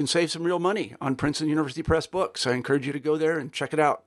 can 0.00 0.06
save 0.06 0.30
some 0.30 0.44
real 0.44 0.58
money 0.58 0.94
on 0.98 1.14
Princeton 1.14 1.50
University 1.50 1.82
Press 1.82 2.06
books. 2.06 2.46
I 2.46 2.54
encourage 2.54 2.86
you 2.86 2.92
to 2.94 2.98
go 2.98 3.18
there 3.18 3.38
and 3.38 3.52
check 3.52 3.74
it 3.74 3.78
out. 3.78 4.04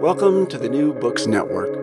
Welcome 0.00 0.46
to 0.46 0.58
the 0.58 0.68
New 0.68 0.94
Books 0.94 1.26
Network. 1.26 1.74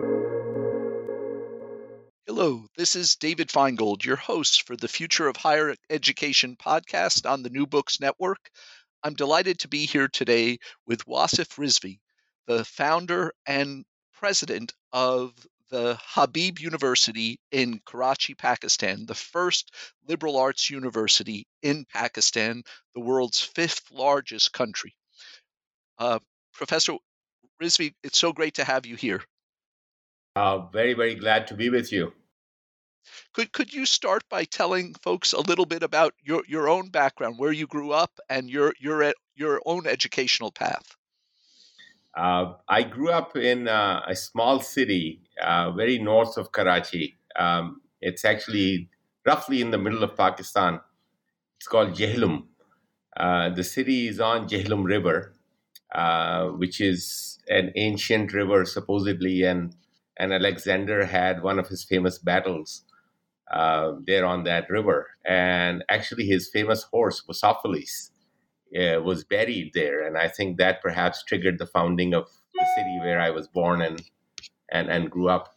Hello, 2.26 2.64
this 2.78 2.96
is 2.96 3.16
David 3.16 3.48
Feingold, 3.48 4.06
your 4.06 4.16
host 4.16 4.66
for 4.66 4.74
the 4.74 4.88
Future 4.88 5.28
of 5.28 5.36
Higher 5.36 5.74
Education 5.90 6.56
podcast 6.56 7.30
on 7.30 7.42
the 7.42 7.50
New 7.50 7.66
Books 7.66 8.00
Network. 8.00 8.48
I'm 9.02 9.12
delighted 9.12 9.58
to 9.58 9.68
be 9.68 9.84
here 9.84 10.08
today 10.08 10.56
with 10.86 11.04
Wasif 11.04 11.58
Rizvi, 11.58 11.98
the 12.46 12.64
founder 12.64 13.34
and 13.46 13.84
president 14.14 14.72
of 14.94 15.34
the 15.74 15.98
Habib 16.00 16.60
University 16.60 17.40
in 17.50 17.80
Karachi, 17.84 18.36
Pakistan, 18.36 19.06
the 19.06 19.14
first 19.16 19.74
liberal 20.06 20.36
arts 20.36 20.70
university 20.70 21.48
in 21.62 21.84
Pakistan, 21.92 22.62
the 22.94 23.00
world's 23.00 23.40
fifth 23.40 23.90
largest 23.90 24.52
country. 24.52 24.94
Uh, 25.98 26.20
Professor 26.52 26.92
Rizvi, 27.60 27.92
it's 28.04 28.18
so 28.18 28.32
great 28.32 28.54
to 28.54 28.62
have 28.62 28.86
you 28.86 28.94
here. 28.94 29.24
Uh, 30.36 30.58
very, 30.72 30.94
very 30.94 31.16
glad 31.16 31.48
to 31.48 31.54
be 31.54 31.70
with 31.70 31.90
you. 31.90 32.12
Could 33.32 33.50
could 33.50 33.74
you 33.74 33.84
start 33.84 34.22
by 34.28 34.44
telling 34.44 34.94
folks 35.02 35.32
a 35.32 35.40
little 35.40 35.66
bit 35.66 35.82
about 35.82 36.14
your, 36.22 36.44
your 36.46 36.68
own 36.68 36.90
background, 36.90 37.36
where 37.36 37.52
you 37.52 37.66
grew 37.66 37.90
up, 37.90 38.12
and 38.28 38.48
your 38.48 38.74
your 38.78 39.12
your 39.34 39.60
own 39.66 39.88
educational 39.88 40.52
path? 40.52 40.96
Uh, 42.16 42.54
I 42.68 42.82
grew 42.82 43.10
up 43.10 43.36
in 43.36 43.68
uh, 43.68 44.02
a 44.06 44.14
small 44.14 44.60
city, 44.60 45.20
uh, 45.42 45.72
very 45.72 45.98
north 45.98 46.36
of 46.36 46.52
Karachi. 46.52 47.16
Um, 47.36 47.80
it's 48.00 48.24
actually 48.24 48.88
roughly 49.26 49.60
in 49.60 49.70
the 49.70 49.78
middle 49.78 50.04
of 50.04 50.16
Pakistan. 50.16 50.80
It's 51.58 51.66
called 51.68 51.90
Jhelum. 51.94 52.44
Uh, 53.16 53.50
the 53.50 53.64
city 53.64 54.08
is 54.08 54.20
on 54.20 54.48
Jhelum 54.48 54.84
River, 54.84 55.34
uh, 55.94 56.48
which 56.48 56.80
is 56.80 57.38
an 57.48 57.72
ancient 57.76 58.32
river, 58.32 58.64
supposedly, 58.64 59.42
and 59.44 59.74
and 60.16 60.32
Alexander 60.32 61.06
had 61.06 61.42
one 61.42 61.58
of 61.58 61.68
his 61.68 61.84
famous 61.84 62.18
battles 62.18 62.84
uh, 63.52 63.94
there 64.06 64.24
on 64.24 64.44
that 64.44 64.70
river. 64.70 65.10
And 65.24 65.84
actually, 65.88 66.26
his 66.26 66.48
famous 66.50 66.84
horse, 66.84 67.22
Bucephalus, 67.26 68.10
uh, 68.78 69.00
was 69.00 69.24
buried 69.24 69.72
there. 69.74 70.06
And 70.06 70.16
I 70.18 70.28
think 70.28 70.58
that 70.58 70.82
perhaps 70.82 71.22
triggered 71.24 71.58
the 71.58 71.66
founding 71.66 72.14
of 72.14 72.26
the 72.54 72.66
city 72.76 72.98
where 73.00 73.20
I 73.20 73.30
was 73.30 73.48
born 73.48 73.82
and, 73.82 74.02
and, 74.70 74.88
and 74.90 75.10
grew 75.10 75.28
up. 75.28 75.54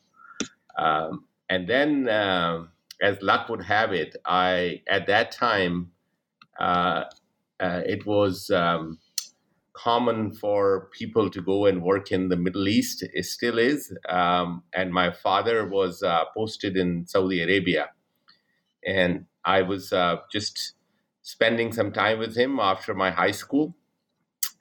Um, 0.78 1.26
and 1.50 1.68
then, 1.68 2.08
uh, 2.08 2.66
as 3.02 3.22
luck 3.22 3.50
would 3.50 3.64
have 3.64 3.94
it, 3.94 4.16
I, 4.26 4.82
at 4.90 5.08
that 5.08 5.32
time, 5.32 5.92
uh, 6.60 7.04
uh, 7.60 7.82
it 7.86 8.06
was. 8.06 8.50
Um, 8.50 9.00
common 9.78 10.34
for 10.34 10.90
people 10.92 11.30
to 11.30 11.40
go 11.40 11.68
and 11.68 11.84
work 11.84 12.12
in 12.12 12.30
the 12.30 12.36
Middle 12.36 12.68
East. 12.68 13.04
It 13.14 13.26
still 13.26 13.60
is. 13.60 13.96
Um, 14.10 14.64
and 14.74 14.92
my 14.92 15.12
father 15.12 15.68
was 15.68 16.02
uh, 16.02 16.24
posted 16.36 16.76
in 16.76 17.06
Saudi 17.06 17.44
Arabia. 17.44 17.90
And 18.86 19.26
I 19.46 19.62
was 19.62 19.94
uh, 19.94 20.18
just 20.32 20.74
spending 21.28 21.74
some 21.74 21.92
time 21.92 22.20
with 22.20 22.38
him 22.38 22.58
after 22.58 22.94
my 22.94 23.12
high 23.12 23.32
school. 23.32 23.76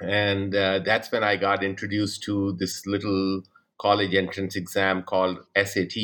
And 0.01 0.53
uh, 0.53 0.81
that's 0.81 1.13
when 1.13 1.23
I 1.23 1.37
got 1.37 1.63
introduced 1.63 2.25
to 2.25 2.57
this 2.59 2.85
little 2.87 3.43
college 3.79 4.17
entrance 4.17 4.57
exam 4.57 5.05
called 5.05 5.39
SAT. 5.57 5.97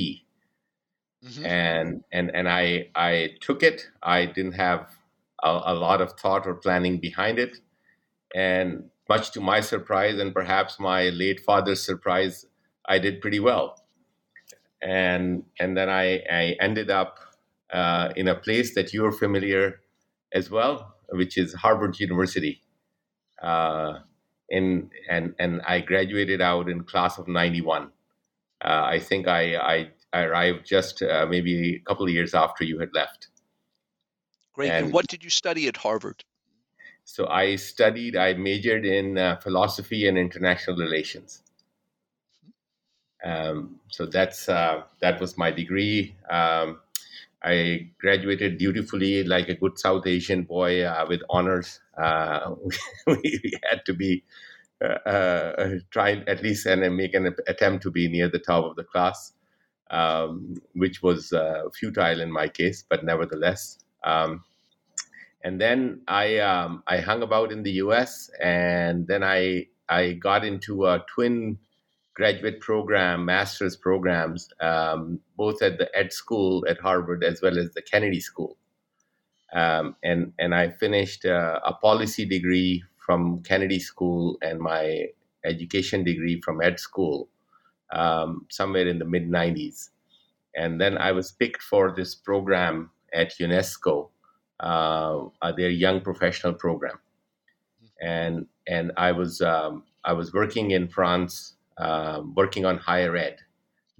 Mm-hmm. 1.24 1.44
And 1.44 2.04
and 2.12 2.30
and 2.32 2.48
I 2.48 2.90
I 2.94 3.30
took 3.40 3.64
it. 3.64 3.88
I 4.04 4.26
didn't 4.26 4.52
have 4.52 4.86
a, 5.42 5.50
a 5.64 5.74
lot 5.74 6.00
of 6.00 6.12
thought 6.12 6.46
or 6.46 6.54
planning 6.54 7.00
behind 7.00 7.40
it, 7.40 7.58
and 8.32 8.84
much 9.08 9.32
to 9.32 9.40
my 9.40 9.60
surprise 9.60 10.18
and 10.20 10.32
perhaps 10.32 10.78
my 10.78 11.08
late 11.08 11.40
father's 11.40 11.82
surprise, 11.82 12.46
I 12.86 13.00
did 13.00 13.20
pretty 13.20 13.40
well. 13.40 13.82
And 14.80 15.42
and 15.58 15.76
then 15.76 15.88
I, 15.88 16.22
I 16.30 16.56
ended 16.60 16.88
up 16.88 17.18
uh, 17.72 18.12
in 18.14 18.28
a 18.28 18.36
place 18.36 18.74
that 18.76 18.92
you're 18.92 19.12
familiar 19.12 19.81
as 20.34 20.50
well, 20.50 20.94
which 21.10 21.38
is 21.38 21.54
Harvard 21.54 21.98
University. 21.98 22.62
Uh, 23.40 24.00
in, 24.48 24.90
and 25.08 25.34
and 25.38 25.62
I 25.66 25.80
graduated 25.80 26.40
out 26.40 26.68
in 26.68 26.84
class 26.84 27.18
of 27.18 27.26
'91. 27.28 27.90
Uh, 28.64 28.82
I 28.84 29.00
think 29.00 29.26
I, 29.26 29.56
I, 29.56 29.90
I 30.12 30.22
arrived 30.22 30.66
just 30.66 31.02
uh, 31.02 31.26
maybe 31.28 31.76
a 31.76 31.80
couple 31.80 32.06
of 32.06 32.12
years 32.12 32.32
after 32.32 32.62
you 32.64 32.78
had 32.78 32.90
left. 32.94 33.28
Great. 34.52 34.70
And, 34.70 34.86
and 34.86 34.94
what 34.94 35.08
did 35.08 35.24
you 35.24 35.30
study 35.30 35.66
at 35.66 35.76
Harvard? 35.78 36.22
So 37.04 37.26
I 37.26 37.56
studied, 37.56 38.14
I 38.14 38.34
majored 38.34 38.84
in 38.84 39.18
uh, 39.18 39.36
philosophy 39.36 40.06
and 40.06 40.16
international 40.16 40.76
relations. 40.76 41.42
Um, 43.24 43.80
so 43.88 44.06
that's 44.06 44.48
uh, 44.48 44.82
that 45.00 45.20
was 45.20 45.36
my 45.36 45.50
degree. 45.50 46.14
Um, 46.30 46.80
I 47.44 47.90
graduated 47.98 48.58
dutifully, 48.58 49.24
like 49.24 49.48
a 49.48 49.54
good 49.54 49.78
South 49.78 50.06
Asian 50.06 50.44
boy, 50.44 50.82
uh, 50.82 51.06
with 51.08 51.22
honors. 51.28 51.80
Uh, 52.00 52.54
we 53.06 53.52
had 53.68 53.84
to 53.86 53.94
be 53.94 54.24
uh, 54.82 54.98
uh, 55.08 55.74
trying 55.90 56.26
at 56.28 56.42
least 56.42 56.66
and 56.66 56.96
make 56.96 57.14
an 57.14 57.34
attempt 57.48 57.82
to 57.84 57.90
be 57.90 58.08
near 58.08 58.28
the 58.28 58.38
top 58.38 58.64
of 58.64 58.76
the 58.76 58.84
class, 58.84 59.32
um, 59.90 60.54
which 60.74 61.02
was 61.02 61.32
futile 61.78 62.20
in 62.20 62.30
my 62.30 62.48
case, 62.48 62.84
but 62.88 63.04
nevertheless. 63.04 63.78
Um, 64.04 64.44
and 65.44 65.60
then 65.60 66.02
I 66.06 66.38
um, 66.38 66.82
I 66.86 66.98
hung 66.98 67.22
about 67.22 67.52
in 67.52 67.62
the 67.62 67.72
U.S. 67.72 68.30
and 68.40 69.06
then 69.06 69.24
I 69.24 69.66
I 69.88 70.12
got 70.12 70.44
into 70.44 70.86
a 70.86 71.04
twin 71.12 71.58
graduate 72.14 72.60
program, 72.60 73.24
master's 73.24 73.76
programs, 73.76 74.48
um, 74.60 75.20
both 75.36 75.62
at 75.62 75.78
the 75.78 75.88
Ed 75.96 76.12
School 76.12 76.64
at 76.68 76.80
Harvard 76.80 77.24
as 77.24 77.40
well 77.42 77.58
as 77.58 77.72
the 77.72 77.82
Kennedy 77.82 78.20
School, 78.20 78.56
um, 79.52 79.96
and 80.02 80.32
and 80.38 80.54
I 80.54 80.70
finished 80.70 81.24
uh, 81.24 81.60
a 81.64 81.72
policy 81.74 82.24
degree 82.24 82.82
from 82.98 83.42
Kennedy 83.42 83.78
School 83.78 84.38
and 84.42 84.60
my 84.60 85.06
education 85.44 86.04
degree 86.04 86.40
from 86.40 86.62
Ed 86.62 86.78
School 86.78 87.28
um, 87.92 88.46
somewhere 88.50 88.86
in 88.86 88.98
the 88.98 89.04
mid 89.04 89.28
'90s, 89.28 89.90
and 90.56 90.80
then 90.80 90.98
I 90.98 91.12
was 91.12 91.32
picked 91.32 91.62
for 91.62 91.94
this 91.94 92.14
program 92.14 92.90
at 93.14 93.38
UNESCO 93.38 94.08
uh, 94.62 95.52
their 95.56 95.70
young 95.70 96.00
professional 96.00 96.54
program, 96.54 96.98
and 98.00 98.46
and 98.66 98.92
I 98.96 99.12
was 99.12 99.40
um, 99.40 99.84
I 100.04 100.12
was 100.12 100.32
working 100.32 100.70
in 100.70 100.88
France, 100.88 101.54
uh, 101.82 102.22
working 102.36 102.64
on 102.64 102.78
higher 102.78 103.16
ed, 103.16 103.38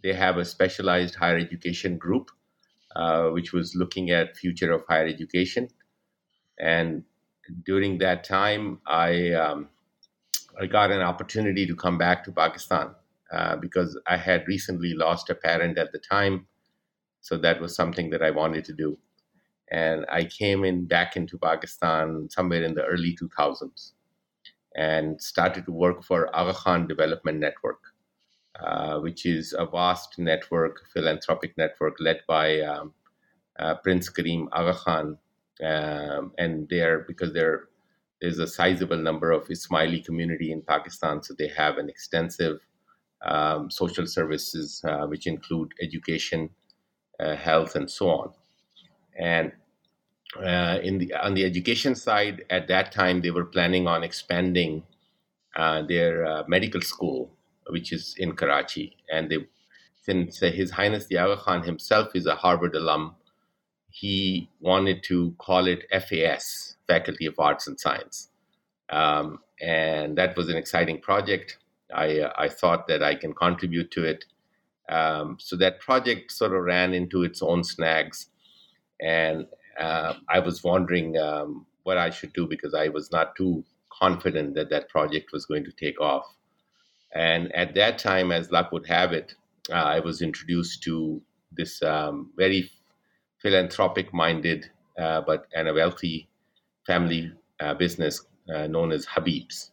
they 0.05 0.13
have 0.13 0.37
a 0.37 0.45
specialized 0.45 1.17
higher 1.17 1.37
education 1.37 1.99
group, 1.99 2.31
uh, 2.95 3.25
which 3.31 3.53
was 3.53 3.75
looking 3.75 4.11
at 4.11 4.37
future 4.37 4.71
of 4.73 4.83
higher 4.89 5.07
education. 5.07 5.69
And 6.61 7.03
during 7.65 7.99
that 7.99 8.23
time, 8.23 8.81
I 8.87 9.33
um, 9.33 9.69
I 10.61 10.67
got 10.67 10.93
an 10.93 11.01
opportunity 11.01 11.67
to 11.67 11.75
come 11.75 11.99
back 11.99 12.23
to 12.25 12.33
Pakistan 12.33 12.95
uh, 13.33 13.57
because 13.57 13.99
I 14.07 14.17
had 14.17 14.47
recently 14.47 14.95
lost 14.95 15.31
a 15.31 15.35
parent 15.35 15.77
at 15.77 15.91
the 15.91 15.99
time, 15.99 16.47
so 17.21 17.37
that 17.39 17.61
was 17.61 17.75
something 17.75 18.11
that 18.11 18.23
I 18.23 18.31
wanted 18.31 18.65
to 18.67 18.75
do. 18.85 18.97
And 19.73 20.07
I 20.09 20.25
came 20.25 20.65
in 20.65 20.87
back 20.87 21.17
into 21.17 21.37
Pakistan 21.39 22.29
somewhere 22.31 22.63
in 22.63 22.75
the 22.75 22.85
early 22.85 23.17
2000s 23.21 23.93
and 24.77 25.21
started 25.21 25.65
to 25.67 25.73
work 25.73 26.03
for 26.03 26.35
Aga 26.35 26.55
Khan 26.55 26.87
Development 26.87 27.39
Network, 27.39 27.81
uh, 28.61 28.99
which 29.01 29.27
is 29.27 29.55
a 29.59 29.67
vast 29.67 30.19
network, 30.19 30.89
philanthropic 30.93 31.57
network 31.57 31.97
led 32.01 32.21
by 32.27 32.61
um, 32.61 32.93
uh, 33.59 33.75
Prince 33.77 34.09
Karim 34.09 34.49
Aga 34.53 34.75
Khan. 34.75 35.19
Um, 35.63 36.33
and 36.39 36.69
they're 36.69 37.01
because 37.01 37.33
they're 37.33 37.69
there's 38.21 38.39
a 38.39 38.47
sizable 38.47 38.97
number 38.97 39.33
of 39.33 39.49
Ismaili 39.49 40.05
community 40.05 40.53
in 40.53 40.63
Pakistan, 40.63 41.23
so 41.23 41.35
they 41.35 41.49
have 41.49 41.79
an 41.79 41.89
extensive 41.89 42.61
um, 43.25 43.71
social 43.71 44.07
services, 44.07 44.81
uh, 44.87 45.07
which 45.07 45.27
include 45.27 45.73
education, 45.83 46.51
uh, 47.19 47.35
health, 47.35 47.75
and 47.75 47.91
so 47.91 48.11
on. 48.11 48.33
And 49.19 49.53
uh, 50.37 50.79
in 50.83 50.99
the 50.99 51.15
on 51.15 51.35
the 51.35 51.45
education 51.45 51.95
side, 51.95 52.45
at 52.51 52.69
that 52.69 52.93
time 52.93 53.21
they 53.21 53.31
were 53.31 53.45
planning 53.45 53.87
on 53.87 54.03
expanding 54.03 54.83
uh, 55.57 55.83
their 55.83 56.25
uh, 56.25 56.43
medical 56.49 56.81
school, 56.81 57.31
which 57.69 57.93
is 57.93 58.15
in 58.19 58.35
Karachi. 58.35 58.97
And 59.13 59.31
they, 59.31 59.39
since 60.03 60.41
His 60.41 60.71
Highness 60.71 61.07
the 61.07 61.19
Aga 61.19 61.37
Khan 61.39 61.63
himself 61.63 62.15
is 62.15 62.27
a 62.27 62.35
Harvard 62.35 62.75
alum, 62.75 63.15
he 63.91 64.49
wanted 64.61 65.03
to 65.05 65.35
call 65.39 65.67
it 65.67 65.85
FAS, 65.91 66.77
Faculty 66.87 67.27
of 67.27 67.39
Arts 67.39 67.67
and 67.67 67.79
Science, 67.79 68.31
um, 68.91 69.39
and 69.61 70.17
that 70.17 70.37
was 70.37 70.49
an 70.49 70.57
exciting 70.57 71.01
project. 71.01 71.59
I 71.95 72.21
uh, 72.21 72.33
I 72.39 72.49
thought 72.49 72.89
that 72.89 73.03
I 73.03 73.15
can 73.15 73.35
contribute 73.35 73.91
to 73.93 74.05
it. 74.05 74.25
Um, 74.89 75.37
so 75.39 75.57
that 75.57 75.81
project 75.81 76.33
sort 76.33 76.53
of 76.53 76.63
ran 76.63 76.93
into 76.95 77.23
its 77.23 77.43
own 77.43 77.65
snags, 77.65 78.29
and 79.01 79.47
uh, 79.79 80.15
I 80.29 80.39
was 80.41 80.63
wondering 80.63 81.17
um, 81.19 81.67
what 81.83 81.99
I 81.99 82.11
should 82.11 82.33
do 82.33 82.47
because 82.47 82.75
I 82.75 82.89
was 82.89 83.11
not 83.11 83.37
too 83.37 83.65
confident 83.91 84.55
that 84.55 84.71
that 84.71 84.89
project 84.89 85.33
was 85.33 85.47
going 85.47 85.65
to 85.65 85.73
take 85.73 86.01
off. 86.01 86.27
And 87.15 87.55
at 87.55 87.75
that 87.75 87.99
time, 87.99 88.33
as 88.33 88.51
luck 88.51 88.73
would 88.73 88.87
have 88.87 89.13
it, 89.13 89.35
uh, 89.71 89.75
I 89.75 90.01
was 90.01 90.23
introduced 90.23 90.83
to 90.85 91.21
this 91.53 91.83
um, 91.83 92.31
very 92.37 92.71
philanthropic 93.41 94.13
minded 94.15 94.71
uh, 94.99 95.21
but 95.21 95.47
and 95.55 95.69
a 95.69 95.75
wealthy 95.75 96.29
family 96.87 97.33
uh, 97.61 97.75
business 97.75 98.25
uh, 98.53 98.67
known 98.67 98.93
as 98.93 99.07
Habib's. 99.07 99.71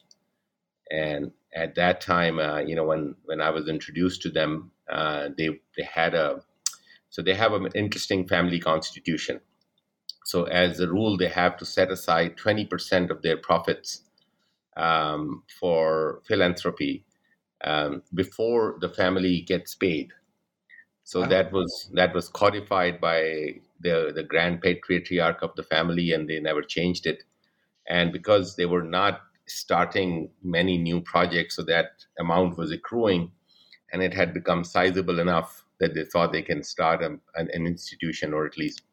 And 0.92 1.32
at 1.56 1.76
that 1.76 2.02
time, 2.02 2.40
uh, 2.40 2.60
you 2.60 2.76
know, 2.76 2.86
when, 2.86 3.16
when 3.26 3.42
I 3.42 3.50
was 3.50 3.68
introduced 3.68 4.22
to 4.24 4.30
them, 4.30 4.72
they, 5.38 5.60
they 5.78 5.84
had 5.84 6.14
a, 6.14 6.42
so 7.10 7.22
they 7.22 7.34
have 7.34 7.54
an 7.54 7.68
interesting 7.76 8.28
family 8.28 8.60
constitution 8.60 9.40
so, 10.26 10.44
as 10.44 10.80
a 10.80 10.88
rule, 10.88 11.18
they 11.18 11.28
have 11.28 11.58
to 11.58 11.66
set 11.66 11.92
aside 11.92 12.38
20% 12.38 13.10
of 13.10 13.22
their 13.22 13.38
profits 13.38 14.04
um, 14.78 15.44
for 15.60 16.22
philanthropy 16.28 17.06
um, 17.64 18.04
before 18.14 18.78
the 18.80 18.90
family 18.90 19.42
gets 19.42 19.76
paid. 19.76 20.12
So 21.04 21.26
that 21.26 21.52
was 21.52 21.90
that 21.96 22.14
was 22.14 22.30
codified 22.30 23.02
by 23.02 23.56
the 23.80 24.12
the 24.14 24.22
grand 24.22 24.62
patriarch 24.62 25.42
of 25.42 25.56
the 25.56 25.64
family, 25.64 26.12
and 26.12 26.30
they 26.30 26.40
never 26.40 26.62
changed 26.62 27.08
it. 27.08 27.24
And 27.88 28.14
because 28.14 28.56
they 28.56 28.68
were 28.68 28.84
not 28.84 29.22
starting 29.48 30.30
many 30.44 30.78
new 30.78 31.02
projects, 31.02 31.56
so 31.56 31.64
that 31.64 32.06
amount 32.20 32.60
was 32.60 32.72
accruing, 32.72 33.32
and 33.92 34.04
it 34.04 34.14
had 34.14 34.36
become 34.36 34.64
sizable 34.64 35.20
enough 35.20 35.66
that 35.80 35.96
they 35.96 36.06
thought 36.06 36.32
they 36.32 36.44
can 36.44 36.62
start 36.62 37.02
a, 37.02 37.18
an, 37.34 37.50
an 37.54 37.66
institution 37.66 38.32
or 38.32 38.46
at 38.46 38.58
least 38.60 38.84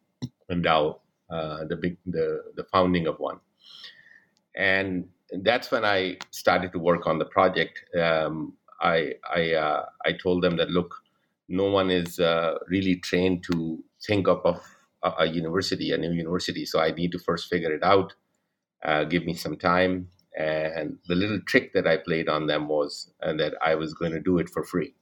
endow 0.51 1.01
uh, 1.31 1.65
the 1.65 1.77
big 1.77 1.97
the 2.07 2.43
the 2.57 2.65
founding 2.65 3.07
of 3.07 3.19
one, 3.19 3.41
and 4.55 5.09
that's 5.43 5.71
when 5.71 5.85
I 5.85 6.19
started 6.31 6.73
to 6.73 6.79
work 6.79 7.07
on 7.07 7.19
the 7.19 7.25
project. 7.25 7.85
Um, 7.99 8.55
I 8.81 9.15
I 9.29 9.53
uh, 9.55 9.87
I 10.05 10.13
told 10.13 10.43
them 10.43 10.57
that 10.57 10.71
look, 10.71 10.95
no 11.49 11.71
one 11.71 11.91
is 11.91 12.19
uh, 12.19 12.59
really 12.69 12.97
trained 12.97 13.45
to 13.51 13.83
think 14.07 14.29
up 14.29 14.45
of 14.45 14.61
a, 15.03 15.13
a, 15.21 15.27
university, 15.27 15.93
a 15.93 15.99
new 15.99 16.13
university. 16.13 16.65
So 16.65 16.81
I 16.81 16.91
need 16.91 17.13
to 17.13 17.19
first 17.19 17.49
figure 17.49 17.73
it 17.73 17.83
out. 17.83 18.15
Uh, 18.85 19.05
give 19.05 19.25
me 19.25 19.35
some 19.35 19.57
time. 19.57 20.09
And 20.37 20.99
the 21.07 21.15
little 21.15 21.41
trick 21.41 21.73
that 21.73 21.87
I 21.87 21.97
played 21.97 22.29
on 22.29 22.47
them 22.47 22.69
was 22.69 23.11
uh, 23.23 23.33
that 23.35 23.55
I 23.65 23.75
was 23.75 23.95
going 23.95 24.13
to 24.13 24.21
do 24.21 24.39
it 24.39 24.51
for 24.51 24.63
free, 24.63 24.95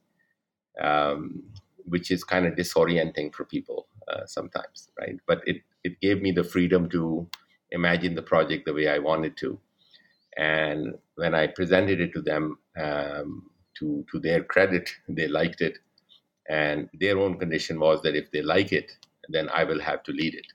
um, 0.81 1.43
which 1.83 2.09
is 2.09 2.23
kind 2.23 2.45
of 2.45 2.53
disorienting 2.53 3.33
for 3.33 3.43
people 3.43 3.87
uh, 4.07 4.25
sometimes, 4.25 4.89
right? 4.97 5.17
But 5.27 5.41
it 5.45 5.57
it 5.85 6.01
gave 6.01 6.21
me 6.21 6.31
the 6.31 6.43
freedom 6.43 6.89
to 6.89 7.29
imagine 7.71 8.15
the 8.15 8.23
project 8.33 8.65
the 8.65 8.73
way 8.73 8.87
I 8.89 8.99
wanted 8.99 9.37
to. 9.37 9.59
And 10.37 10.95
when 11.15 11.35
I 11.35 11.47
presented 11.47 12.01
it 12.01 12.13
to 12.13 12.21
them, 12.21 12.59
um, 12.77 13.49
to 13.79 14.05
to 14.11 14.19
their 14.19 14.43
credit, 14.43 14.89
they 15.09 15.27
liked 15.27 15.61
it, 15.61 15.77
and 16.49 16.89
their 16.93 17.17
own 17.19 17.39
condition 17.39 17.79
was 17.79 18.01
that 18.03 18.15
if 18.15 18.31
they 18.31 18.41
like 18.41 18.71
it, 18.73 18.91
then 19.29 19.49
I 19.49 19.63
will 19.65 19.81
have 19.81 20.03
to 20.03 20.11
lead 20.11 20.35
it. 20.35 20.47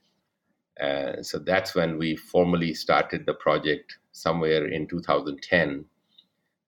Uh, 0.87 1.21
so 1.23 1.39
that's 1.39 1.75
when 1.75 1.97
we 1.97 2.15
formally 2.15 2.73
started 2.73 3.25
the 3.25 3.33
project 3.35 3.97
somewhere 4.11 4.67
in 4.67 4.87
2010. 4.87 5.85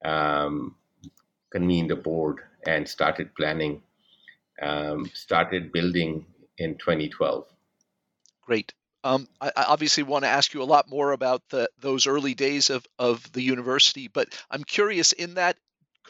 Um, 0.06 0.76
convened 1.52 1.92
a 1.92 1.96
board 1.96 2.40
and 2.68 2.88
started 2.88 3.36
planning. 3.36 3.82
Um, 4.62 5.10
started 5.14 5.72
building 5.72 6.26
in 6.58 6.78
2012. 6.78 7.53
Great. 8.46 8.74
Um, 9.06 9.28
I, 9.42 9.52
I, 9.56 9.64
obviously 9.64 10.04
want 10.04 10.24
to 10.24 10.30
ask 10.30 10.54
you 10.54 10.62
a 10.62 10.66
lot 10.66 10.90
more 10.90 11.12
about 11.12 11.42
the, 11.50 11.70
those 11.80 12.08
early 12.08 12.36
days 12.36 12.70
of, 12.70 12.86
of 12.98 13.30
the 13.34 13.42
university, 13.42 14.08
but 14.08 14.30
I'm 14.50 14.64
curious 14.64 15.12
in 15.12 15.34
that 15.34 15.58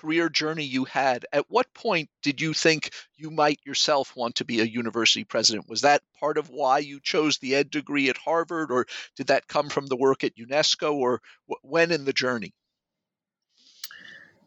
career 0.04 0.28
journey 0.28 0.66
you 0.66 0.84
had, 0.84 1.26
at 1.32 1.46
what 1.50 1.74
point 1.74 2.10
did 2.22 2.42
you 2.42 2.54
think 2.54 2.92
you 3.16 3.32
might 3.32 3.60
yourself 3.66 4.14
want 4.16 4.36
to 4.36 4.46
be 4.46 4.60
a 4.60 4.66
university 4.66 5.24
president? 5.24 5.70
Was 5.70 5.82
that 5.82 6.02
part 6.20 6.38
of 6.38 6.50
why 6.50 6.80
you 6.80 7.00
chose 7.00 7.38
the 7.38 7.56
ed 7.56 7.72
degree 7.72 8.10
at 8.10 8.18
Harvard, 8.18 8.70
or 8.70 8.86
did 9.16 9.28
that 9.28 9.48
come 9.48 9.70
from 9.70 9.88
the 9.88 9.96
work 9.96 10.24
at 10.24 10.36
UNESCO, 10.36 10.94
or 10.94 11.22
when 11.62 11.92
in 11.92 12.04
the 12.04 12.14
journey? 12.14 12.54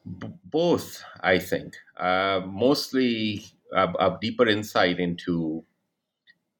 Both, 0.04 1.02
I 1.20 1.38
think. 1.38 1.74
Uh, 1.96 2.42
mostly 2.44 3.46
a, 3.72 3.88
a 3.98 4.18
deeper 4.20 4.46
insight 4.46 5.00
into 5.00 5.64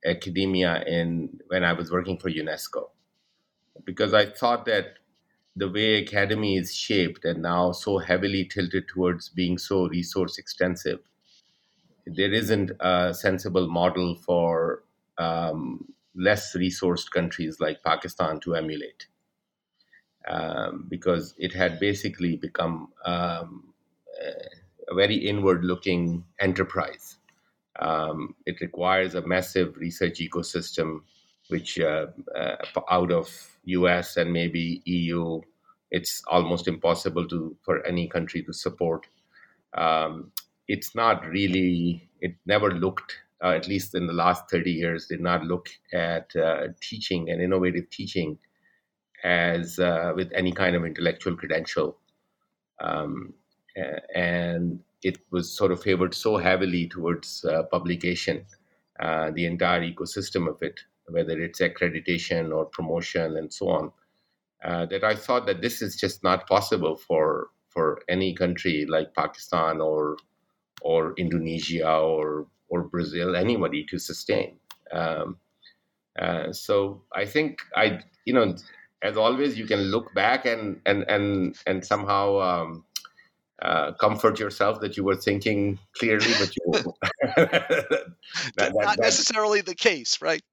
academia 0.07 0.83
in 0.87 1.41
when 1.49 1.65
I 1.65 1.73
was 1.73 1.91
working 1.91 2.19
for 2.19 2.31
UNESCO, 2.31 2.91
because 3.85 4.15
I 4.15 4.27
thought 4.27 4.65
that 4.67 4.99
the 5.57 5.71
way 5.71 5.97
academy 5.97 6.57
is 6.57 6.75
shaped 6.75 7.25
and 7.25 7.43
now 7.43 7.73
so 7.73 7.99
heavily 7.99 8.45
tilted 8.45 8.89
towards 8.89 9.31
being 9.31 9.59
so 9.59 9.89
resource 9.89 10.39
extensive, 10.39 11.01
there 12.07 12.33
isn't 12.33 12.73
a 12.81 13.15
sensible 13.15 13.69
model 13.69 14.15
for 14.15 14.85
um, 15.19 15.87
less 16.15 16.55
resourced 16.55 17.11
countries 17.11 17.59
like 17.59 17.83
Pakistan 17.83 18.39
to 18.41 18.55
emulate. 18.55 19.07
Um, 20.29 20.87
because 20.89 21.35
it 21.39 21.55
had 21.55 21.79
basically 21.79 22.37
become 22.37 22.89
um, 23.05 23.73
a 24.89 24.95
very 24.95 25.15
inward 25.15 25.65
looking 25.65 26.25
enterprise 26.41 27.19
um, 27.79 28.35
it 28.47 28.61
requires 28.61 29.15
a 29.15 29.27
massive 29.27 29.77
research 29.77 30.21
ecosystem, 30.21 31.01
which 31.49 31.79
uh, 31.79 32.07
uh, 32.35 32.57
out 32.91 33.13
of 33.13 33.29
US 33.65 34.17
and 34.17 34.33
maybe 34.33 34.83
EU, 34.85 35.41
it's 35.91 36.23
almost 36.29 36.69
impossible 36.69 37.27
to 37.29 37.57
for 37.63 37.85
any 37.87 38.09
country 38.09 38.43
to 38.43 38.53
support. 38.53 39.07
Um, 39.77 40.33
it's 40.69 40.95
not 40.95 41.27
really. 41.27 42.09
It 42.21 42.35
never 42.47 42.73
looked, 42.73 43.15
uh, 43.43 43.51
at 43.51 43.69
least 43.69 43.95
in 43.95 44.07
the 44.07 44.13
last 44.13 44.51
thirty 44.51 44.73
years, 44.73 45.07
did 45.07 45.21
not 45.21 45.45
look 45.45 45.69
at 45.93 46.35
uh, 46.35 46.69
teaching 46.81 47.31
and 47.31 47.43
innovative 47.43 47.91
teaching 47.91 48.39
as 49.23 49.79
uh, 49.79 50.13
with 50.15 50.31
any 50.35 50.53
kind 50.53 50.77
of 50.77 50.85
intellectual 50.85 51.37
credential. 51.37 51.99
Um, 52.81 53.35
and 54.15 54.81
it 55.03 55.19
was 55.31 55.57
sort 55.57 55.73
of 55.73 55.83
favored 55.83 56.15
so 56.15 56.37
heavily 56.37 56.89
towards 56.89 57.45
uh, 57.45 57.63
publication, 57.65 58.45
uh, 59.01 59.31
the 59.33 59.47
entire 59.47 59.83
ecosystem 59.83 60.49
of 60.49 60.63
it, 60.63 60.81
whether 61.09 61.39
it's 61.41 61.61
accreditation 61.61 62.55
or 62.55 62.67
promotion 62.67 63.37
and 63.37 63.53
so 63.53 63.69
on, 63.69 63.93
uh, 64.65 64.87
that 64.87 65.05
I 65.05 65.15
thought 65.15 65.47
that 65.47 65.61
this 65.61 65.83
is 65.83 65.97
just 65.97 66.23
not 66.23 66.49
possible 66.49 66.97
for 66.97 67.49
for 67.69 68.01
any 68.09 68.35
country 68.35 68.87
like 68.87 69.15
Pakistan 69.15 69.81
or 69.81 70.17
or 70.81 71.15
Indonesia 71.19 71.93
or 71.93 72.47
or 72.69 72.83
Brazil, 72.85 73.37
anybody 73.37 73.85
to 73.85 73.99
sustain. 73.99 74.59
Um, 74.93 75.37
uh, 76.19 76.53
so 76.53 77.03
I 77.15 77.27
think 77.27 77.61
I, 77.77 78.01
you 78.25 78.33
know, 78.33 78.57
as 79.03 79.17
always, 79.17 79.59
you 79.59 79.67
can 79.67 79.83
look 79.83 80.13
back 80.15 80.47
and 80.47 80.81
and 80.87 81.05
and 81.09 81.57
and 81.67 81.85
somehow 81.85 82.41
um, 82.41 82.85
uh, 83.63 83.93
comfort 83.93 84.39
yourself 84.39 84.81
that 84.81 84.97
you 84.97 85.05
were 85.05 85.17
thinking 85.17 85.79
clearly, 85.95 86.31
but 86.39 86.55
you 86.57 86.73
that, 87.37 88.15
that, 88.57 88.73
not 88.75 88.99
necessarily 88.99 89.61
the 89.61 89.75
case, 89.75 90.21
right? 90.21 90.43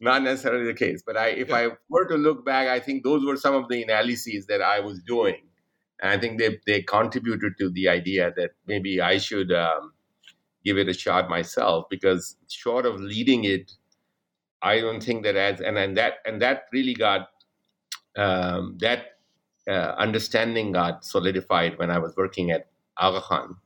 Not 0.00 0.24
necessarily 0.24 0.66
the 0.66 0.74
case, 0.74 1.02
but 1.06 1.16
I, 1.16 1.28
if 1.28 1.48
yeah. 1.48 1.56
I 1.56 1.68
were 1.88 2.04
to 2.06 2.16
look 2.16 2.44
back, 2.44 2.68
I 2.68 2.80
think 2.80 3.04
those 3.04 3.24
were 3.24 3.36
some 3.36 3.54
of 3.54 3.68
the 3.68 3.80
analyses 3.80 4.46
that 4.46 4.60
I 4.60 4.80
was 4.80 5.00
doing, 5.00 5.40
and 6.02 6.10
I 6.10 6.18
think 6.18 6.38
they 6.38 6.58
they 6.66 6.82
contributed 6.82 7.56
to 7.58 7.70
the 7.70 7.88
idea 7.88 8.32
that 8.36 8.50
maybe 8.66 9.00
I 9.00 9.18
should 9.18 9.52
um, 9.52 9.92
give 10.64 10.78
it 10.78 10.88
a 10.88 10.92
shot 10.92 11.30
myself 11.30 11.86
because 11.88 12.36
short 12.48 12.86
of 12.86 13.00
leading 13.00 13.44
it, 13.44 13.72
I 14.60 14.80
don't 14.80 15.00
think 15.00 15.22
that 15.22 15.36
as 15.36 15.60
and 15.60 15.78
and 15.78 15.96
that 15.96 16.14
and 16.26 16.42
that 16.42 16.64
really 16.72 16.94
got 16.94 17.28
um, 18.16 18.76
that 18.80 19.13
uh, 19.68 19.94
understanding 19.98 20.72
got 20.72 21.04
solidified 21.04 21.78
when 21.78 21.90
I 21.90 21.98
was 21.98 22.16
working 22.16 22.50
at 22.50 22.68
Aga 22.98 23.20
Khan 23.22 23.56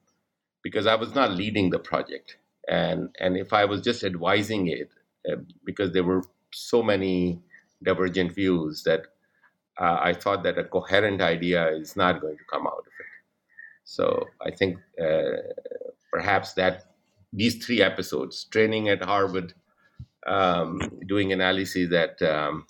because 0.62 0.87
I 0.87 0.95
was 0.95 1.14
not 1.14 1.33
leading 1.33 1.71
the 1.71 1.78
project. 1.78 2.37
And, 2.69 3.09
and 3.19 3.37
if 3.37 3.52
I 3.52 3.64
was 3.64 3.81
just 3.81 4.05
advising 4.05 4.69
it, 4.69 4.90
uh, 5.31 5.37
because 5.64 5.93
there 5.93 6.05
were 6.05 6.23
so 6.52 6.83
many 6.83 7.40
divergent 7.83 8.35
views 8.35 8.83
that 8.85 9.02
uh, 9.81 9.99
I 10.00 10.12
thought 10.12 10.43
that 10.43 10.59
a 10.59 10.64
coherent 10.64 11.21
idea 11.21 11.71
is 11.71 11.97
not 11.97 12.21
going 12.21 12.37
to 12.37 12.45
come 12.50 12.67
out 12.67 12.78
of 12.78 12.87
it. 12.87 13.07
So 13.85 14.26
I 14.43 14.50
think 14.50 14.78
uh, 15.00 15.38
perhaps 16.12 16.55
that 16.55 16.85
these 17.33 17.64
three 17.64 17.81
episodes, 17.83 18.45
training 18.45 18.88
at 18.88 19.02
Harvard, 19.02 19.55
um, 20.26 21.00
doing 21.07 21.33
analysis 21.33 21.93
at 21.93 22.21
um, 22.23 22.67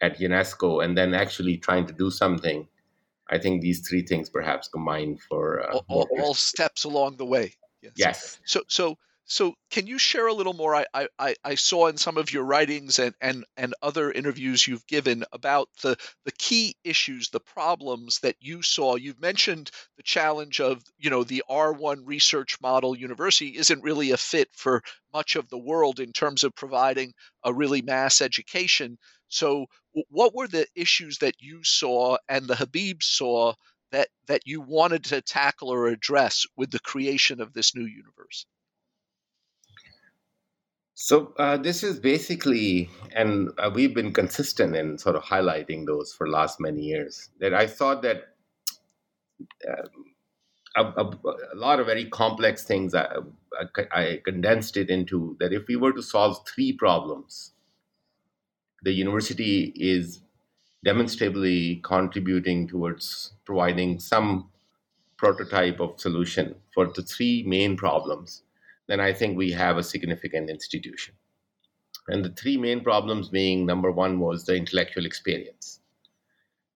at 0.00 0.18
UNESCO 0.18 0.84
and 0.84 0.96
then 0.96 1.14
actually 1.14 1.56
trying 1.56 1.86
to 1.86 1.92
do 1.92 2.10
something. 2.10 2.66
I 3.30 3.38
think 3.38 3.62
these 3.62 3.86
three 3.86 4.02
things 4.02 4.28
perhaps 4.28 4.68
combined 4.68 5.20
for 5.22 5.62
uh, 5.62 5.72
all, 5.72 5.84
all, 5.88 6.08
all, 6.20 6.34
steps 6.34 6.84
along 6.84 7.16
the 7.16 7.26
way. 7.26 7.54
Yes. 7.82 7.92
yes. 7.96 8.40
So 8.44 8.62
so 8.66 8.98
so, 9.30 9.54
can 9.70 9.86
you 9.86 9.96
share 9.96 10.26
a 10.26 10.34
little 10.34 10.54
more? 10.54 10.74
I, 10.74 11.06
I, 11.16 11.36
I 11.44 11.54
saw 11.54 11.86
in 11.86 11.98
some 11.98 12.16
of 12.16 12.32
your 12.32 12.42
writings 12.42 12.98
and, 12.98 13.14
and, 13.20 13.44
and 13.56 13.74
other 13.80 14.10
interviews 14.10 14.66
you've 14.66 14.88
given 14.88 15.24
about 15.30 15.68
the, 15.84 15.96
the 16.24 16.32
key 16.32 16.74
issues, 16.82 17.28
the 17.28 17.38
problems 17.38 18.18
that 18.24 18.34
you 18.40 18.62
saw. 18.62 18.96
You've 18.96 19.20
mentioned 19.20 19.70
the 19.96 20.02
challenge 20.02 20.60
of, 20.60 20.82
you 20.98 21.10
know, 21.10 21.22
the 21.22 21.44
R1 21.48 22.00
research 22.06 22.60
model 22.60 22.98
university 22.98 23.56
isn't 23.56 23.84
really 23.84 24.10
a 24.10 24.16
fit 24.16 24.48
for 24.52 24.82
much 25.14 25.36
of 25.36 25.48
the 25.48 25.58
world 25.58 26.00
in 26.00 26.12
terms 26.12 26.42
of 26.42 26.56
providing 26.56 27.14
a 27.44 27.54
really 27.54 27.82
mass 27.82 28.20
education. 28.22 28.98
So, 29.28 29.66
what 30.08 30.34
were 30.34 30.48
the 30.48 30.66
issues 30.74 31.18
that 31.18 31.36
you 31.38 31.62
saw 31.62 32.18
and 32.28 32.48
the 32.48 32.56
Habib 32.56 33.00
saw 33.04 33.54
that, 33.92 34.08
that 34.26 34.42
you 34.44 34.60
wanted 34.60 35.04
to 35.04 35.22
tackle 35.22 35.68
or 35.68 35.86
address 35.86 36.46
with 36.56 36.72
the 36.72 36.80
creation 36.80 37.40
of 37.40 37.52
this 37.52 37.76
new 37.76 37.86
universe? 37.86 38.44
So 41.02 41.32
uh, 41.38 41.56
this 41.56 41.82
is 41.82 41.98
basically, 41.98 42.90
and 43.16 43.52
uh, 43.56 43.70
we've 43.74 43.94
been 43.94 44.12
consistent 44.12 44.76
in 44.76 44.98
sort 44.98 45.16
of 45.16 45.22
highlighting 45.22 45.86
those 45.86 46.12
for 46.12 46.28
last 46.28 46.60
many 46.60 46.82
years. 46.82 47.30
That 47.38 47.54
I 47.54 47.68
thought 47.68 48.02
that 48.02 48.34
uh, 49.66 49.88
a, 50.76 50.84
a, 50.84 51.04
a, 51.54 51.56
lot 51.56 51.80
of 51.80 51.86
very 51.86 52.04
complex 52.04 52.64
things. 52.64 52.94
I, 52.94 53.06
I, 53.78 53.86
I, 53.92 54.20
condensed 54.26 54.76
it 54.76 54.90
into 54.90 55.38
that 55.40 55.54
if 55.54 55.62
we 55.68 55.76
were 55.76 55.94
to 55.94 56.02
solve 56.02 56.46
three 56.46 56.74
problems, 56.74 57.52
the 58.82 58.92
university 58.92 59.72
is 59.76 60.20
demonstrably 60.84 61.76
contributing 61.82 62.68
towards 62.68 63.32
providing 63.46 64.00
some 64.00 64.50
prototype 65.16 65.80
of 65.80 65.98
solution 65.98 66.56
for 66.74 66.92
the 66.94 67.02
three 67.02 67.42
main 67.46 67.78
problems 67.78 68.42
then 68.90 68.98
I 68.98 69.12
think 69.12 69.36
we 69.36 69.52
have 69.52 69.76
a 69.76 69.84
significant 69.84 70.50
institution. 70.50 71.14
And 72.08 72.24
the 72.24 72.30
three 72.30 72.56
main 72.56 72.82
problems 72.82 73.28
being 73.28 73.64
number 73.64 73.92
one 73.92 74.18
was 74.18 74.44
the 74.44 74.56
intellectual 74.56 75.06
experience. 75.06 75.78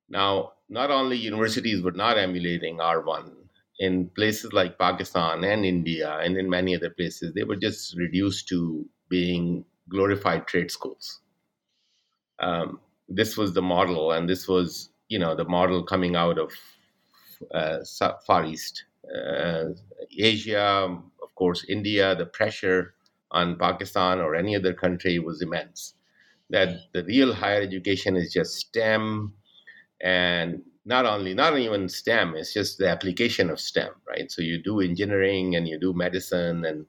Now, 0.09 0.53
not 0.69 0.93
only 0.93 1.17
universities 1.17 1.83
were 1.83 1.91
not 1.91 2.17
emulating 2.17 2.79
R1 2.79 3.33
in 3.81 4.11
places 4.11 4.53
like 4.53 4.79
Pakistan 4.79 5.43
and 5.43 5.67
India 5.67 6.19
and 6.19 6.37
in 6.37 6.49
many 6.49 6.77
other 6.77 6.91
places, 6.91 7.35
they 7.35 7.43
were 7.43 7.57
just 7.57 7.97
reduced 7.97 8.47
to 8.51 8.89
being 9.09 9.65
glorified 9.89 10.47
trade 10.47 10.71
schools. 10.71 11.21
Um, 12.39 12.79
this 13.09 13.37
was 13.37 13.55
the 13.55 13.63
model, 13.63 14.13
and 14.13 14.29
this 14.29 14.47
was, 14.47 14.91
you 15.09 15.19
know, 15.19 15.35
the 15.35 15.45
model 15.45 15.83
coming 15.83 16.15
out 16.15 16.39
of 16.39 16.53
uh, 17.53 17.79
Far 18.25 18.45
East 18.45 18.85
uh, 19.13 19.65
Asia, 20.17 20.97
of 21.35 21.37
course, 21.37 21.65
India, 21.69 22.15
the 22.15 22.27
pressure 22.27 22.95
on 23.33 23.59
Pakistan 23.59 24.21
or 24.21 24.37
any 24.37 24.55
other 24.55 24.73
country 24.73 25.19
was 25.19 25.43
immense. 25.43 25.95
That 26.51 26.77
the 26.93 27.03
real 27.03 27.35
higher 27.35 27.61
education 27.61 28.15
is 28.15 28.33
just 28.33 28.55
STEM, 28.55 29.33
and 30.01 30.63
not 30.85 31.07
only 31.07 31.35
not 31.35 31.59
even 31.59 31.89
STEM, 31.89 32.37
it's 32.37 32.55
just 32.55 32.79
the 32.79 32.89
application 32.89 33.51
of 33.51 33.59
STEM, 33.59 33.91
right? 34.07 34.31
So 34.31 34.43
you 34.43 34.63
do 34.63 34.81
engineering 34.81 35.57
and 35.57 35.67
you 35.67 35.77
do 35.77 35.93
medicine, 35.93 36.65
and 36.65 36.87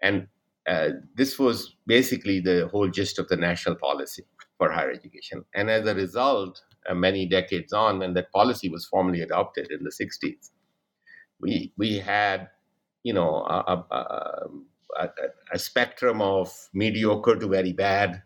and 0.00 0.28
uh, 0.66 0.90
this 1.14 1.38
was 1.38 1.76
basically 1.86 2.40
the 2.40 2.68
whole 2.68 2.88
gist 2.88 3.18
of 3.18 3.28
the 3.28 3.36
national 3.36 3.74
policy 3.74 4.24
for 4.56 4.72
higher 4.72 4.90
education. 4.90 5.44
And 5.54 5.68
as 5.68 5.86
a 5.86 5.94
result, 5.94 6.62
uh, 6.88 6.94
many 6.94 7.26
decades 7.26 7.74
on, 7.74 7.98
when 7.98 8.14
that 8.14 8.32
policy 8.32 8.70
was 8.70 8.86
formally 8.86 9.20
adopted 9.20 9.70
in 9.70 9.84
the 9.84 9.90
60s, 9.90 10.50
we 11.40 11.74
we 11.76 11.98
had 11.98 12.48
you 13.02 13.12
know 13.12 13.44
a, 13.46 13.84
a, 13.90 14.48
a, 14.98 15.08
a 15.52 15.58
spectrum 15.58 16.20
of 16.20 16.52
mediocre 16.72 17.36
to 17.36 17.48
very 17.48 17.72
bad 17.72 18.22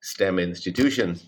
STEM 0.00 0.38
institutions, 0.38 1.26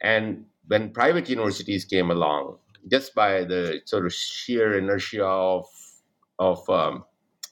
and 0.00 0.44
when 0.66 0.90
private 0.90 1.28
universities 1.28 1.84
came 1.84 2.10
along, 2.10 2.56
just 2.90 3.14
by 3.14 3.44
the 3.44 3.80
sort 3.84 4.06
of 4.06 4.12
sheer 4.12 4.78
inertia 4.78 5.24
of 5.24 5.66
of 6.38 6.68
um, 6.70 7.04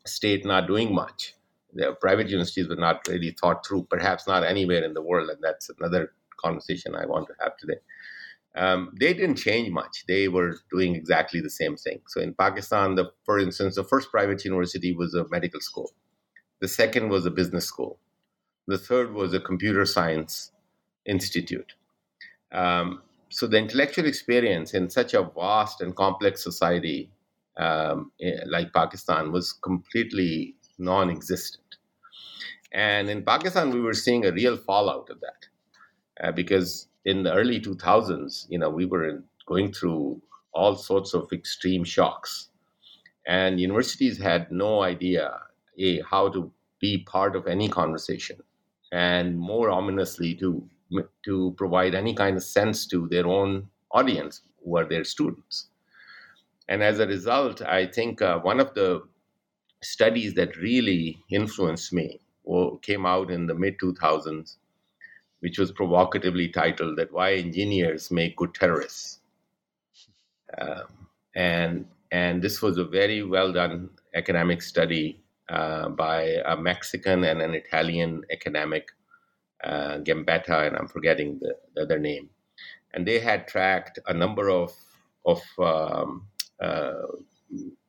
state 0.07 0.45
not 0.45 0.67
doing 0.67 0.95
much, 0.95 1.35
the 1.75 1.93
private 2.01 2.29
universities 2.29 2.69
were 2.69 2.77
not 2.77 3.07
really 3.09 3.37
thought 3.41 3.67
through. 3.67 3.85
Perhaps 3.85 4.27
not 4.29 4.45
anywhere 4.45 4.85
in 4.85 4.95
the 4.95 5.03
world, 5.03 5.31
and 5.31 5.39
that's 5.43 5.71
another 5.79 6.13
conversation 6.43 6.95
I 6.97 7.07
want 7.07 7.29
to 7.29 7.35
have 7.41 7.57
today 7.57 7.79
um, 8.55 8.93
they 8.99 9.15
didn't 9.15 9.37
change 9.37 9.71
much. 9.71 10.05
They 10.07 10.29
were 10.29 10.57
doing 10.71 10.95
exactly 10.95 11.41
the 11.41 11.51
same 11.51 11.77
thing. 11.77 12.01
So 12.09 12.21
in 12.21 12.35
Pakistan, 12.35 12.95
the, 12.97 13.11
for 13.25 13.39
instance, 13.39 13.77
the 13.77 13.85
first 13.85 14.11
private 14.11 14.45
university 14.45 14.95
was 14.95 15.15
a 15.15 15.27
medical 15.31 15.61
school. 15.61 15.91
The 16.61 16.69
second 16.69 17.09
was 17.09 17.25
a 17.25 17.31
business 17.31 17.65
school. 17.65 17.99
The 18.67 18.79
third 18.79 19.13
was 19.13 19.35
a 19.35 19.41
computer 19.41 19.85
science 19.87 20.53
institute. 21.07 21.73
Um, 22.53 23.03
so 23.31 23.47
the 23.47 23.57
intellectual 23.57 24.07
experience 24.07 24.75
in 24.75 24.91
such 24.91 25.15
a 25.15 25.23
vast 25.23 25.81
and 25.81 25.97
complex 25.97 26.45
society 26.45 27.11
um, 27.57 28.13
eh, 28.21 28.41
like 28.47 28.73
Pakistan 28.73 29.33
was 29.33 29.53
completely 29.53 30.57
non-existent. 30.79 31.63
And 32.73 33.11
in 33.11 33.25
Pakistan, 33.25 33.71
we 33.71 33.81
were 33.81 33.95
seeing 33.95 34.25
a 34.25 34.33
real 34.33 34.57
fallout 34.57 35.11
of 35.11 35.21
that 35.21 36.27
uh, 36.27 36.33
because 36.33 36.89
in 37.05 37.23
the 37.23 37.33
early 37.33 37.61
2000s, 37.61 38.47
you 38.49 38.59
know, 38.59 38.71
we 38.71 38.87
were 38.87 39.23
going 39.47 39.73
through 39.73 40.21
all 40.53 40.77
sorts 40.77 41.15
of 41.15 41.33
extreme 41.33 41.85
shocks. 41.85 42.49
And 43.27 43.61
universities 43.61 44.19
had 44.19 44.51
no 44.51 44.83
idea 44.83 45.39
a, 45.79 46.01
how 46.03 46.29
to 46.31 46.53
be 46.81 46.99
part 47.05 47.37
of 47.37 47.47
any 47.47 47.69
conversation, 47.69 48.37
and 48.91 49.39
more 49.39 49.71
ominously, 49.71 50.35
to, 50.37 50.69
to 51.25 51.55
provide 51.57 51.95
any 51.95 52.15
kind 52.15 52.37
of 52.37 52.43
sense 52.43 52.87
to 52.89 53.09
their 53.09 53.27
own 53.27 53.69
audience, 53.93 54.43
who 54.65 54.77
are 54.77 54.85
their 54.85 55.05
students. 55.05 55.69
And 56.69 56.83
as 56.83 56.99
a 56.99 57.07
result, 57.07 57.63
I 57.63 57.87
think 57.87 58.21
uh, 58.23 58.41
one 58.41 58.61
of 58.61 58.75
the 58.75 59.03
studies 59.83 60.35
that 60.35 60.57
really 60.57 61.19
influenced 61.31 61.93
me 61.93 62.21
came 62.83 63.07
out 63.07 63.31
in 63.31 63.47
the 63.47 63.55
mid 63.55 63.79
2000s 63.79 64.57
which 65.43 65.59
was 65.59 65.73
provocatively 65.73 66.49
titled 66.49 66.97
that 66.99 67.13
why 67.13 67.35
engineers 67.35 68.11
make 68.11 68.37
good 68.37 68.55
terrorists 68.55 69.21
um, 70.59 70.85
and 71.35 71.87
and 72.11 72.43
this 72.43 72.61
was 72.61 72.77
a 72.79 72.85
very 72.85 73.23
well 73.23 73.53
done 73.53 73.89
academic 74.15 74.61
study 74.61 75.19
uh, 75.49 75.89
by 75.89 76.23
a 76.47 76.57
Mexican 76.57 77.25
and 77.25 77.41
an 77.41 77.55
Italian 77.55 78.23
academic, 78.31 78.89
uh, 79.65 79.99
Gambetta, 79.99 80.67
and 80.67 80.77
I'm 80.77 80.89
forgetting 80.89 81.39
the, 81.41 81.55
the, 81.75 81.83
other 81.83 81.99
name. 81.99 82.29
And 82.93 83.07
they 83.07 83.19
had 83.19 83.49
tracked 83.49 83.99
a 84.07 84.15
number 84.15 84.51
of 84.51 84.73
of 85.25 85.43
um, 85.59 86.27
uh, 86.61 86.93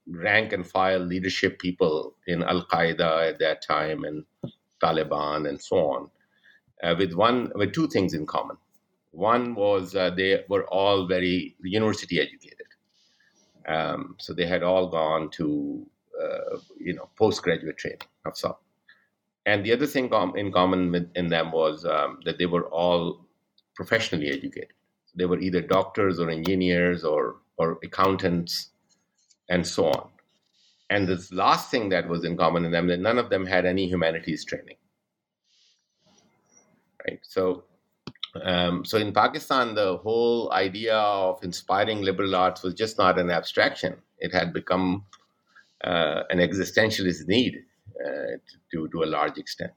rank 0.07 0.53
and 0.53 0.65
file 0.65 0.99
leadership 0.99 1.59
people 1.59 2.15
in 2.27 2.43
Al 2.43 2.65
Qaeda 2.65 3.29
at 3.29 3.39
that 3.39 3.61
time 3.61 4.03
and 4.03 4.23
Taliban 4.81 5.49
and 5.49 5.61
so 5.61 5.77
on, 5.77 6.09
uh, 6.81 6.95
with 6.97 7.13
one 7.13 7.51
with 7.55 7.73
two 7.73 7.87
things 7.87 8.13
in 8.13 8.25
common. 8.25 8.57
One 9.11 9.55
was 9.55 9.95
uh, 9.95 10.09
they 10.09 10.43
were 10.49 10.65
all 10.67 11.05
very 11.07 11.55
university 11.63 12.19
educated, 12.19 12.67
um, 13.67 14.15
so 14.19 14.33
they 14.33 14.47
had 14.47 14.63
all 14.63 14.87
gone 14.87 15.29
to 15.31 15.85
uh, 16.21 16.57
you 16.79 16.93
know 16.93 17.09
postgraduate 17.17 17.77
training 17.77 18.07
of 18.25 18.37
some. 18.37 18.55
And 19.45 19.65
the 19.65 19.73
other 19.73 19.85
thing 19.87 20.09
com- 20.09 20.37
in 20.37 20.51
common 20.51 20.91
with, 20.91 21.11
in 21.15 21.27
them 21.27 21.51
was 21.51 21.85
um, 21.85 22.19
that 22.25 22.37
they 22.37 22.45
were 22.45 22.67
all 22.69 23.25
professionally 23.75 24.29
educated. 24.29 24.73
They 25.15 25.25
were 25.25 25.39
either 25.39 25.61
doctors 25.61 26.19
or 26.19 26.29
engineers 26.29 27.03
or 27.03 27.37
or 27.57 27.77
accountants 27.83 28.71
and 29.49 29.65
so 29.65 29.87
on. 29.87 30.09
And 30.89 31.07
this 31.07 31.31
last 31.31 31.71
thing 31.71 31.89
that 31.89 32.07
was 32.07 32.23
in 32.23 32.37
common 32.37 32.65
in 32.65 32.71
them 32.71 32.87
that 32.87 32.99
none 32.99 33.17
of 33.17 33.29
them 33.29 33.45
had 33.45 33.65
any 33.65 33.87
humanities 33.87 34.45
training. 34.45 34.77
Right. 37.07 37.19
So 37.23 37.65
um, 38.41 38.83
so 38.83 38.97
in 38.97 39.13
Pakistan, 39.13 39.75
the 39.75 39.97
whole 39.97 40.51
idea 40.51 40.95
of 40.95 41.43
inspiring 41.43 42.01
liberal 42.01 42.35
arts 42.35 42.63
was 42.63 42.73
just 42.73 42.97
not 42.97 43.19
an 43.19 43.29
abstraction. 43.29 43.97
It 44.17 44.33
had 44.33 44.53
become 44.53 45.05
uh, 45.83 46.23
an 46.29 46.39
existentialist 46.39 47.27
need 47.27 47.63
uh, 48.03 48.37
to, 48.71 48.87
to 48.87 49.03
a 49.03 49.05
large 49.05 49.37
extent. 49.37 49.73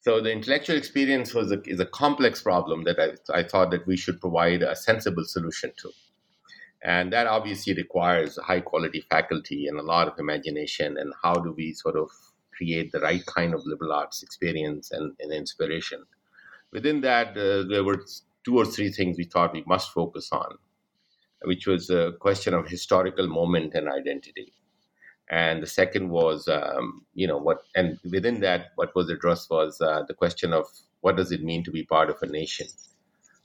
So 0.00 0.20
the 0.20 0.30
intellectual 0.30 0.76
experience 0.76 1.34
was 1.34 1.50
a, 1.50 1.60
is 1.64 1.80
a 1.80 1.86
complex 1.86 2.40
problem 2.40 2.84
that 2.84 3.00
I, 3.00 3.38
I 3.38 3.42
thought 3.42 3.72
that 3.72 3.86
we 3.88 3.96
should 3.96 4.20
provide 4.20 4.62
a 4.62 4.76
sensible 4.76 5.24
solution 5.24 5.72
to. 5.78 5.90
And 6.84 7.12
that 7.12 7.26
obviously 7.26 7.74
requires 7.74 8.38
high 8.38 8.60
quality 8.60 9.04
faculty 9.10 9.66
and 9.66 9.80
a 9.80 9.82
lot 9.82 10.06
of 10.06 10.20
imagination. 10.20 10.96
And 10.98 11.12
how 11.20 11.34
do 11.34 11.52
we 11.52 11.72
sort 11.72 11.96
of 11.96 12.10
create 12.56 12.92
the 12.92 13.00
right 13.00 13.26
kind 13.26 13.54
of 13.54 13.62
liberal 13.66 13.92
arts 13.92 14.22
experience 14.22 14.92
and, 14.92 15.16
and 15.18 15.32
inspiration? 15.32 16.04
Within 16.76 17.00
that, 17.00 17.28
uh, 17.38 17.62
there 17.70 17.82
were 17.82 18.04
two 18.44 18.58
or 18.58 18.66
three 18.66 18.90
things 18.90 19.16
we 19.16 19.24
thought 19.24 19.54
we 19.54 19.64
must 19.66 19.92
focus 19.92 20.28
on, 20.30 20.58
which 21.44 21.66
was 21.66 21.88
a 21.88 22.12
question 22.20 22.52
of 22.52 22.68
historical 22.68 23.26
moment 23.26 23.72
and 23.72 23.88
identity. 23.88 24.52
And 25.30 25.62
the 25.62 25.66
second 25.66 26.10
was, 26.10 26.48
um, 26.48 27.06
you 27.14 27.26
know, 27.26 27.38
what, 27.38 27.62
and 27.74 27.98
within 28.12 28.40
that, 28.40 28.72
what 28.74 28.94
was 28.94 29.08
addressed 29.08 29.48
was 29.50 29.80
uh, 29.80 30.02
the 30.06 30.12
question 30.12 30.52
of 30.52 30.66
what 31.00 31.16
does 31.16 31.32
it 31.32 31.42
mean 31.42 31.64
to 31.64 31.70
be 31.70 31.82
part 31.82 32.10
of 32.10 32.18
a 32.20 32.26
nation? 32.26 32.66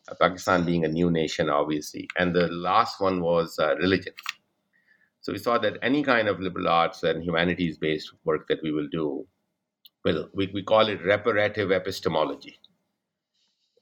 Uh, 0.10 0.16
Pakistan 0.20 0.66
being 0.66 0.84
a 0.84 0.90
new 0.90 1.10
nation, 1.10 1.50
obviously. 1.50 2.10
And 2.18 2.36
the 2.36 2.50
last 2.50 3.00
one 3.00 3.22
was 3.22 3.58
uh, 3.58 3.78
religion. 3.78 4.14
So 5.22 5.32
we 5.32 5.40
thought 5.40 5.62
that 5.62 5.78
any 5.82 6.04
kind 6.04 6.28
of 6.28 6.42
liberal 6.42 6.68
arts 6.68 7.04
and 7.04 7.24
humanities 7.24 7.78
based 7.78 8.12
work 8.26 8.50
that 8.50 8.62
we 8.62 8.74
will 8.74 8.90
do, 8.92 9.26
well, 10.04 10.28
we, 10.34 10.52
we 10.54 10.64
call 10.64 10.90
it 10.90 11.02
reparative 11.06 11.72
epistemology. 11.72 12.58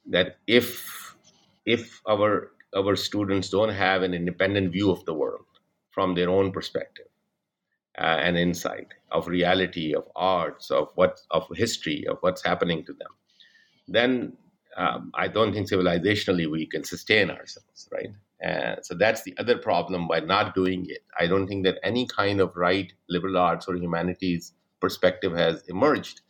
That 0.10 0.38
if 0.48 1.16
if 1.66 2.02
our 2.10 2.52
our 2.76 2.96
students 2.96 3.50
don't 3.50 3.70
have 3.74 4.04
an 4.04 4.14
independent 4.14 4.72
view 4.72 4.92
of 4.92 5.06
the 5.06 5.14
world 5.14 5.46
from 5.92 6.16
their 6.16 6.30
own 6.30 6.52
perspective 6.52 7.08
uh, 7.98 8.18
and 8.26 8.38
insight 8.38 8.88
of 9.12 9.28
reality, 9.28 9.96
of 9.96 10.06
arts, 10.16 10.72
of 10.72 10.90
what 10.96 11.20
of 11.32 11.48
history, 11.56 12.06
of 12.08 12.18
what's 12.22 12.44
happening 12.44 12.86
to 12.86 12.94
them, 12.94 13.12
then 13.88 14.34
um, 14.78 15.12
I 15.14 15.28
don't 15.28 15.54
think 15.54 15.70
civilizationally 15.70 16.50
we 16.50 16.66
can 16.66 16.84
sustain 16.84 17.30
ourselves, 17.30 17.90
right? 17.92 18.12
And 18.42 18.80
so 18.84 18.96
that's 18.96 19.24
the 19.24 19.36
other 19.38 19.58
problem 19.58 20.08
by 20.08 20.22
not 20.22 20.56
doing 20.56 20.86
it. 20.88 21.04
I 21.20 21.28
don't 21.28 21.48
think 21.48 21.66
that 21.66 21.80
any 21.84 22.08
kind 22.08 22.40
of 22.40 22.56
right 22.56 22.92
liberal 23.10 23.38
arts 23.38 23.68
or 23.68 23.76
humanities 23.76 24.54
perspective 24.80 25.34
has 25.36 25.64
emerged 25.68 26.22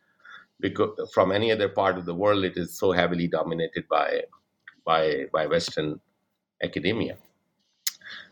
because 0.59 1.11
from 1.13 1.31
any 1.31 1.51
other 1.51 1.69
part 1.69 1.97
of 1.97 2.05
the 2.05 2.15
world 2.15 2.43
it 2.43 2.57
is 2.57 2.77
so 2.77 2.91
heavily 2.91 3.27
dominated 3.27 3.87
by 3.87 4.21
by 4.85 5.25
by 5.31 5.47
Western 5.47 5.99
academia. 6.63 7.17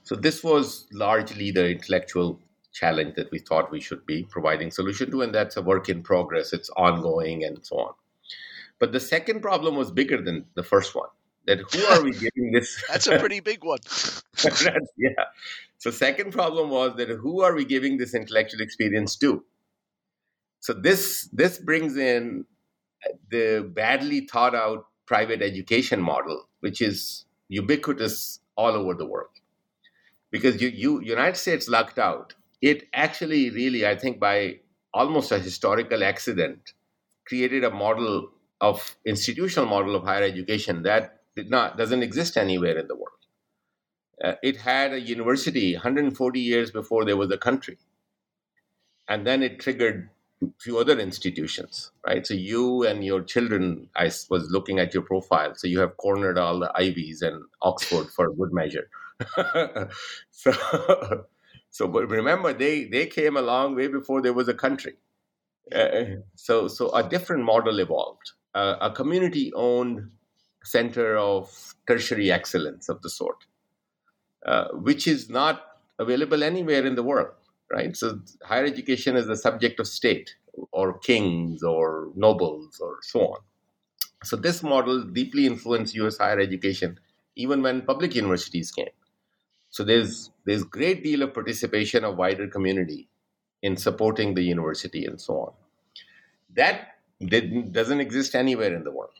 So 0.04 0.16
this 0.16 0.44
was 0.44 0.88
largely 0.92 1.52
the 1.52 1.70
intellectual 1.70 2.40
challenge 2.74 3.16
that 3.16 3.32
we 3.32 3.40
thought 3.40 3.72
we 3.72 3.80
should 3.82 4.06
be 4.06 4.24
providing 4.24 4.72
solution 4.72 5.12
to, 5.12 5.22
and 5.22 5.34
that's 5.34 5.58
a 5.58 5.62
work 5.62 5.90
in 5.90 6.02
progress. 6.04 6.54
It's 6.54 6.70
ongoing 6.72 7.44
and 7.44 7.66
so 7.66 7.78
on. 7.80 7.94
But 8.80 8.92
the 8.92 9.00
second 9.00 9.42
problem 9.42 9.76
was 9.76 9.92
bigger 9.92 10.22
than 10.22 10.46
the 10.56 10.64
first 10.64 10.96
one. 10.96 11.10
That 11.46 11.60
who 11.72 11.84
are 11.86 12.04
we 12.04 12.12
giving 12.12 12.52
this? 12.52 12.84
That's 12.90 13.08
a 13.08 13.18
pretty 13.18 13.40
big 13.40 13.64
one. 13.64 13.80
yeah. 14.98 15.24
So 15.78 15.92
second 15.92 16.34
problem 16.34 16.70
was 16.70 16.98
that 16.98 17.08
who 17.08 17.42
are 17.42 17.56
we 17.56 17.64
giving 17.64 17.98
this 17.98 18.14
intellectual 18.14 18.60
experience 18.60 19.16
to? 19.18 19.46
So 20.60 20.74
this 20.74 21.30
this 21.32 21.60
brings 21.60 21.98
in 21.98 22.46
the 23.30 23.70
badly 23.74 24.22
thought 24.22 24.56
out 24.56 24.86
private 25.06 25.42
education 25.42 26.02
model, 26.02 26.48
which 26.60 26.82
is 26.82 27.26
ubiquitous 27.48 28.40
all 28.56 28.74
over 28.74 28.94
the 28.94 29.06
world. 29.06 29.30
Because 30.32 30.62
you, 30.62 30.70
you 30.70 31.02
United 31.02 31.38
States 31.38 31.70
lucked 31.70 32.00
out. 32.00 32.34
It 32.62 32.88
actually 32.94 33.50
really, 33.52 33.86
I 33.88 33.96
think, 33.96 34.20
by 34.20 34.60
almost 34.94 35.32
a 35.32 35.40
historical 35.40 36.04
accident, 36.04 36.74
created 37.26 37.64
a 37.64 37.70
model 37.70 38.30
of 38.60 38.98
institutional 39.06 39.68
model 39.68 39.96
of 39.96 40.04
higher 40.04 40.24
education 40.24 40.84
that 40.84 41.22
did 41.36 41.50
not 41.50 41.78
doesn't 41.78 42.04
exist 42.04 42.36
anywhere 42.36 42.78
in 42.78 42.88
the 42.88 42.96
world. 42.96 43.14
Uh, 44.24 44.34
it 44.42 44.58
had 44.58 44.94
a 44.94 45.00
university 45.00 45.74
140 45.76 46.40
years 46.40 46.72
before 46.72 47.06
there 47.06 47.16
was 47.16 47.32
a 47.32 47.38
country, 47.38 47.78
and 49.08 49.26
then 49.26 49.44
it 49.44 49.60
triggered 49.60 50.10
few 50.60 50.78
other 50.78 51.00
institutions, 51.00 51.92
right? 52.06 52.26
So 52.26 52.34
you 52.34 52.86
and 52.86 53.04
your 53.04 53.22
children, 53.22 53.90
I 53.96 54.06
was 54.30 54.50
looking 54.52 54.80
at 54.80 54.94
your 54.94 55.04
profile, 55.04 55.56
so 55.56 55.68
you 55.68 55.80
have 55.80 55.98
cornered 55.98 56.38
all 56.38 56.60
the 56.60 56.72
Ivies 56.76 57.22
and 57.22 57.44
Oxford 57.62 58.08
for 58.08 58.32
good 58.34 58.54
measure. 58.54 58.90
so, 60.32 61.26
so 61.70 61.88
but 61.88 62.08
remember, 62.10 62.54
they 62.54 62.86
they 62.86 63.08
came 63.08 63.36
a 63.36 63.42
long 63.42 63.76
way 63.76 63.88
before 63.88 64.22
there 64.22 64.34
was 64.34 64.48
a 64.48 64.54
country. 64.54 64.94
Uh, 65.74 66.04
so 66.36 66.68
so 66.68 66.92
a 66.92 67.08
different 67.08 67.44
model 67.44 67.80
evolved 67.80 68.32
a 68.58 68.92
community 68.92 69.52
owned 69.54 70.10
center 70.64 71.18
of 71.18 71.76
tertiary 71.88 72.32
excellence 72.32 72.90
of 72.90 73.02
the 73.02 73.10
sort, 73.10 73.46
uh, 74.46 74.70
which 74.74 75.08
is 75.08 75.30
not 75.30 75.64
available 76.00 76.44
anywhere 76.44 76.86
in 76.86 76.96
the 76.96 77.04
world, 77.04 77.30
right? 77.72 77.96
So, 77.96 78.20
higher 78.44 78.66
education 78.66 79.16
is 79.16 79.28
the 79.28 79.38
subject 79.38 79.80
of 79.80 79.88
state 79.88 80.36
or 80.72 80.98
kings 81.00 81.64
or 81.64 82.10
nobles 82.16 82.80
or 82.80 82.98
so 83.02 83.20
on. 83.22 83.40
So, 84.24 84.36
this 84.36 84.64
model 84.64 85.04
deeply 85.04 85.46
influenced 85.46 85.96
US 85.96 86.18
higher 86.18 86.40
education 86.40 87.00
even 87.36 87.62
when 87.62 87.84
public 87.84 88.16
universities 88.16 88.72
came. 88.72 88.90
So, 89.70 89.84
there's, 89.84 90.32
there's 90.46 90.64
great 90.64 91.04
deal 91.04 91.22
of 91.22 91.34
participation 91.34 92.04
of 92.04 92.18
wider 92.18 92.48
community 92.48 93.08
in 93.62 93.78
supporting 93.78 94.34
the 94.34 94.42
university 94.44 95.06
and 95.06 95.20
so 95.20 95.34
on. 95.40 95.54
That 96.56 96.98
doesn't 97.72 98.00
exist 98.00 98.36
anywhere 98.36 98.76
in 98.76 98.84
the 98.84 98.92
world, 98.92 99.18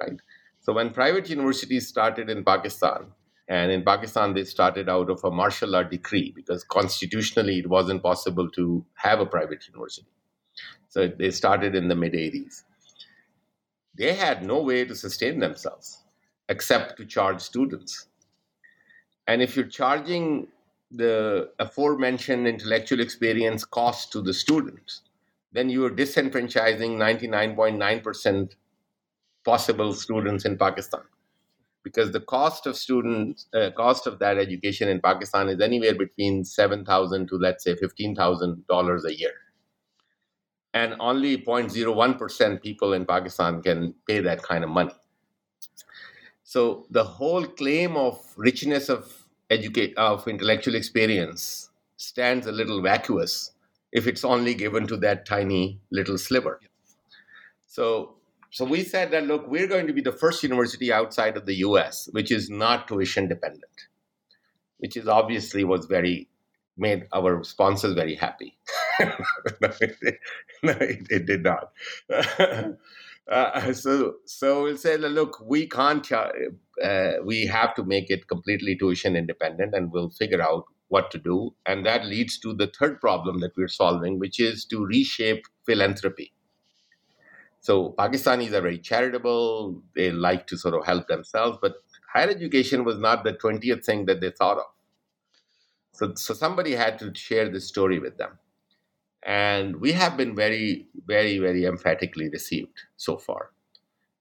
right? 0.00 0.20
So 0.60 0.72
when 0.72 0.90
private 0.90 1.30
universities 1.30 1.88
started 1.88 2.28
in 2.28 2.44
Pakistan, 2.44 3.06
and 3.48 3.72
in 3.72 3.82
Pakistan 3.82 4.34
they 4.34 4.44
started 4.44 4.88
out 4.88 5.10
of 5.10 5.24
a 5.24 5.30
martial 5.30 5.70
law 5.70 5.82
decree 5.82 6.32
because 6.36 6.64
constitutionally 6.64 7.58
it 7.58 7.68
wasn't 7.68 8.02
possible 8.02 8.50
to 8.50 8.84
have 8.94 9.20
a 9.20 9.26
private 9.26 9.66
university. 9.66 10.06
So 10.88 11.08
they 11.08 11.30
started 11.30 11.74
in 11.74 11.88
the 11.88 11.96
mid 11.96 12.12
80s. 12.12 12.64
They 13.96 14.14
had 14.14 14.44
no 14.44 14.62
way 14.62 14.84
to 14.84 14.94
sustain 14.94 15.40
themselves 15.40 16.02
except 16.48 16.96
to 16.98 17.04
charge 17.04 17.40
students. 17.40 18.06
And 19.26 19.42
if 19.42 19.56
you're 19.56 19.66
charging 19.66 20.48
the 20.90 21.50
aforementioned 21.58 22.46
intellectual 22.46 23.00
experience 23.00 23.64
cost 23.64 24.12
to 24.12 24.22
the 24.22 24.32
students, 24.32 25.02
then 25.52 25.68
you 25.68 25.84
are 25.84 25.90
disenfranchising 25.90 26.96
99.9% 26.96 28.54
possible 29.44 29.92
students 29.94 30.44
in 30.44 30.56
Pakistan. 30.56 31.02
Because 31.88 32.12
the 32.12 32.20
cost 32.20 32.66
of 32.66 32.76
students, 32.76 33.46
uh, 33.54 33.70
cost 33.76 34.06
of 34.06 34.18
that 34.18 34.36
education 34.36 34.88
in 34.88 35.00
Pakistan 35.00 35.48
is 35.48 35.60
anywhere 35.60 35.94
between 35.94 36.44
seven 36.44 36.84
thousand 36.84 37.28
to 37.28 37.36
let's 37.36 37.64
say 37.64 37.74
fifteen 37.76 38.14
thousand 38.14 38.66
dollars 38.66 39.04
a 39.06 39.14
year, 39.18 39.32
and 40.74 40.94
only 41.00 41.38
0.01 41.38 42.18
percent 42.18 42.62
people 42.62 42.92
in 42.92 43.06
Pakistan 43.06 43.62
can 43.62 43.94
pay 44.06 44.20
that 44.20 44.42
kind 44.42 44.64
of 44.64 44.70
money. 44.70 44.92
So 46.44 46.86
the 46.90 47.04
whole 47.04 47.46
claim 47.46 47.96
of 47.96 48.20
richness 48.36 48.88
of 48.90 49.24
educate 49.50 49.96
of 49.96 50.28
intellectual 50.28 50.74
experience 50.74 51.70
stands 51.96 52.46
a 52.46 52.52
little 52.52 52.82
vacuous 52.82 53.52
if 53.92 54.06
it's 54.06 54.24
only 54.24 54.54
given 54.54 54.86
to 54.88 54.96
that 54.98 55.24
tiny 55.26 55.80
little 55.90 56.18
sliver. 56.18 56.60
So, 57.66 58.17
so 58.50 58.64
we 58.64 58.82
said 58.82 59.10
that 59.10 59.26
look, 59.26 59.46
we're 59.46 59.66
going 59.66 59.86
to 59.86 59.92
be 59.92 60.00
the 60.00 60.12
first 60.12 60.42
university 60.42 60.92
outside 60.92 61.36
of 61.36 61.46
the 61.46 61.56
U.S. 61.56 62.08
which 62.12 62.30
is 62.32 62.48
not 62.48 62.88
tuition 62.88 63.28
dependent, 63.28 63.88
which 64.78 64.96
is 64.96 65.06
obviously 65.06 65.64
was 65.64 65.86
very 65.86 66.28
made 66.78 67.06
our 67.12 67.42
sponsors 67.44 67.94
very 67.94 68.14
happy. 68.14 68.56
no, 69.00 69.08
it, 69.80 70.18
no, 70.62 70.72
it, 70.72 71.06
it, 71.10 71.26
did 71.26 71.42
not. 71.42 71.72
uh, 73.30 73.72
so, 73.72 74.14
so 74.24 74.62
we'll 74.62 74.76
say, 74.76 74.96
look, 74.96 75.40
we 75.44 75.66
can't. 75.66 76.10
Uh, 76.12 77.12
we 77.24 77.46
have 77.46 77.74
to 77.74 77.84
make 77.84 78.10
it 78.10 78.28
completely 78.28 78.76
tuition 78.76 79.16
independent, 79.16 79.74
and 79.74 79.92
we'll 79.92 80.10
figure 80.10 80.40
out 80.40 80.64
what 80.88 81.10
to 81.10 81.18
do. 81.18 81.54
And 81.66 81.84
that 81.84 82.06
leads 82.06 82.38
to 82.38 82.54
the 82.54 82.68
third 82.78 83.00
problem 83.00 83.40
that 83.40 83.56
we're 83.56 83.68
solving, 83.68 84.18
which 84.18 84.40
is 84.40 84.64
to 84.66 84.84
reshape 84.84 85.44
philanthropy. 85.66 86.32
So 87.60 87.94
Pakistanis 87.98 88.52
are 88.52 88.60
very 88.60 88.78
charitable. 88.78 89.82
They 89.94 90.10
like 90.10 90.46
to 90.48 90.56
sort 90.56 90.74
of 90.74 90.86
help 90.86 91.08
themselves, 91.08 91.58
but 91.60 91.74
higher 92.12 92.30
education 92.30 92.84
was 92.84 92.98
not 92.98 93.24
the 93.24 93.34
20th 93.34 93.84
thing 93.84 94.06
that 94.06 94.20
they 94.20 94.30
thought 94.30 94.58
of. 94.58 94.66
So, 95.92 96.14
so 96.14 96.34
somebody 96.34 96.74
had 96.74 96.98
to 97.00 97.12
share 97.14 97.48
this 97.48 97.66
story 97.66 97.98
with 97.98 98.18
them. 98.18 98.38
And 99.24 99.80
we 99.80 99.92
have 99.92 100.16
been 100.16 100.36
very, 100.36 100.86
very, 101.06 101.38
very 101.38 101.64
emphatically 101.64 102.28
received 102.28 102.82
so 102.96 103.18
far. 103.18 103.50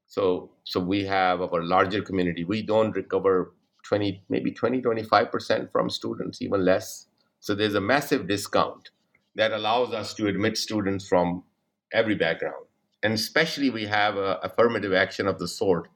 So, 0.08 0.52
so 0.64 0.80
we 0.80 1.06
have 1.06 1.42
our 1.42 1.64
larger 1.64 2.02
community. 2.02 2.44
We 2.44 2.64
don't 2.64 2.96
recover 2.96 3.54
20, 3.84 4.24
maybe 4.30 4.52
20, 4.52 4.82
25% 4.82 5.72
from 5.72 5.90
students, 5.90 6.42
even 6.42 6.66
less. 6.66 7.08
So 7.40 7.54
there's 7.54 7.76
a 7.76 7.82
massive 7.82 8.28
discount 8.28 8.90
that 9.36 9.52
allows 9.52 9.94
us 9.94 10.14
to 10.16 10.28
admit 10.28 10.58
students 10.58 11.08
from 11.08 11.44
every 11.94 12.16
background. 12.16 12.67
And 13.04 13.14
especially 13.14 13.70
we 13.70 13.86
have 13.86 14.18
a 14.18 14.40
affirmative 14.44 14.94
action 14.94 15.28
of 15.28 15.40
the 15.40 15.48
sort. 15.48 15.88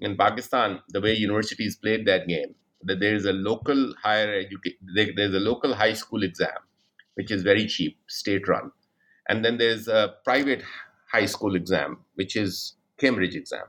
In 0.00 0.16
Pakistan, 0.16 0.80
the 0.88 1.00
way 1.00 1.14
universities 1.14 1.76
played 1.76 2.06
that 2.06 2.26
game, 2.26 2.54
that 2.82 3.00
there 3.00 3.14
is 3.14 3.26
a 3.26 3.32
local 3.32 3.94
higher 4.02 4.32
education, 4.34 5.14
there's 5.16 5.34
a 5.34 5.40
local 5.40 5.74
high 5.74 5.92
school 5.92 6.22
exam, 6.22 6.56
which 7.14 7.30
is 7.30 7.42
very 7.42 7.66
cheap, 7.66 7.98
state 8.08 8.48
run. 8.48 8.70
And 9.28 9.44
then 9.44 9.58
there's 9.58 9.88
a 9.88 10.14
private 10.24 10.62
high 11.10 11.26
school 11.26 11.54
exam, 11.54 11.98
which 12.14 12.36
is 12.36 12.74
Cambridge 12.98 13.34
exam. 13.34 13.64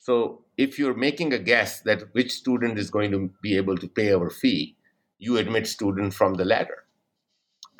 So 0.00 0.42
if 0.56 0.78
you're 0.78 0.94
making 0.94 1.32
a 1.32 1.38
guess 1.38 1.80
that 1.82 2.14
which 2.14 2.32
student 2.32 2.78
is 2.78 2.90
going 2.90 3.10
to 3.12 3.30
be 3.42 3.56
able 3.56 3.76
to 3.78 3.88
pay 3.88 4.12
our 4.12 4.30
fee, 4.30 4.76
you 5.18 5.38
admit 5.38 5.66
student 5.66 6.12
from 6.12 6.34
the 6.34 6.44
latter. 6.44 6.84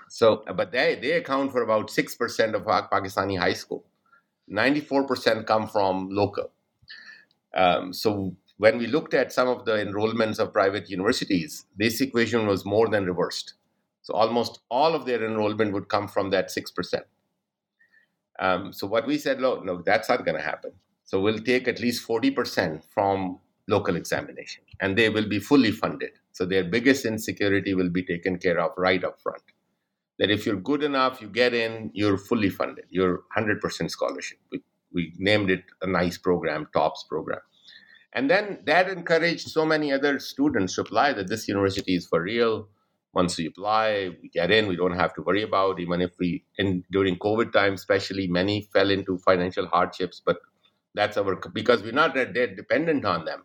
So, 0.09 0.45
but 0.57 0.73
they, 0.73 0.99
they 1.01 1.13
account 1.13 1.53
for 1.53 1.63
about 1.63 1.89
6% 1.89 2.55
of 2.55 2.63
Pakistani 2.65 3.39
high 3.39 3.53
school. 3.53 3.85
94% 4.51 5.47
come 5.47 5.67
from 5.69 6.09
local. 6.11 6.51
Um, 7.55 7.93
so 7.93 8.37
when 8.59 8.79
we 8.79 8.87
looked 8.87 9.15
at 9.15 9.33
some 9.33 9.49
of 9.49 9.65
the 9.65 9.73
enrollments 9.73 10.39
of 10.39 10.53
private 10.53 10.89
universities, 10.89 11.67
this 11.77 12.01
equation 12.01 12.47
was 12.47 12.65
more 12.65 12.89
than 12.89 13.07
reversed. 13.07 13.55
So 14.03 14.15
almost 14.15 14.61
all 14.71 14.95
of 14.95 15.07
their 15.07 15.25
enrollment 15.25 15.73
would 15.73 15.89
come 15.89 16.09
from 16.09 16.31
that 16.31 16.51
6%. 16.51 17.03
Um, 18.39 18.73
so 18.73 18.87
what 18.87 19.07
we 19.07 19.19
said, 19.19 19.41
no, 19.41 19.61
no, 19.61 19.83
that's 19.83 20.09
not 20.09 20.25
going 20.25 20.37
to 20.37 20.43
happen. 20.43 20.73
So 21.05 21.21
we'll 21.21 21.39
take 21.39 21.69
at 21.69 21.81
least 21.81 22.07
40% 22.07 22.83
from 22.93 23.39
local 23.69 23.97
examination 23.97 24.63
and 24.81 24.97
they 24.97 25.09
will 25.09 25.29
be 25.29 25.39
fully 25.39 25.71
funded. 25.71 26.11
So 26.33 26.45
their 26.45 26.65
biggest 26.65 27.07
insecurity 27.07 27.75
will 27.75 27.91
be 27.91 28.03
taken 28.03 28.39
care 28.39 28.61
of 28.61 28.73
right 28.77 29.03
up 29.03 29.21
front. 29.21 29.43
That 30.19 30.31
if 30.31 30.47
you're 30.47 30.57
good 30.57 30.83
enough, 30.83 31.21
you 31.21 31.29
get 31.29 31.55
in, 31.55 31.91
you're 31.93 32.19
fully 32.19 32.51
funded, 32.51 32.85
you're 32.91 33.23
100% 33.37 33.91
scholarship. 33.91 34.39
We, 34.53 34.63
we 34.93 35.13
named 35.19 35.51
it 35.51 35.65
a 35.83 35.89
nice 35.89 36.19
program, 36.19 36.69
TOPS 36.73 37.05
program. 37.09 37.41
And 38.13 38.31
then 38.31 38.61
that 38.65 38.89
encouraged 38.89 39.49
so 39.49 39.65
many 39.67 39.93
other 39.93 40.21
students 40.21 40.77
to 40.77 40.83
apply 40.83 41.15
that 41.15 41.29
this 41.29 41.49
university 41.49 41.97
is 41.97 42.07
for 42.07 42.23
real. 42.23 42.69
Once 43.13 43.37
we 43.37 43.47
apply, 43.47 44.11
we 44.23 44.29
get 44.29 44.53
in, 44.53 44.69
we 44.69 44.77
don't 44.77 44.97
have 44.97 45.15
to 45.15 45.23
worry 45.23 45.43
about, 45.43 45.81
even 45.81 46.01
if 46.01 46.13
we, 46.19 46.45
in 46.59 46.85
during 46.93 47.17
COVID 47.17 47.53
time, 47.53 47.75
especially, 47.75 48.29
many 48.29 48.69
fell 48.73 48.91
into 48.91 49.19
financial 49.19 49.67
hardships, 49.67 50.21
but 50.25 50.39
that's 50.95 51.17
our 51.17 51.37
because 51.53 51.83
we're 51.83 51.93
not 51.93 52.17
uh, 52.17 52.25
that 52.35 52.57
dependent 52.57 53.05
on 53.05 53.25
them, 53.25 53.43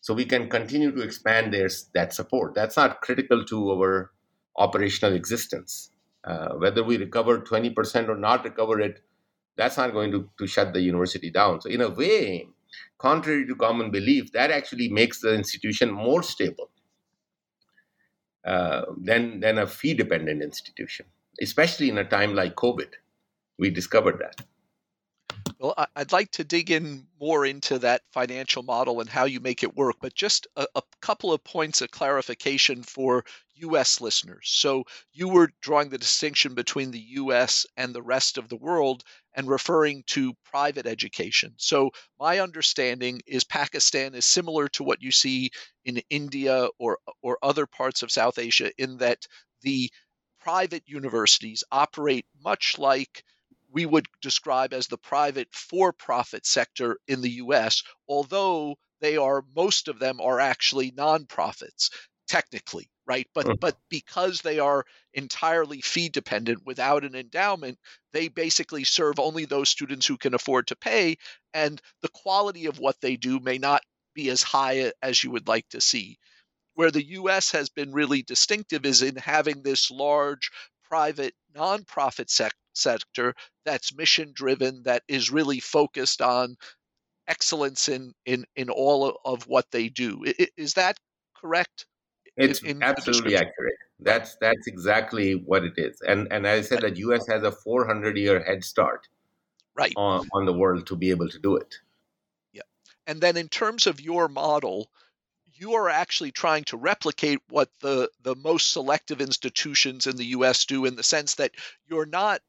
so 0.00 0.12
we 0.14 0.24
can 0.24 0.48
continue 0.48 0.92
to 0.92 1.00
expand 1.00 1.52
their 1.52 1.68
that 1.94 2.12
support. 2.12 2.54
That's 2.54 2.76
not 2.76 3.00
critical 3.00 3.44
to 3.46 3.70
our 3.72 4.10
operational 4.56 5.14
existence. 5.14 5.90
Uh, 6.24 6.54
whether 6.54 6.84
we 6.84 6.96
recover 6.96 7.40
20% 7.40 8.08
or 8.08 8.16
not 8.16 8.44
recover 8.44 8.80
it, 8.80 9.00
that's 9.56 9.76
not 9.76 9.92
going 9.92 10.10
to, 10.10 10.28
to 10.38 10.46
shut 10.46 10.72
the 10.72 10.80
university 10.80 11.30
down. 11.30 11.60
So, 11.60 11.68
in 11.68 11.80
a 11.80 11.88
way, 11.88 12.46
contrary 12.98 13.46
to 13.46 13.54
common 13.56 13.90
belief, 13.90 14.32
that 14.32 14.50
actually 14.50 14.88
makes 14.88 15.20
the 15.20 15.34
institution 15.34 15.90
more 15.90 16.22
stable 16.22 16.70
uh, 18.44 18.82
than, 19.00 19.40
than 19.40 19.58
a 19.58 19.66
fee 19.66 19.94
dependent 19.94 20.42
institution, 20.42 21.06
especially 21.40 21.88
in 21.88 21.98
a 21.98 22.04
time 22.04 22.34
like 22.34 22.54
COVID. 22.54 22.88
We 23.58 23.70
discovered 23.70 24.18
that. 24.20 24.44
Well, 25.62 25.76
I'd 25.94 26.10
like 26.10 26.32
to 26.32 26.42
dig 26.42 26.72
in 26.72 27.06
more 27.20 27.46
into 27.46 27.78
that 27.78 28.02
financial 28.10 28.64
model 28.64 29.00
and 29.00 29.08
how 29.08 29.26
you 29.26 29.38
make 29.38 29.62
it 29.62 29.76
work, 29.76 29.94
but 30.00 30.12
just 30.12 30.48
a, 30.56 30.66
a, 30.74 30.82
couple 31.00 31.32
of 31.32 31.44
points 31.44 31.80
of 31.80 31.92
clarification 31.92 32.82
for 32.82 33.24
US 33.54 34.00
listeners. 34.00 34.50
So, 34.52 34.82
you 35.12 35.28
were 35.28 35.52
drawing 35.60 35.90
the 35.90 35.98
distinction 35.98 36.54
between 36.54 36.90
the 36.90 37.04
US 37.20 37.64
and 37.76 37.94
the 37.94 38.02
rest 38.02 38.38
of 38.38 38.48
the 38.48 38.56
world 38.56 39.04
and 39.34 39.48
referring 39.48 40.02
to 40.08 40.34
private 40.44 40.88
education. 40.88 41.54
So, 41.58 41.90
my 42.18 42.40
understanding 42.40 43.22
is 43.24 43.44
Pakistan 43.44 44.16
is 44.16 44.24
similar 44.24 44.66
to 44.70 44.82
what 44.82 45.00
you 45.00 45.12
see 45.12 45.52
in 45.84 46.02
India 46.10 46.70
or, 46.80 46.98
or 47.22 47.38
other 47.40 47.68
parts 47.68 48.02
of 48.02 48.10
South 48.10 48.36
Asia 48.36 48.72
in 48.78 48.96
that 48.96 49.28
the 49.60 49.92
private 50.40 50.82
universities 50.86 51.62
operate 51.70 52.26
much 52.42 52.80
like 52.80 53.22
we 53.72 53.86
would 53.86 54.06
describe 54.20 54.72
as 54.72 54.86
the 54.86 54.98
private 54.98 55.48
for 55.52 55.92
profit 55.92 56.46
sector 56.46 56.98
in 57.08 57.20
the 57.20 57.30
US, 57.30 57.82
although 58.08 58.76
they 59.00 59.16
are, 59.16 59.44
most 59.56 59.88
of 59.88 59.98
them 59.98 60.20
are 60.20 60.38
actually 60.38 60.92
nonprofits, 60.92 61.90
technically, 62.28 62.88
right? 63.06 63.26
But, 63.34 63.46
mm. 63.46 63.60
but 63.60 63.76
because 63.88 64.40
they 64.40 64.58
are 64.58 64.84
entirely 65.14 65.80
fee 65.80 66.08
dependent 66.08 66.64
without 66.64 67.04
an 67.04 67.14
endowment, 67.14 67.78
they 68.12 68.28
basically 68.28 68.84
serve 68.84 69.18
only 69.18 69.44
those 69.44 69.68
students 69.68 70.06
who 70.06 70.18
can 70.18 70.34
afford 70.34 70.68
to 70.68 70.76
pay. 70.76 71.16
And 71.52 71.80
the 72.02 72.10
quality 72.10 72.66
of 72.66 72.78
what 72.78 73.00
they 73.00 73.16
do 73.16 73.40
may 73.40 73.58
not 73.58 73.82
be 74.14 74.28
as 74.28 74.42
high 74.42 74.92
as 75.02 75.24
you 75.24 75.30
would 75.30 75.48
like 75.48 75.68
to 75.70 75.80
see 75.80 76.18
where 76.74 76.90
the 76.90 77.04
US 77.04 77.50
has 77.52 77.68
been 77.68 77.92
really 77.92 78.22
distinctive 78.22 78.86
is 78.86 79.02
in 79.02 79.16
having 79.16 79.62
this 79.62 79.90
large 79.90 80.50
private 80.88 81.34
nonprofit 81.54 82.30
sec- 82.30 82.54
sector 82.74 83.34
that's 83.64 83.94
mission 83.94 84.32
driven, 84.34 84.82
that 84.84 85.02
is 85.08 85.30
really 85.30 85.60
focused 85.60 86.22
on 86.22 86.56
excellence 87.28 87.88
in 87.88 88.12
in 88.26 88.44
in 88.56 88.70
all 88.70 89.18
of 89.24 89.44
what 89.46 89.70
they 89.70 89.88
do. 89.88 90.24
Is 90.56 90.74
that 90.74 90.98
correct? 91.36 91.86
It's 92.36 92.62
in, 92.62 92.82
absolutely 92.82 93.36
accurate. 93.36 93.74
That's 94.00 94.36
that's 94.40 94.66
exactly 94.66 95.34
what 95.34 95.64
it 95.64 95.74
is. 95.76 96.00
And 96.06 96.28
and 96.30 96.46
I 96.46 96.62
said 96.62 96.80
that 96.80 96.96
US 96.96 97.26
has 97.28 97.42
a 97.42 97.52
400 97.52 98.16
year 98.16 98.42
head 98.42 98.64
start 98.64 99.06
right 99.74 99.92
on, 99.96 100.26
on 100.32 100.44
the 100.44 100.52
world 100.52 100.86
to 100.88 100.96
be 100.96 101.10
able 101.10 101.28
to 101.28 101.38
do 101.38 101.56
it. 101.56 101.74
Yeah. 102.52 102.62
And 103.06 103.20
then 103.20 103.36
in 103.36 103.48
terms 103.48 103.86
of 103.86 104.00
your 104.00 104.28
model, 104.28 104.90
you 105.54 105.74
are 105.74 105.88
actually 105.88 106.32
trying 106.32 106.64
to 106.64 106.76
replicate 106.76 107.40
what 107.48 107.68
the 107.80 108.10
the 108.22 108.34
most 108.34 108.72
selective 108.72 109.20
institutions 109.20 110.06
in 110.06 110.16
the 110.16 110.26
US 110.36 110.64
do 110.64 110.84
in 110.86 110.96
the 110.96 111.02
sense 111.02 111.36
that 111.36 111.52
you're 111.86 112.06
not 112.06 112.40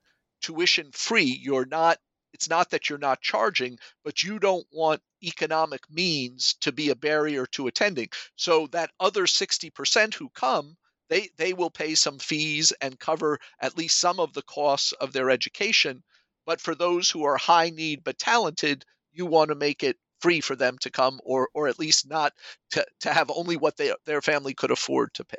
tuition 0.44 0.92
free. 0.92 1.40
You're 1.42 1.66
not 1.66 1.98
it's 2.34 2.50
not 2.50 2.72
that 2.72 2.90
you're 2.90 3.00
not 3.00 3.22
charging, 3.22 3.78
but 4.04 4.24
you 4.24 4.40
don't 4.40 4.66
want 4.72 5.02
economic 5.24 5.90
means 5.90 6.56
to 6.62 6.72
be 6.72 6.90
a 6.90 6.96
barrier 6.96 7.46
to 7.46 7.68
attending. 7.68 8.10
So 8.36 8.68
that 8.68 8.92
other 9.00 9.26
60% 9.26 10.14
who 10.16 10.30
come, 10.30 10.76
they 11.10 11.30
they 11.38 11.54
will 11.54 11.70
pay 11.70 11.96
some 11.96 12.20
fees 12.20 12.72
and 12.82 13.00
cover 13.00 13.40
at 13.60 13.78
least 13.78 14.00
some 14.00 14.20
of 14.20 14.34
the 14.34 14.42
costs 14.42 14.94
of 14.94 15.14
their 15.14 15.30
education. 15.30 16.04
But 16.46 16.60
for 16.60 16.76
those 16.76 17.10
who 17.10 17.24
are 17.24 17.38
high 17.38 17.70
need 17.70 18.04
but 18.04 18.18
talented, 18.18 18.84
you 19.12 19.26
want 19.26 19.50
to 19.50 19.56
make 19.56 19.84
it 19.84 19.98
free 20.20 20.42
for 20.42 20.56
them 20.56 20.78
to 20.80 20.90
come 20.90 21.20
or 21.24 21.50
or 21.54 21.68
at 21.68 21.80
least 21.80 22.08
not 22.08 22.34
to, 22.72 22.86
to 23.02 23.14
have 23.14 23.30
only 23.30 23.58
what 23.58 23.78
they 23.78 23.94
their 24.06 24.22
family 24.22 24.54
could 24.54 24.72
afford 24.72 25.14
to 25.14 25.26
pay. 25.26 25.38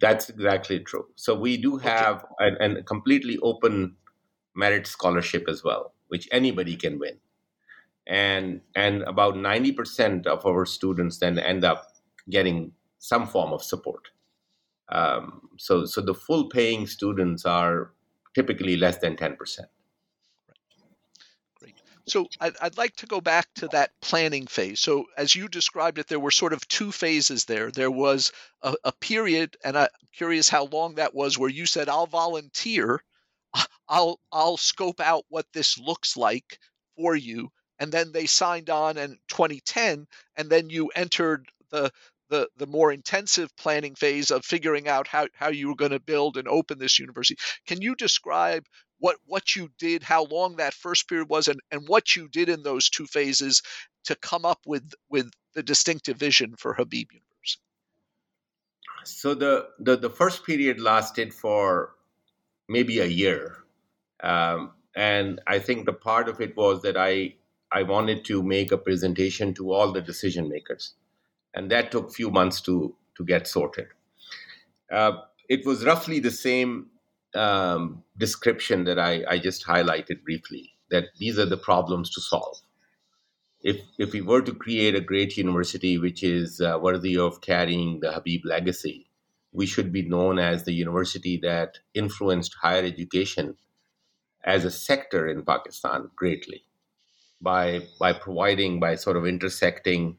That's 0.00 0.28
exactly 0.28 0.80
true. 0.80 1.06
So 1.16 1.34
we 1.34 1.56
do 1.56 1.78
have 1.78 2.24
okay. 2.40 2.56
a, 2.60 2.78
a 2.78 2.82
completely 2.82 3.38
open 3.42 3.96
merit 4.54 4.86
scholarship 4.86 5.46
as 5.48 5.64
well, 5.64 5.94
which 6.08 6.28
anybody 6.32 6.76
can 6.76 6.98
win. 6.98 7.18
And 8.06 8.60
and 8.74 9.02
about 9.02 9.34
90% 9.34 10.26
of 10.26 10.46
our 10.46 10.64
students 10.64 11.18
then 11.18 11.38
end 11.38 11.64
up 11.64 11.86
getting 12.30 12.72
some 12.98 13.26
form 13.26 13.52
of 13.52 13.62
support. 13.62 14.08
Um, 14.88 15.48
so 15.58 15.84
so 15.86 16.00
the 16.00 16.14
full 16.14 16.48
paying 16.48 16.86
students 16.86 17.44
are 17.44 17.92
typically 18.34 18.76
less 18.76 18.98
than 18.98 19.16
10%. 19.16 19.36
So 22.08 22.28
I'd, 22.40 22.56
I'd, 22.60 22.78
like 22.78 22.94
to 22.96 23.06
go 23.06 23.20
back 23.20 23.48
to 23.56 23.68
that 23.68 23.90
planning 24.00 24.46
phase. 24.46 24.78
So 24.80 25.06
as 25.16 25.34
you 25.34 25.48
described 25.48 25.98
it, 25.98 26.06
there 26.06 26.20
were 26.20 26.30
sort 26.30 26.52
of 26.52 26.66
two 26.68 26.92
phases 26.92 27.44
there. 27.46 27.70
There 27.70 27.90
was 27.90 28.32
a, 28.62 28.74
a 28.84 28.92
period, 28.92 29.56
and 29.64 29.76
I'm 29.76 29.88
curious 30.12 30.48
how 30.48 30.66
long 30.66 30.96
that 30.96 31.14
was 31.14 31.36
where 31.36 31.50
you 31.50 31.66
said, 31.66 31.88
I'll 31.88 32.06
volunteer. 32.06 33.02
I'll 33.88 34.20
I'll 34.30 34.56
scope 34.56 35.00
out 35.00 35.24
what 35.28 35.46
this 35.52 35.78
looks 35.78 36.16
like 36.16 36.58
for 36.96 37.16
you. 37.16 37.50
And 37.78 37.92
then 37.92 38.12
they 38.12 38.26
signed 38.26 38.70
on 38.70 38.96
in 38.96 39.18
2010, 39.28 40.06
and 40.36 40.50
then 40.50 40.70
you 40.70 40.88
entered 40.94 41.48
the 41.70 41.90
the 42.28 42.48
the 42.56 42.66
more 42.66 42.92
intensive 42.92 43.54
planning 43.56 43.94
phase 43.94 44.30
of 44.30 44.44
figuring 44.44 44.88
out 44.88 45.06
how, 45.06 45.28
how 45.34 45.48
you 45.48 45.68
were 45.68 45.76
going 45.76 45.92
to 45.92 46.00
build 46.00 46.36
and 46.36 46.48
open 46.48 46.78
this 46.78 46.98
university. 46.98 47.38
Can 47.66 47.82
you 47.82 47.94
describe 47.94 48.64
what 48.98 49.16
what 49.26 49.56
you 49.56 49.70
did, 49.78 50.02
how 50.02 50.24
long 50.24 50.56
that 50.56 50.74
first 50.74 51.08
period 51.08 51.28
was, 51.28 51.48
and, 51.48 51.60
and 51.70 51.88
what 51.88 52.16
you 52.16 52.28
did 52.28 52.48
in 52.48 52.62
those 52.62 52.88
two 52.88 53.06
phases 53.06 53.62
to 54.04 54.16
come 54.16 54.44
up 54.44 54.60
with 54.66 54.94
with 55.08 55.30
the 55.54 55.62
distinctive 55.62 56.16
vision 56.16 56.54
for 56.56 56.74
Habib 56.74 57.08
University? 57.12 57.62
So 59.04 59.34
the 59.34 59.68
the, 59.78 59.96
the 59.96 60.10
first 60.10 60.44
period 60.44 60.80
lasted 60.80 61.32
for 61.32 61.94
maybe 62.68 62.98
a 62.98 63.06
year, 63.06 63.56
um, 64.22 64.72
and 64.94 65.40
I 65.46 65.58
think 65.58 65.86
the 65.86 65.92
part 65.92 66.28
of 66.28 66.40
it 66.40 66.56
was 66.56 66.82
that 66.82 66.96
I 66.96 67.34
I 67.72 67.82
wanted 67.82 68.24
to 68.26 68.42
make 68.42 68.72
a 68.72 68.78
presentation 68.78 69.54
to 69.54 69.72
all 69.72 69.92
the 69.92 70.00
decision 70.00 70.48
makers 70.48 70.94
and 71.56 71.70
that 71.70 71.90
took 71.90 72.14
few 72.14 72.30
months 72.30 72.60
to 72.60 72.94
to 73.16 73.24
get 73.24 73.48
sorted. 73.48 73.88
Uh, 74.92 75.22
it 75.48 75.64
was 75.66 75.84
roughly 75.84 76.20
the 76.20 76.30
same 76.30 76.86
um, 77.36 78.02
description 78.16 78.84
that 78.84 78.98
I, 78.98 79.24
I 79.28 79.38
just 79.38 79.66
highlighted 79.66 80.24
briefly. 80.24 80.72
That 80.90 81.06
these 81.18 81.38
are 81.38 81.46
the 81.46 81.56
problems 81.56 82.10
to 82.10 82.20
solve. 82.20 82.58
If 83.62 83.80
if 83.98 84.12
we 84.12 84.20
were 84.20 84.42
to 84.42 84.54
create 84.54 84.94
a 84.94 85.00
great 85.00 85.36
university 85.36 85.98
which 85.98 86.22
is 86.22 86.60
uh, 86.60 86.78
worthy 86.80 87.16
of 87.18 87.40
carrying 87.40 88.00
the 88.00 88.12
Habib 88.12 88.42
legacy, 88.44 89.10
we 89.52 89.66
should 89.66 89.92
be 89.92 90.02
known 90.02 90.38
as 90.38 90.64
the 90.64 90.72
university 90.72 91.38
that 91.42 91.78
influenced 91.94 92.54
higher 92.62 92.84
education 92.84 93.56
as 94.44 94.64
a 94.64 94.70
sector 94.70 95.26
in 95.26 95.44
Pakistan 95.44 96.08
greatly 96.14 96.62
by 97.40 97.86
by 97.98 98.12
providing 98.12 98.78
by 98.80 98.94
sort 98.94 99.16
of 99.16 99.26
intersecting 99.26 100.16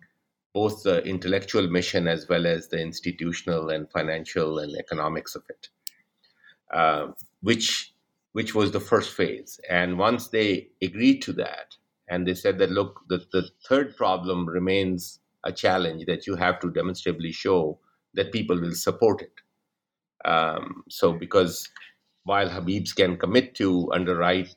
both 0.54 0.84
the 0.84 1.04
intellectual 1.04 1.68
mission 1.70 2.08
as 2.08 2.28
well 2.28 2.48
as 2.48 2.70
the 2.70 2.80
institutional 2.80 3.70
and 3.70 3.90
financial 3.92 4.58
and 4.60 4.76
economics 4.76 5.36
of 5.36 5.44
it, 5.50 5.70
uh, 6.74 7.08
which 7.42 7.94
which 8.34 8.54
was 8.54 8.72
the 8.72 8.80
first 8.80 9.12
phase. 9.12 9.60
And 9.70 9.98
once 9.98 10.28
they 10.28 10.68
agreed 10.82 11.22
to 11.24 11.34
that, 11.34 11.76
and 12.08 12.28
they 12.28 12.36
said 12.36 12.60
that 12.60 12.70
look, 12.70 13.02
the, 13.10 13.26
the 13.32 13.50
third 13.68 13.96
problem 13.96 14.48
remains 14.48 15.20
a 15.44 15.52
challenge 15.52 16.06
that 16.06 16.28
you 16.28 16.36
have 16.36 16.60
to 16.60 16.72
demonstrably 16.72 17.32
show 17.32 17.80
that 18.14 18.32
people 18.32 18.60
will 18.60 18.76
support 18.76 19.22
it. 19.22 19.34
Um, 20.30 20.84
so 20.90 21.14
because 21.14 21.68
while 22.24 22.50
Habibs 22.50 22.96
can 22.96 23.18
commit 23.18 23.56
to 23.56 23.92
underwrite 23.92 24.56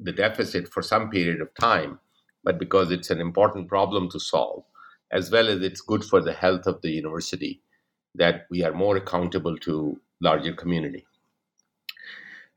the 0.00 0.12
deficit 0.12 0.68
for 0.68 0.82
some 0.82 1.10
period 1.10 1.40
of 1.40 1.54
time, 1.60 1.98
but 2.44 2.58
because 2.58 2.90
it's 2.90 3.10
an 3.10 3.20
important 3.20 3.68
problem 3.68 4.10
to 4.10 4.20
solve, 4.20 4.64
as 5.10 5.30
well 5.30 5.48
as 5.48 5.62
it's 5.62 5.80
good 5.80 6.04
for 6.04 6.20
the 6.20 6.32
health 6.32 6.66
of 6.66 6.80
the 6.82 6.90
university 6.90 7.60
that 8.14 8.46
we 8.50 8.62
are 8.64 8.72
more 8.72 8.96
accountable 8.96 9.56
to 9.58 10.00
larger 10.22 10.52
community. 10.54 11.04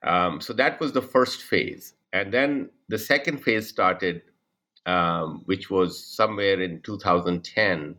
Um, 0.04 0.40
so 0.40 0.54
that 0.54 0.80
was 0.80 0.92
the 0.94 1.02
first 1.02 1.42
phase, 1.42 1.94
and 2.14 2.32
then 2.32 2.70
the 2.88 3.00
second 3.00 3.44
phase 3.44 3.68
started, 3.68 4.22
um, 4.86 5.42
which 5.46 5.70
was 5.72 6.02
somewhere 6.06 6.62
in 6.62 6.82
2010, 6.82 7.96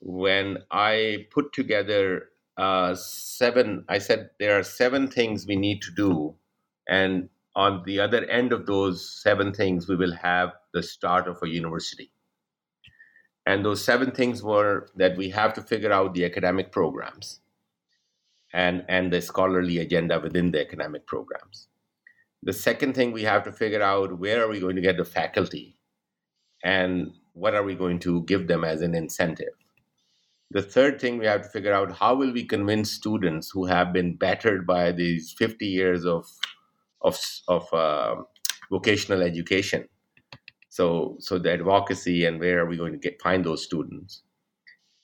when 0.00 0.58
I 0.70 1.26
put 1.30 1.52
together 1.52 2.30
uh, 2.56 2.94
seven. 2.94 3.84
I 3.88 3.98
said 3.98 4.30
there 4.38 4.58
are 4.58 4.62
seven 4.62 5.08
things 5.08 5.46
we 5.46 5.56
need 5.56 5.82
to 5.82 5.90
do, 5.92 6.34
and 6.88 7.28
on 7.54 7.82
the 7.84 8.00
other 8.00 8.24
end 8.24 8.52
of 8.52 8.64
those 8.66 9.22
seven 9.22 9.52
things, 9.52 9.88
we 9.88 9.96
will 9.96 10.14
have 10.14 10.52
the 10.72 10.82
start 10.82 11.28
of 11.28 11.38
a 11.42 11.48
university. 11.48 12.10
And 13.46 13.64
those 13.64 13.84
seven 13.84 14.12
things 14.12 14.42
were 14.42 14.88
that 14.96 15.16
we 15.16 15.30
have 15.30 15.52
to 15.54 15.62
figure 15.62 15.92
out 15.92 16.14
the 16.14 16.24
academic 16.24 16.70
programs 16.70 17.40
and, 18.52 18.84
and 18.88 19.12
the 19.12 19.20
scholarly 19.20 19.78
agenda 19.78 20.20
within 20.20 20.50
the 20.50 20.60
academic 20.60 21.06
programs. 21.06 21.68
The 22.42 22.52
second 22.52 22.94
thing 22.94 23.12
we 23.12 23.22
have 23.24 23.44
to 23.44 23.52
figure 23.52 23.82
out 23.82 24.18
where 24.18 24.42
are 24.42 24.48
we 24.48 24.60
going 24.60 24.76
to 24.76 24.82
get 24.82 24.96
the 24.96 25.04
faculty 25.04 25.78
and 26.64 27.12
what 27.32 27.54
are 27.54 27.62
we 27.62 27.74
going 27.74 27.98
to 28.00 28.22
give 28.24 28.48
them 28.48 28.64
as 28.64 28.82
an 28.82 28.94
incentive. 28.94 29.54
The 30.50 30.62
third 30.62 31.00
thing 31.00 31.18
we 31.18 31.26
have 31.26 31.42
to 31.42 31.48
figure 31.48 31.72
out 31.72 31.92
how 31.92 32.14
will 32.14 32.32
we 32.32 32.44
convince 32.44 32.90
students 32.90 33.50
who 33.50 33.66
have 33.66 33.92
been 33.92 34.16
battered 34.16 34.66
by 34.66 34.90
these 34.92 35.32
50 35.38 35.66
years 35.66 36.04
of, 36.04 36.26
of, 37.02 37.18
of 37.46 37.72
uh, 37.72 38.16
vocational 38.70 39.22
education 39.22 39.86
so, 40.70 41.16
so 41.18 41.36
the 41.36 41.52
advocacy 41.52 42.24
and 42.24 42.38
where 42.38 42.60
are 42.60 42.66
we 42.66 42.76
going 42.76 42.92
to 42.92 42.98
get 42.98 43.20
find 43.20 43.44
those 43.44 43.64
students? 43.64 44.22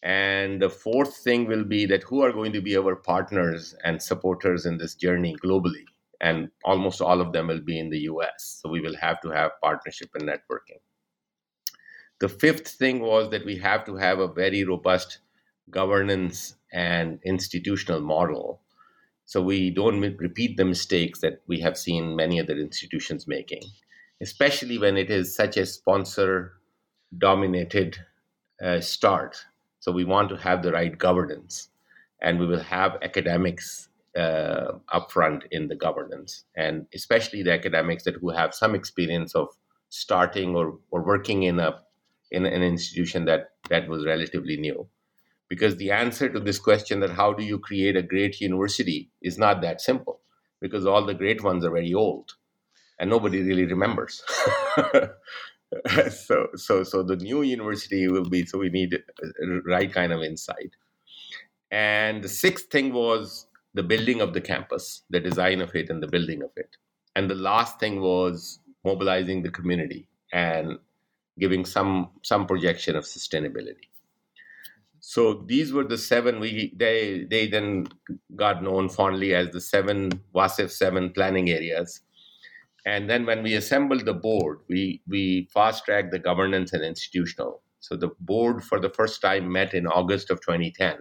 And 0.03 0.63
the 0.63 0.71
fourth 0.71 1.17
thing 1.17 1.47
will 1.47 1.65
be 1.65 1.87
that 1.87 2.05
who 2.05 2.23
are 2.23 2.33
going 2.33 2.53
to 2.53 2.61
be 2.61 2.77
our 2.77 2.97
partners 2.97 3.75
and 3.85 4.03
supporters 4.03 4.67
in 4.67 4.79
this 4.79 4.95
journey 4.95 5.37
globally? 5.45 5.85
And 6.21 6.51
almost 6.65 7.01
all 7.01 7.21
of 7.21 7.33
them 7.33 7.49
will 7.49 7.61
be 7.61 7.79
in 7.79 7.91
the 7.91 8.01
US. 8.01 8.61
So 8.61 8.69
we 8.69 8.81
will 8.81 8.97
have 8.97 9.21
to 9.23 9.31
have 9.31 9.61
partnership 9.63 10.11
and 10.15 10.29
networking. 10.29 10.81
The 12.21 12.29
fifth 12.29 12.69
thing 12.69 13.01
was 13.01 13.31
that 13.31 13.45
we 13.45 13.57
have 13.59 13.85
to 13.85 13.97
have 13.97 14.19
a 14.19 14.33
very 14.33 14.65
robust 14.65 15.19
governance 15.71 16.55
and 16.73 17.19
institutional 17.25 18.01
model 18.01 18.61
so 19.25 19.43
we 19.43 19.71
don't 19.71 20.01
repeat 20.01 20.57
the 20.57 20.65
mistakes 20.65 21.21
that 21.21 21.43
we 21.49 21.59
have 21.59 21.77
seen 21.77 22.15
many 22.15 22.41
other 22.41 22.57
institutions 22.57 23.27
making 23.27 23.63
especially 24.21 24.79
when 24.79 24.97
it 24.97 25.11
is 25.11 25.35
such 25.35 25.57
a 25.57 25.67
sponsor 25.67 26.55
dominated 27.17 27.97
uh, 28.63 28.81
start. 28.81 29.37
So 29.87 29.93
we 29.93 30.05
want 30.05 30.29
to 30.31 30.37
have 30.37 30.63
the 30.63 30.73
right 30.73 30.99
governance, 30.99 31.71
and 32.21 32.41
we 32.41 32.47
will 32.47 32.61
have 32.77 32.99
academics 33.03 33.89
uh, 34.17 34.73
upfront 34.93 35.45
in 35.53 35.69
the 35.69 35.77
governance, 35.77 36.45
and 36.57 36.87
especially 36.95 37.43
the 37.45 37.53
academics 37.53 38.05
that 38.05 38.17
who 38.17 38.31
have 38.31 38.55
some 38.55 38.75
experience 38.75 39.35
of 39.37 39.49
starting 39.91 40.57
or, 40.57 40.81
or 40.91 41.05
working 41.05 41.45
in 41.45 41.61
a 41.61 41.83
in 42.33 42.47
an 42.47 42.63
institution 42.63 43.27
that 43.27 43.51
that 43.71 43.89
was 43.89 44.05
relatively 44.05 44.57
new 44.57 44.89
because 45.49 45.77
the 45.77 45.91
answer 45.91 46.29
to 46.29 46.41
this 46.41 46.59
question 46.59 47.01
that 47.01 47.11
how 47.11 47.33
do 47.33 47.45
you 47.45 47.59
create 47.59 47.97
a 47.97 48.03
great 48.03 48.41
university 48.41 49.11
is 49.23 49.39
not 49.39 49.63
that 49.63 49.81
simple 49.81 50.21
because 50.61 50.87
all 50.87 51.07
the 51.07 51.15
great 51.15 51.45
ones 51.45 51.65
are 51.65 51.71
very 51.71 51.95
old 51.95 52.35
and 52.99 53.11
nobody 53.11 53.43
really 53.43 53.67
remembers. 53.67 54.23
so 56.11 56.49
so 56.55 56.83
so 56.83 57.03
the 57.03 57.17
new 57.17 57.43
university 57.43 58.09
will 58.09 58.29
be 58.29 58.45
so 58.45 58.59
we 58.59 58.71
need 58.71 58.95
uh, 58.95 59.27
uh, 59.27 59.61
right 59.63 59.93
kind 59.93 60.13
of 60.13 60.23
insight. 60.23 60.75
And 61.71 62.23
the 62.23 62.29
sixth 62.29 62.71
thing 62.71 62.93
was 62.93 63.47
the 63.75 63.83
building 63.83 64.21
of 64.21 64.33
the 64.33 64.41
campus, 64.41 65.03
the 65.11 65.21
design 65.21 65.61
of 65.61 65.75
it, 65.75 65.91
and 65.91 66.03
the 66.03 66.07
building 66.07 66.43
of 66.43 66.51
it. 66.57 66.77
And 67.15 67.29
the 67.29 67.35
last 67.35 67.81
thing 67.81 68.01
was 68.01 68.61
mobilizing 68.85 69.43
the 69.43 69.51
community 69.51 70.09
and 70.33 70.79
giving 71.39 71.65
some 71.65 72.11
some 72.23 72.47
projection 72.47 72.97
of 72.97 73.05
sustainability. 73.05 73.89
So 75.01 75.45
these 75.47 75.73
were 75.73 75.85
the 75.85 75.99
seven 75.99 76.41
we 76.41 76.73
they 76.77 77.27
they 77.31 77.47
then 77.47 77.89
got 78.35 78.63
known 78.63 78.89
fondly 78.89 79.35
as 79.35 79.51
the 79.51 79.61
seven 79.61 80.11
WASIF 80.35 80.71
seven 80.71 81.11
planning 81.11 81.51
areas 81.51 82.01
and 82.87 83.11
then 83.11 83.27
when 83.27 83.43
we 83.43 83.55
assembled 83.55 84.07
the 84.07 84.15
board, 84.15 84.61
we, 84.69 85.03
we 85.09 85.49
fast 85.53 85.85
tracked 85.85 86.13
the 86.13 86.21
governance 86.21 86.73
and 86.73 86.85
institutional. 86.85 87.61
So 87.81 87.97
the 87.97 88.11
board 88.21 88.63
for 88.63 88.79
the 88.79 88.89
first 88.89 89.21
time 89.21 89.51
met 89.51 89.75
in 89.75 89.89
August 89.89 90.31
of 90.31 90.41
2010. 90.41 90.99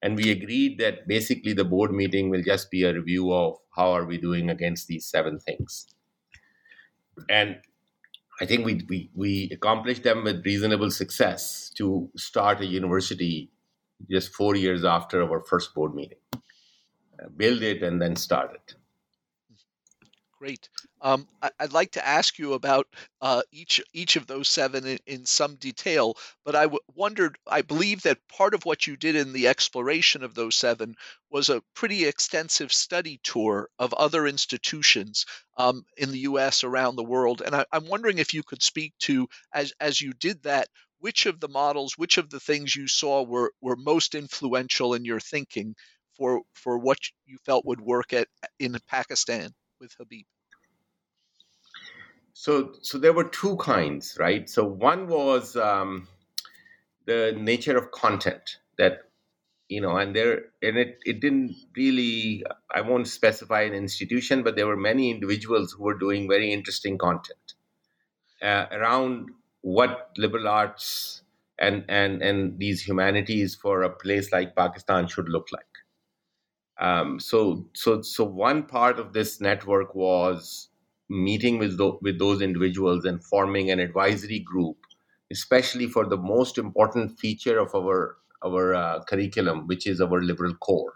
And 0.00 0.16
we 0.16 0.30
agreed 0.30 0.78
that 0.78 1.08
basically 1.08 1.54
the 1.54 1.64
board 1.64 1.90
meeting 1.90 2.30
will 2.30 2.42
just 2.44 2.70
be 2.70 2.84
a 2.84 2.94
review 2.94 3.32
of 3.32 3.56
how 3.74 3.90
are 3.90 4.04
we 4.04 4.16
doing 4.16 4.48
against 4.48 4.86
these 4.86 5.06
seven 5.06 5.40
things. 5.40 5.92
And 7.28 7.56
I 8.40 8.46
think 8.46 8.64
we, 8.64 8.86
we, 8.88 9.10
we 9.12 9.50
accomplished 9.52 10.04
them 10.04 10.22
with 10.22 10.46
reasonable 10.46 10.92
success 10.92 11.72
to 11.78 12.08
start 12.16 12.60
a 12.60 12.66
university 12.66 13.50
just 14.08 14.32
four 14.32 14.54
years 14.54 14.84
after 14.84 15.20
our 15.20 15.40
first 15.40 15.74
board 15.74 15.96
meeting. 15.96 16.18
Build 17.36 17.62
it 17.62 17.82
and 17.82 18.00
then 18.00 18.14
start 18.14 18.52
it. 18.54 18.77
Great. 20.38 20.68
Um, 21.00 21.28
I, 21.42 21.50
would 21.60 21.72
like 21.72 21.90
to 21.92 22.06
ask 22.06 22.38
you 22.38 22.52
about 22.52 22.86
uh, 23.20 23.42
each 23.50 23.80
each 23.92 24.14
of 24.14 24.26
those 24.28 24.48
seven 24.48 24.86
in, 24.86 24.98
in 25.04 25.26
some 25.26 25.56
detail, 25.56 26.16
but 26.44 26.54
I 26.54 26.62
w- 26.62 26.78
wondered. 26.94 27.36
I 27.44 27.62
believe 27.62 28.02
that 28.02 28.26
part 28.28 28.54
of 28.54 28.64
what 28.64 28.86
you 28.86 28.96
did 28.96 29.16
in 29.16 29.32
the 29.32 29.48
exploration 29.48 30.22
of 30.22 30.34
those 30.34 30.54
seven 30.54 30.94
was 31.28 31.48
a 31.48 31.62
pretty 31.74 32.04
extensive 32.04 32.72
study 32.72 33.18
tour 33.24 33.68
of 33.80 33.92
other 33.94 34.28
institutions 34.28 35.26
um, 35.56 35.84
in 35.96 36.12
the 36.12 36.20
U.S. 36.20 36.62
around 36.62 36.94
the 36.94 37.02
world, 37.04 37.42
and 37.42 37.54
I, 37.54 37.66
I'm 37.72 37.88
wondering 37.88 38.18
if 38.18 38.32
you 38.32 38.44
could 38.44 38.62
speak 38.62 38.94
to 39.00 39.28
as 39.52 39.72
as 39.80 40.00
you 40.00 40.12
did 40.12 40.44
that, 40.44 40.68
which 41.00 41.26
of 41.26 41.40
the 41.40 41.48
models, 41.48 41.98
which 41.98 42.16
of 42.16 42.30
the 42.30 42.40
things 42.40 42.76
you 42.76 42.86
saw 42.86 43.22
were 43.24 43.52
were 43.60 43.76
most 43.76 44.14
influential 44.14 44.94
in 44.94 45.04
your 45.04 45.20
thinking 45.20 45.74
for 46.16 46.42
for 46.54 46.78
what 46.78 46.98
you 47.26 47.38
felt 47.44 47.64
would 47.66 47.80
work 47.80 48.12
at 48.12 48.28
in 48.60 48.76
Pakistan 48.86 49.52
with 49.80 49.94
Habib? 49.98 50.26
So, 52.32 52.74
so 52.82 52.98
there 52.98 53.12
were 53.12 53.24
two 53.28 53.56
kinds, 53.56 54.16
right? 54.18 54.48
So 54.48 54.64
one 54.64 55.08
was 55.08 55.56
um, 55.56 56.08
the 57.06 57.34
nature 57.36 57.76
of 57.76 57.90
content 57.90 58.58
that 58.78 59.02
you 59.68 59.80
know, 59.82 59.96
and 59.96 60.16
there 60.16 60.46
and 60.62 60.78
it 60.78 60.98
it 61.04 61.20
didn't 61.20 61.54
really. 61.76 62.44
I 62.74 62.80
won't 62.80 63.08
specify 63.08 63.62
an 63.62 63.74
institution, 63.74 64.42
but 64.42 64.56
there 64.56 64.66
were 64.66 64.76
many 64.76 65.10
individuals 65.10 65.72
who 65.72 65.84
were 65.84 65.98
doing 65.98 66.28
very 66.28 66.52
interesting 66.52 66.98
content 66.98 67.54
uh, 68.42 68.66
around 68.70 69.30
what 69.62 70.10
liberal 70.16 70.48
arts 70.48 71.22
and 71.58 71.84
and 71.88 72.22
and 72.22 72.58
these 72.58 72.82
humanities 72.82 73.54
for 73.54 73.82
a 73.82 73.90
place 73.90 74.32
like 74.32 74.56
Pakistan 74.56 75.06
should 75.08 75.28
look 75.28 75.48
like. 75.52 75.67
Um, 76.80 77.18
so 77.18 77.66
so 77.74 78.02
so 78.02 78.24
one 78.24 78.62
part 78.64 78.98
of 78.98 79.12
this 79.12 79.40
network 79.40 79.94
was 79.94 80.68
meeting 81.08 81.58
with 81.58 81.76
the, 81.76 81.98
with 82.02 82.18
those 82.18 82.40
individuals 82.40 83.04
and 83.04 83.24
forming 83.24 83.70
an 83.70 83.80
advisory 83.80 84.38
group, 84.38 84.76
especially 85.32 85.86
for 85.86 86.06
the 86.06 86.16
most 86.16 86.58
important 86.58 87.18
feature 87.18 87.58
of 87.58 87.74
our 87.74 88.16
our 88.44 88.74
uh, 88.74 89.02
curriculum, 89.04 89.66
which 89.66 89.86
is 89.86 90.00
our 90.00 90.22
liberal 90.22 90.54
core. 90.54 90.94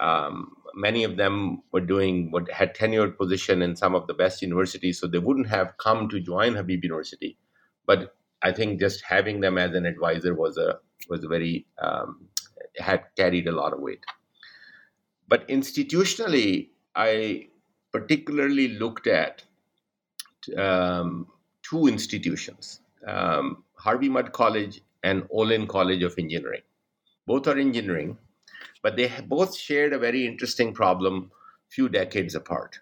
Um, 0.00 0.54
many 0.74 1.04
of 1.04 1.16
them 1.16 1.62
were 1.72 1.80
doing 1.80 2.30
what 2.30 2.50
had 2.50 2.74
tenured 2.74 3.16
position 3.16 3.62
in 3.62 3.76
some 3.76 3.94
of 3.94 4.06
the 4.06 4.14
best 4.14 4.42
universities, 4.42 4.98
so 4.98 5.06
they 5.06 5.18
wouldn't 5.18 5.48
have 5.48 5.76
come 5.78 6.08
to 6.08 6.20
join 6.20 6.54
Habib 6.54 6.82
University. 6.82 7.36
But 7.86 8.16
I 8.42 8.52
think 8.52 8.80
just 8.80 9.04
having 9.04 9.40
them 9.40 9.58
as 9.58 9.74
an 9.74 9.86
advisor 9.86 10.34
was 10.34 10.56
a 10.56 10.80
was 11.08 11.22
a 11.22 11.28
very 11.28 11.66
um, 11.80 12.28
had 12.78 13.04
carried 13.16 13.46
a 13.46 13.52
lot 13.52 13.72
of 13.72 13.80
weight. 13.80 14.04
But 15.30 15.46
institutionally, 15.48 16.70
I 16.96 17.46
particularly 17.92 18.68
looked 18.68 19.06
at 19.06 19.44
um, 20.58 21.28
two 21.62 21.86
institutions, 21.86 22.80
um, 23.06 23.62
Harvey 23.76 24.08
Mudd 24.08 24.32
College 24.32 24.82
and 25.04 25.26
Olin 25.30 25.68
College 25.68 26.02
of 26.02 26.14
Engineering. 26.18 26.62
Both 27.28 27.46
are 27.46 27.56
engineering, 27.56 28.18
but 28.82 28.96
they 28.96 29.08
both 29.28 29.56
shared 29.56 29.92
a 29.92 29.98
very 29.98 30.26
interesting 30.26 30.74
problem 30.74 31.30
few 31.68 31.88
decades 31.88 32.34
apart. 32.34 32.80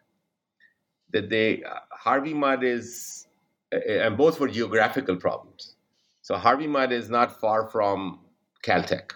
That 1.12 1.28
they, 1.28 1.62
uh, 1.64 1.80
Harvey 1.90 2.32
Mudd 2.32 2.64
is, 2.64 3.26
uh, 3.74 3.78
and 3.78 4.16
both 4.16 4.40
were 4.40 4.48
geographical 4.48 5.16
problems. 5.16 5.76
So 6.22 6.36
Harvey 6.36 6.66
Mudd 6.66 6.92
is 6.92 7.10
not 7.10 7.40
far 7.40 7.68
from 7.68 8.20
Caltech. 8.62 9.10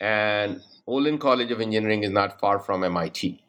And 0.00 0.60
Olin 0.90 1.18
College 1.18 1.52
of 1.52 1.60
Engineering 1.60 2.02
is 2.02 2.10
not 2.10 2.40
far 2.40 2.58
from 2.58 2.82
MIT. 2.82 3.40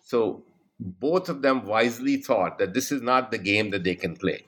So 0.00 0.42
both 0.80 1.28
of 1.28 1.42
them 1.42 1.66
wisely 1.66 2.16
thought 2.16 2.56
that 2.56 2.72
this 2.72 2.90
is 2.90 3.02
not 3.02 3.30
the 3.30 3.36
game 3.36 3.68
that 3.68 3.84
they 3.84 3.94
can 3.94 4.16
play. 4.16 4.46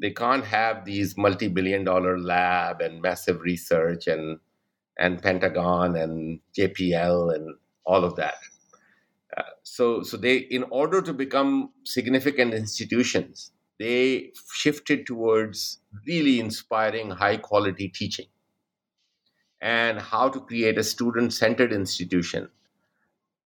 They 0.00 0.10
can't 0.10 0.44
have 0.44 0.84
these 0.84 1.16
multi-billion 1.16 1.84
dollar 1.84 2.18
lab 2.18 2.80
and 2.80 3.00
massive 3.00 3.40
research 3.42 4.08
and 4.08 4.40
and 4.98 5.22
Pentagon 5.22 5.94
and 5.94 6.40
JPL 6.58 7.32
and 7.32 7.54
all 7.84 8.02
of 8.04 8.16
that. 8.16 8.38
Uh, 9.36 9.42
so 9.62 10.02
so 10.02 10.16
they 10.16 10.38
in 10.38 10.64
order 10.70 11.00
to 11.02 11.12
become 11.12 11.70
significant 11.84 12.52
institutions, 12.52 13.52
they 13.78 14.32
shifted 14.52 15.06
towards 15.06 15.78
really 16.04 16.40
inspiring 16.40 17.10
high 17.10 17.36
quality 17.36 17.88
teaching 17.88 18.26
and 19.60 19.98
how 20.00 20.28
to 20.28 20.40
create 20.40 20.78
a 20.78 20.84
student 20.84 21.32
centered 21.32 21.72
institution 21.72 22.48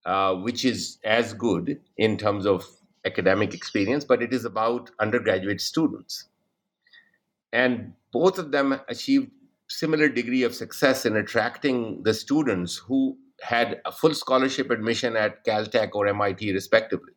uh, 0.06 0.34
which 0.34 0.64
is 0.64 0.98
as 1.04 1.34
good 1.34 1.78
in 1.98 2.16
terms 2.16 2.46
of 2.46 2.66
academic 3.04 3.54
experience, 3.54 4.04
but 4.04 4.22
it 4.22 4.32
is 4.32 4.44
about 4.44 4.90
undergraduate 4.98 5.60
students. 5.60 6.26
And 7.52 7.92
both 8.12 8.38
of 8.38 8.50
them 8.50 8.80
achieved 8.88 9.30
similar 9.68 10.08
degree 10.08 10.42
of 10.42 10.54
success 10.54 11.06
in 11.06 11.16
attracting 11.16 12.02
the 12.02 12.14
students 12.14 12.76
who 12.76 13.16
had 13.42 13.80
a 13.84 13.92
full 13.92 14.14
scholarship 14.14 14.70
admission 14.70 15.16
at 15.16 15.44
Caltech 15.44 15.90
or 15.94 16.06
MIT, 16.06 16.52
respectively. 16.52 17.12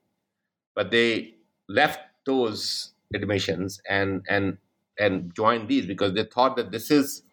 But 0.75 0.91
they 0.91 1.35
left 1.69 1.99
those 2.25 2.91
admissions 3.13 3.81
and 3.89 4.23
and 4.29 4.57
and 4.99 5.33
joined 5.35 5.69
these 5.69 5.85
because 5.85 6.13
they 6.13 6.23
thought 6.23 6.55
that 6.55 6.71
this 6.71 6.91
is 6.91 7.23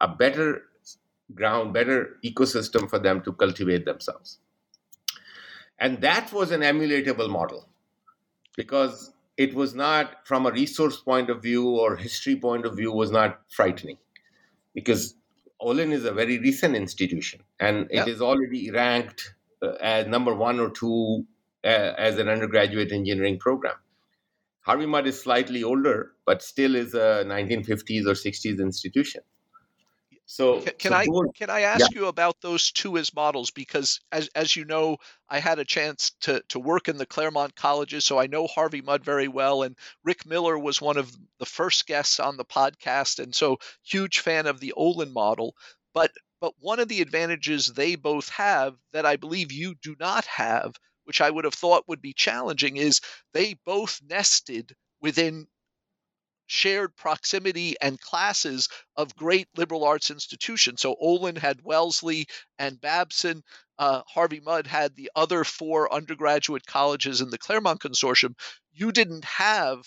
a 0.00 0.08
better 0.08 0.62
ground, 1.32 1.72
better 1.72 2.18
ecosystem 2.24 2.88
for 2.88 2.98
them 2.98 3.22
to 3.22 3.32
cultivate 3.32 3.84
themselves. 3.84 4.38
And 5.78 6.00
that 6.02 6.32
was 6.32 6.50
an 6.50 6.60
emulatable 6.60 7.30
model 7.30 7.68
because 8.56 9.12
it 9.36 9.54
was 9.54 9.74
not, 9.74 10.26
from 10.26 10.46
a 10.46 10.52
resource 10.52 10.98
point 10.98 11.30
of 11.30 11.42
view 11.42 11.68
or 11.68 11.96
history 11.96 12.36
point 12.36 12.64
of 12.64 12.76
view, 12.76 12.92
was 12.92 13.10
not 13.10 13.40
frightening. 13.50 13.98
Because 14.74 15.16
Olin 15.60 15.92
is 15.92 16.04
a 16.04 16.12
very 16.12 16.38
recent 16.38 16.76
institution 16.76 17.40
and 17.58 17.86
it 17.90 18.06
is 18.06 18.20
already 18.20 18.70
ranked 18.70 19.34
uh, 19.62 19.72
as 19.80 20.06
number 20.06 20.34
one 20.34 20.60
or 20.60 20.70
two 20.70 21.24
uh, 21.64 21.94
as 21.96 22.18
an 22.18 22.28
undergraduate 22.28 22.92
engineering 22.92 23.38
program. 23.38 23.76
Harvey 24.60 24.86
Mudd 24.86 25.06
is 25.06 25.20
slightly 25.20 25.62
older, 25.62 26.12
but 26.26 26.42
still 26.42 26.74
is 26.74 26.94
a 26.94 27.24
1950s 27.26 28.06
or 28.06 28.12
60s 28.12 28.60
institution. 28.60 29.22
So 30.26 30.60
can, 30.62 30.72
can 30.78 30.90
so 30.92 30.96
I 30.96 31.04
those, 31.06 31.26
can 31.34 31.50
I 31.50 31.60
ask 31.60 31.92
yeah. 31.92 32.00
you 32.00 32.06
about 32.06 32.40
those 32.40 32.72
two 32.72 32.96
as 32.96 33.14
models? 33.14 33.50
Because 33.50 34.00
as 34.10 34.28
as 34.34 34.56
you 34.56 34.64
know 34.64 34.96
I 35.28 35.38
had 35.38 35.58
a 35.58 35.64
chance 35.64 36.12
to 36.22 36.42
to 36.48 36.58
work 36.58 36.88
in 36.88 36.96
the 36.96 37.06
Claremont 37.06 37.54
colleges 37.54 38.04
so 38.04 38.18
I 38.18 38.26
know 38.26 38.46
Harvey 38.46 38.80
Mudd 38.80 39.04
very 39.04 39.28
well 39.28 39.62
and 39.62 39.76
Rick 40.02 40.24
Miller 40.26 40.58
was 40.58 40.80
one 40.80 40.96
of 40.96 41.14
the 41.38 41.46
first 41.46 41.86
guests 41.86 42.20
on 42.20 42.36
the 42.36 42.44
podcast 42.44 43.22
and 43.22 43.34
so 43.34 43.58
huge 43.82 44.20
fan 44.20 44.46
of 44.46 44.60
the 44.60 44.72
Olin 44.72 45.12
model. 45.12 45.54
But 45.92 46.12
but 46.40 46.54
one 46.58 46.80
of 46.80 46.88
the 46.88 47.02
advantages 47.02 47.66
they 47.66 47.94
both 47.94 48.28
have 48.30 48.76
that 48.92 49.06
I 49.06 49.16
believe 49.16 49.52
you 49.52 49.74
do 49.82 49.94
not 49.98 50.24
have 50.26 50.74
which 51.04 51.20
I 51.20 51.30
would 51.30 51.44
have 51.44 51.54
thought 51.54 51.88
would 51.88 52.00
be 52.00 52.14
challenging 52.14 52.76
is 52.78 53.00
they 53.32 53.54
both 53.66 54.00
nested 54.02 54.74
within 55.00 55.46
shared 56.54 56.96
proximity 56.96 57.74
and 57.80 58.00
classes 58.00 58.68
of 58.96 59.16
great 59.16 59.48
liberal 59.56 59.84
arts 59.84 60.10
institutions. 60.10 60.80
So 60.80 60.96
Olin 61.00 61.36
had 61.36 61.64
Wellesley 61.64 62.26
and 62.58 62.80
Babson. 62.80 63.42
Uh, 63.78 64.02
Harvey 64.06 64.40
Mudd 64.40 64.66
had 64.66 64.94
the 64.94 65.10
other 65.16 65.42
four 65.42 65.92
undergraduate 65.92 66.64
colleges 66.64 67.20
in 67.20 67.30
the 67.30 67.38
Claremont 67.38 67.80
Consortium. 67.80 68.34
You 68.72 68.92
didn't 68.92 69.24
have 69.24 69.82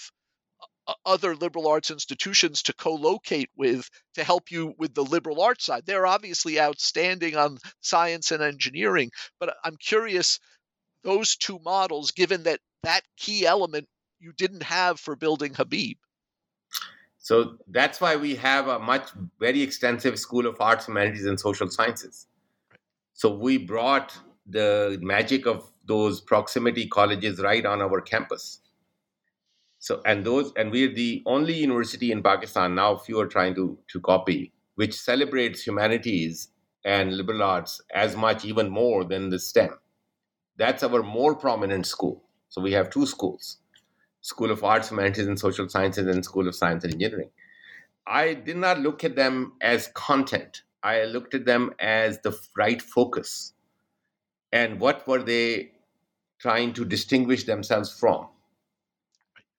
uh, 0.87 0.93
other 1.05 1.35
liberal 1.35 1.67
arts 1.67 1.89
institutions 1.89 2.63
to 2.63 2.73
co-locate 2.73 3.49
with 3.55 3.89
to 4.15 4.23
help 4.23 4.51
you 4.51 4.73
with 4.77 4.93
the 4.93 5.05
liberal 5.05 5.41
arts 5.41 5.65
side. 5.65 5.83
They're 5.85 6.05
obviously 6.05 6.59
outstanding 6.59 7.37
on 7.37 7.59
science 7.79 8.31
and 8.31 8.43
engineering, 8.43 9.11
but 9.39 9.55
I'm 9.63 9.77
curious 9.77 10.39
those 11.03 11.37
two 11.37 11.59
models 11.63 12.11
given 12.11 12.43
that 12.43 12.59
that 12.83 13.03
key 13.15 13.45
element 13.45 13.87
you 14.19 14.33
didn't 14.33 14.63
have 14.63 14.99
for 14.99 15.15
building 15.15 15.53
Habib. 15.53 15.97
So 17.27 17.57
that's 17.67 17.99
why 17.99 18.15
we 18.15 18.35
have 18.35 18.69
a 18.69 18.79
much 18.79 19.09
very 19.37 19.61
extensive 19.61 20.17
School 20.17 20.47
of 20.47 20.61
Arts, 20.61 20.85
Humanities, 20.85 21.25
and 21.25 21.37
Social 21.37 21.69
Sciences. 21.69 22.27
So 23.15 23.35
we 23.35 23.57
brought 23.57 24.17
the 24.45 24.97
magic 25.01 25.45
of 25.45 25.69
those 25.85 26.21
proximity 26.21 26.87
colleges 26.87 27.41
right 27.41 27.65
on 27.65 27.81
our 27.81 27.99
campus. 27.99 28.61
So 29.79 30.01
and 30.05 30.25
those 30.25 30.53
and 30.55 30.71
we're 30.71 30.93
the 30.93 31.21
only 31.25 31.55
university 31.55 32.13
in 32.13 32.23
Pakistan 32.23 32.75
now. 32.75 32.95
Few 32.95 33.19
are 33.19 33.27
trying 33.27 33.55
to 33.55 33.77
to 33.91 33.99
copy, 33.99 34.53
which 34.75 34.93
celebrates 34.93 35.67
humanities 35.67 36.47
and 36.85 37.17
liberal 37.17 37.43
arts 37.43 37.81
as 37.93 38.15
much, 38.15 38.45
even 38.45 38.69
more 38.69 39.03
than 39.03 39.29
the 39.31 39.39
STEM. 39.39 39.77
That's 40.55 40.81
our 40.81 41.03
more 41.03 41.35
prominent 41.35 41.87
school. 41.87 42.23
So 42.47 42.61
we 42.61 42.71
have 42.71 42.89
two 42.89 43.05
schools. 43.05 43.57
School 44.27 44.51
of 44.51 44.61
Arts, 44.61 44.89
Humanities, 44.89 45.25
and 45.25 45.39
Social 45.39 45.69
Sciences, 45.69 46.05
and 46.05 46.23
School 46.23 46.49
of 46.49 46.53
Science 46.53 46.83
and 46.83 46.91
Engineering. 46.91 47.29
I 48.05 48.33
did 48.33 48.57
not 48.57 48.77
look 48.81 49.05
at 49.05 49.15
them 49.15 49.53
as 49.61 49.87
content. 49.93 50.63
I 50.83 51.05
looked 51.05 51.33
at 51.33 51.45
them 51.45 51.73
as 51.79 52.19
the 52.19 52.37
right 52.57 52.81
focus. 52.81 53.53
And 54.51 54.81
what 54.81 55.07
were 55.07 55.23
they 55.23 55.71
trying 56.39 56.73
to 56.73 56.83
distinguish 56.83 57.45
themselves 57.45 57.97
from? 57.97 58.27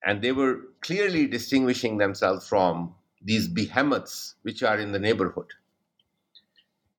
And 0.04 0.20
they 0.20 0.32
were 0.32 0.60
clearly 0.82 1.26
distinguishing 1.26 1.96
themselves 1.96 2.46
from 2.46 2.94
these 3.22 3.48
behemoths 3.48 4.34
which 4.42 4.62
are 4.62 4.78
in 4.78 4.92
the 4.92 4.98
neighborhood. 4.98 5.50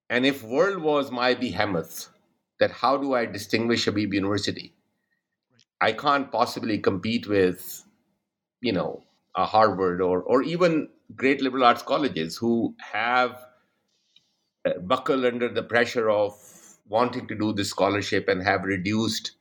And 0.09 0.25
if 0.25 0.41
world 0.41 0.81
was 0.81 1.11
my 1.11 1.35
behemoth, 1.35 2.09
that 2.59 2.71
how 2.71 2.97
do 2.97 3.13
I 3.13 3.27
distinguish 3.27 3.85
Habib 3.85 4.11
University? 4.11 4.73
I 5.81 5.93
can't 5.93 6.31
possibly 6.31 6.77
compete 6.77 7.27
with, 7.27 7.83
you 8.61 8.73
know, 8.73 9.03
a 9.35 9.45
Harvard 9.45 10.01
or 10.01 10.21
or 10.21 10.43
even 10.43 10.89
great 11.15 11.41
liberal 11.41 11.63
arts 11.63 11.81
colleges 11.81 12.37
who 12.37 12.75
have 12.79 13.45
uh, 14.65 14.77
buckle 14.79 15.25
under 15.25 15.49
the 15.49 15.63
pressure 15.63 16.09
of 16.09 16.33
wanting 16.87 17.27
to 17.27 17.35
do 17.35 17.53
this 17.53 17.69
scholarship 17.69 18.27
and 18.27 18.43
have 18.43 18.63
reduced, 18.63 19.31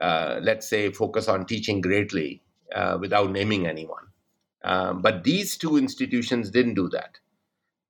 uh, 0.00 0.38
let's 0.42 0.68
say, 0.68 0.90
focus 0.92 1.28
on 1.28 1.46
teaching 1.46 1.80
greatly 1.80 2.42
uh, 2.74 2.96
without 3.00 3.30
naming 3.30 3.66
anyone. 3.66 4.04
Um, 4.62 5.02
but 5.02 5.24
these 5.24 5.56
two 5.56 5.76
institutions 5.76 6.50
didn't 6.50 6.74
do 6.74 6.88
that. 6.90 7.18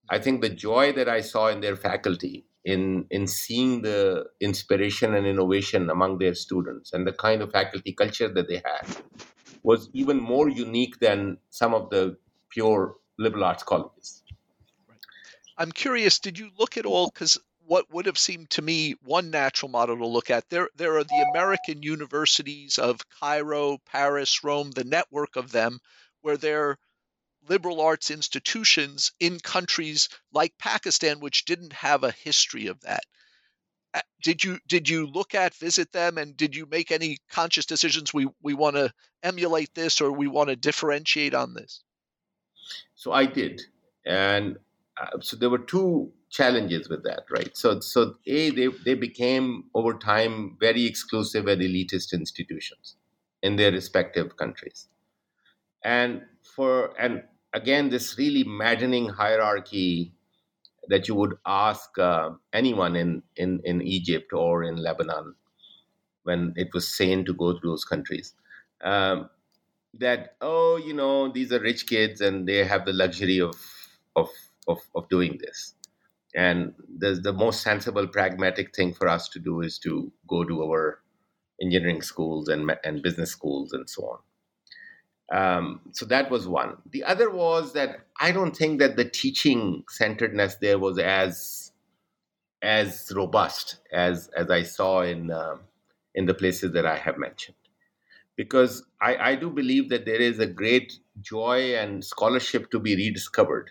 I 0.09 0.19
think 0.19 0.41
the 0.41 0.49
joy 0.49 0.93
that 0.93 1.09
I 1.09 1.21
saw 1.21 1.49
in 1.49 1.61
their 1.61 1.77
faculty 1.77 2.47
in 2.65 3.07
in 3.11 3.27
seeing 3.27 3.83
the 3.83 4.25
inspiration 4.41 5.15
and 5.15 5.27
innovation 5.27 5.91
among 5.91 6.19
their 6.19 6.35
students 6.35 6.93
and 6.93 7.07
the 7.07 7.13
kind 7.13 7.43
of 7.43 7.53
faculty 7.53 7.93
culture 7.93 8.29
that 8.29 8.49
they 8.49 8.63
had 8.65 8.87
was 9.63 9.89
even 9.93 10.19
more 10.21 10.49
unique 10.49 10.99
than 11.01 11.39
some 11.51 11.75
of 11.75 11.91
the 11.91 12.17
pure 12.51 12.97
liberal 13.19 13.45
arts 13.45 13.63
colleges. 13.63 14.23
I'm 15.57 15.73
curious, 15.73 16.19
did 16.19 16.39
you 16.39 16.51
look 16.59 16.77
at 16.77 16.87
all 16.87 17.11
because 17.13 17.39
what 17.67 17.91
would 17.93 18.07
have 18.07 18.19
seemed 18.19 18.51
to 18.51 18.63
me 18.63 18.95
one 19.03 19.31
natural 19.31 19.71
model 19.71 19.97
to 19.97 20.07
look 20.07 20.31
at 20.31 20.49
there 20.51 20.69
there 20.77 20.99
are 20.99 21.05
the 21.05 21.27
American 21.33 21.83
universities 21.83 22.79
of 22.79 23.01
Cairo, 23.21 23.79
Paris, 23.87 24.45
Rome, 24.45 24.71
the 24.71 24.85
network 24.85 25.37
of 25.37 25.53
them 25.53 25.81
where 26.23 26.37
they're 26.37 26.79
liberal 27.49 27.81
arts 27.81 28.11
institutions 28.11 29.13
in 29.21 29.39
countries 29.41 30.09
like 30.33 30.59
Pakistan, 30.59 31.21
which 31.21 31.45
didn't 31.45 31.73
have 31.73 32.05
a 32.05 32.11
history 32.11 32.67
of 32.67 32.81
that. 32.81 33.05
Did 34.23 34.43
you 34.43 34.59
did 34.67 34.89
you 34.89 35.07
look 35.07 35.35
at 35.35 35.55
visit 35.55 35.93
them 35.93 36.19
and 36.19 36.37
did 36.37 36.57
you 36.57 36.67
make 36.67 36.91
any 36.91 37.19
conscious 37.31 37.67
decisions 37.67 38.13
we 38.13 38.27
we 38.43 38.55
want 38.55 38.77
to 38.77 38.93
emulate 39.23 39.73
this 39.75 40.01
or 40.01 40.11
we 40.11 40.27
want 40.27 40.49
to 40.49 40.57
differentiate 40.57 41.35
on 41.35 41.55
this 41.55 41.83
so 42.95 43.13
i 43.13 43.27
did. 43.27 43.63
And 44.07 44.59
uh, 45.01 45.21
so 45.21 45.37
there 45.37 45.51
were 45.51 45.59
two 45.59 46.13
challenges 46.31 46.89
with 46.89 47.05
that 47.05 47.25
right? 47.31 47.57
So 47.57 47.81
so 47.81 48.17
a 48.27 48.51
they, 48.51 48.69
they 48.85 48.95
became 48.95 49.65
over 49.75 49.95
time 49.95 50.57
very 50.61 50.85
exclusive 50.85 51.47
and 51.47 51.61
elitist 51.63 52.13
institutions 52.13 52.97
in 53.43 53.57
their 53.57 53.73
respective 53.73 54.37
countries. 54.37 54.89
And 55.83 56.23
for 56.55 56.95
and 57.01 57.23
again, 57.55 57.89
this 57.89 58.19
really 58.19 58.45
maddening 58.45 59.09
hierarchy 59.09 60.13
that 60.89 61.09
you 61.09 61.15
would 61.15 61.37
ask 61.47 61.97
uh, 61.99 62.31
anyone 62.53 62.97
in, 62.97 63.23
in, 63.37 63.61
in 63.65 63.81
Egypt 63.81 64.33
or 64.33 64.65
in 64.65 64.77
Lebanon 64.77 65.35
when 66.25 66.53
it 66.57 66.69
was 66.75 66.89
sane 66.89 67.25
to 67.25 67.33
go 67.33 67.53
to 67.53 67.61
those 67.63 67.85
countries. 67.85 68.35
Um, 68.83 69.31
that, 69.95 70.37
oh, 70.41 70.77
you 70.77 70.93
know, 70.93 71.33
these 71.33 71.53
are 71.53 71.61
rich 71.61 71.87
kids 71.87 72.21
and 72.21 72.47
they 72.47 72.65
have 72.65 72.85
the 72.85 72.93
luxury 72.93 73.41
of, 73.41 73.55
of, 74.17 74.29
of, 74.67 74.79
of 74.95 75.09
doing 75.09 75.39
this. 75.41 75.75
And 76.35 76.75
the, 76.99 77.15
the 77.15 77.33
most 77.33 77.63
sensible, 77.63 78.09
pragmatic 78.09 78.75
thing 78.75 78.93
for 78.93 79.09
us 79.09 79.29
to 79.31 79.39
do 79.39 79.61
is 79.61 79.79
to 79.81 80.13
go 80.29 80.45
to 80.45 80.65
our 80.65 81.01
engineering 81.63 82.03
schools 82.03 82.49
and, 82.49 82.73
and 82.83 83.03
business 83.03 83.31
schools 83.31 83.73
and 83.73 83.89
so 83.89 84.03
on. 84.03 84.19
Um, 85.33 85.81
so 85.93 86.07
that 86.07 86.31
was 86.31 86.47
one. 86.47 86.77
The 86.91 87.05
other 87.05 87.31
was 87.31 87.73
that 87.73 88.01
I 88.21 88.31
don't 88.31 88.55
think 88.57 88.79
that 88.81 88.97
the 88.97 89.05
teaching 89.05 89.85
centeredness 89.89 90.57
there 90.57 90.79
was 90.79 90.99
as 90.99 91.73
as 92.63 93.13
robust 93.15 93.79
as 93.93 94.29
as 94.37 94.51
I 94.51 94.63
saw 94.63 95.03
in 95.03 95.31
uh, 95.31 95.57
in 96.15 96.27
the 96.27 96.35
places 96.35 96.73
that 96.73 96.87
I 96.87 96.97
have 96.97 97.19
mentioned, 97.19 97.57
because 98.37 98.85
I, 99.01 99.17
I 99.17 99.35
do 99.37 99.51
believe 99.51 99.89
that 99.91 100.05
there 100.05 100.21
is 100.21 100.39
a 100.39 100.47
great 100.47 100.99
joy 101.21 101.75
and 101.77 102.05
scholarship 102.05 102.71
to 102.71 102.79
be 102.79 102.95
rediscovered 102.95 103.71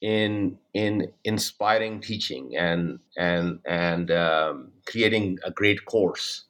in 0.00 0.58
in 0.74 1.12
inspiring 1.24 2.00
teaching 2.00 2.56
and 2.56 2.98
and 3.16 3.60
and 3.64 4.10
um, 4.10 4.72
creating 4.86 5.38
a 5.44 5.50
great 5.50 5.84
course. 5.84 6.44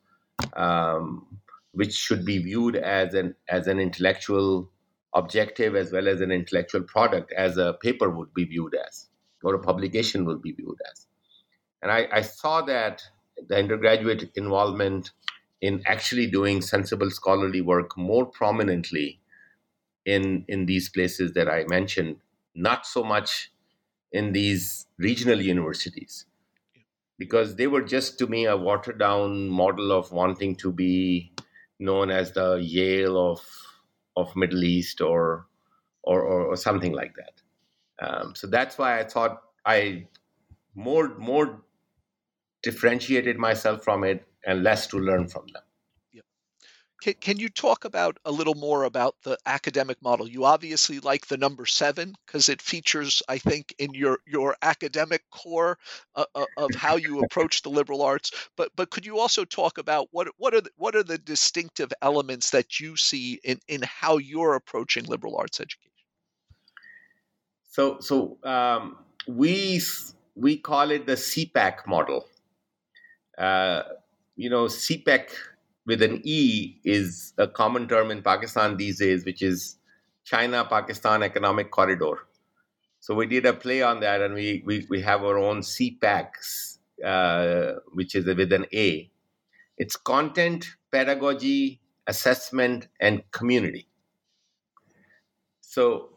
Um, 0.54 1.26
which 1.72 1.94
should 1.94 2.24
be 2.24 2.38
viewed 2.38 2.76
as 2.76 3.14
an 3.14 3.34
as 3.48 3.66
an 3.66 3.78
intellectual 3.78 4.70
objective 5.14 5.74
as 5.74 5.92
well 5.92 6.08
as 6.08 6.20
an 6.20 6.30
intellectual 6.30 6.82
product 6.82 7.32
as 7.32 7.56
a 7.56 7.74
paper 7.82 8.10
would 8.10 8.32
be 8.34 8.44
viewed 8.44 8.74
as 8.86 9.08
or 9.42 9.54
a 9.54 9.58
publication 9.58 10.24
would 10.24 10.42
be 10.42 10.52
viewed 10.52 10.78
as. 10.92 11.06
And 11.82 11.90
I, 11.92 12.08
I 12.12 12.20
saw 12.22 12.62
that 12.62 13.02
the 13.48 13.56
undergraduate 13.56 14.30
involvement 14.34 15.12
in 15.60 15.82
actually 15.86 16.26
doing 16.26 16.60
sensible 16.60 17.10
scholarly 17.10 17.60
work 17.60 17.96
more 17.96 18.26
prominently 18.26 19.20
in 20.04 20.44
in 20.48 20.66
these 20.66 20.88
places 20.88 21.32
that 21.32 21.48
I 21.48 21.64
mentioned, 21.68 22.16
not 22.54 22.86
so 22.86 23.04
much 23.04 23.52
in 24.12 24.32
these 24.32 24.86
regional 24.98 25.40
universities, 25.40 26.26
because 27.18 27.56
they 27.56 27.66
were 27.66 27.82
just 27.82 28.18
to 28.18 28.26
me 28.26 28.46
a 28.46 28.56
watered 28.56 28.98
down 28.98 29.48
model 29.48 29.92
of 29.92 30.12
wanting 30.12 30.56
to 30.56 30.72
be 30.72 31.32
known 31.78 32.10
as 32.10 32.32
the 32.32 32.56
Yale 32.56 33.16
of 33.16 33.40
of 34.16 34.34
Middle 34.34 34.64
East 34.64 35.00
or 35.00 35.46
or, 36.02 36.22
or, 36.22 36.44
or 36.46 36.56
something 36.56 36.92
like 36.92 37.14
that. 37.16 37.42
Um, 38.00 38.34
so 38.34 38.46
that's 38.46 38.78
why 38.78 38.98
I 39.00 39.04
thought 39.04 39.42
I 39.64 40.06
more 40.74 41.16
more 41.18 41.62
differentiated 42.62 43.36
myself 43.38 43.84
from 43.84 44.04
it 44.04 44.26
and 44.46 44.62
less 44.62 44.86
to 44.88 44.98
learn 44.98 45.28
from 45.28 45.46
them. 45.52 45.62
Can, 47.00 47.14
can 47.14 47.38
you 47.38 47.48
talk 47.48 47.84
about 47.84 48.18
a 48.24 48.32
little 48.32 48.54
more 48.54 48.84
about 48.84 49.14
the 49.22 49.38
academic 49.46 50.02
model? 50.02 50.28
You 50.28 50.44
obviously 50.44 50.98
like 50.98 51.26
the 51.26 51.36
number 51.36 51.64
seven 51.64 52.14
because 52.26 52.48
it 52.48 52.60
features, 52.60 53.22
I 53.28 53.38
think, 53.38 53.74
in 53.78 53.94
your 53.94 54.18
your 54.26 54.56
academic 54.62 55.22
core 55.30 55.78
uh, 56.16 56.24
uh, 56.34 56.46
of 56.56 56.74
how 56.74 56.96
you 56.96 57.20
approach 57.20 57.62
the 57.62 57.70
liberal 57.70 58.02
arts. 58.02 58.32
But 58.56 58.70
but 58.74 58.90
could 58.90 59.06
you 59.06 59.18
also 59.18 59.44
talk 59.44 59.78
about 59.78 60.08
what 60.10 60.28
what 60.38 60.54
are 60.54 60.60
the, 60.60 60.70
what 60.76 60.96
are 60.96 61.04
the 61.04 61.18
distinctive 61.18 61.92
elements 62.02 62.50
that 62.50 62.80
you 62.80 62.96
see 62.96 63.40
in 63.44 63.60
in 63.68 63.82
how 63.82 64.18
you're 64.18 64.54
approaching 64.54 65.04
liberal 65.04 65.36
arts 65.36 65.60
education? 65.60 65.92
So 67.70 68.00
so 68.00 68.38
um, 68.42 68.96
we 69.28 69.80
we 70.34 70.56
call 70.56 70.90
it 70.90 71.06
the 71.06 71.14
CPAC 71.14 71.86
model. 71.86 72.26
Uh, 73.36 73.82
you 74.34 74.50
know, 74.50 74.64
CPEC 74.64 75.30
with 75.88 76.02
an 76.02 76.20
E 76.22 76.78
is 76.84 77.32
a 77.38 77.48
common 77.48 77.88
term 77.88 78.10
in 78.10 78.22
Pakistan 78.22 78.76
these 78.76 78.98
days, 78.98 79.24
which 79.24 79.40
is 79.40 79.78
China 80.24 80.64
Pakistan 80.64 81.22
Economic 81.22 81.70
Corridor. 81.70 82.26
So 83.00 83.14
we 83.14 83.26
did 83.26 83.46
a 83.46 83.54
play 83.54 83.80
on 83.82 84.00
that, 84.00 84.20
and 84.20 84.34
we 84.34 84.62
we, 84.66 84.86
we 84.90 85.00
have 85.00 85.24
our 85.24 85.38
own 85.38 85.62
CPACs, 85.62 86.78
uh, 87.02 87.80
which 87.94 88.14
is 88.14 88.26
with 88.26 88.52
an 88.52 88.66
A. 88.74 89.10
It's 89.78 89.96
content, 89.96 90.66
pedagogy, 90.92 91.80
assessment, 92.06 92.88
and 93.00 93.22
community. 93.30 93.88
So, 95.60 96.10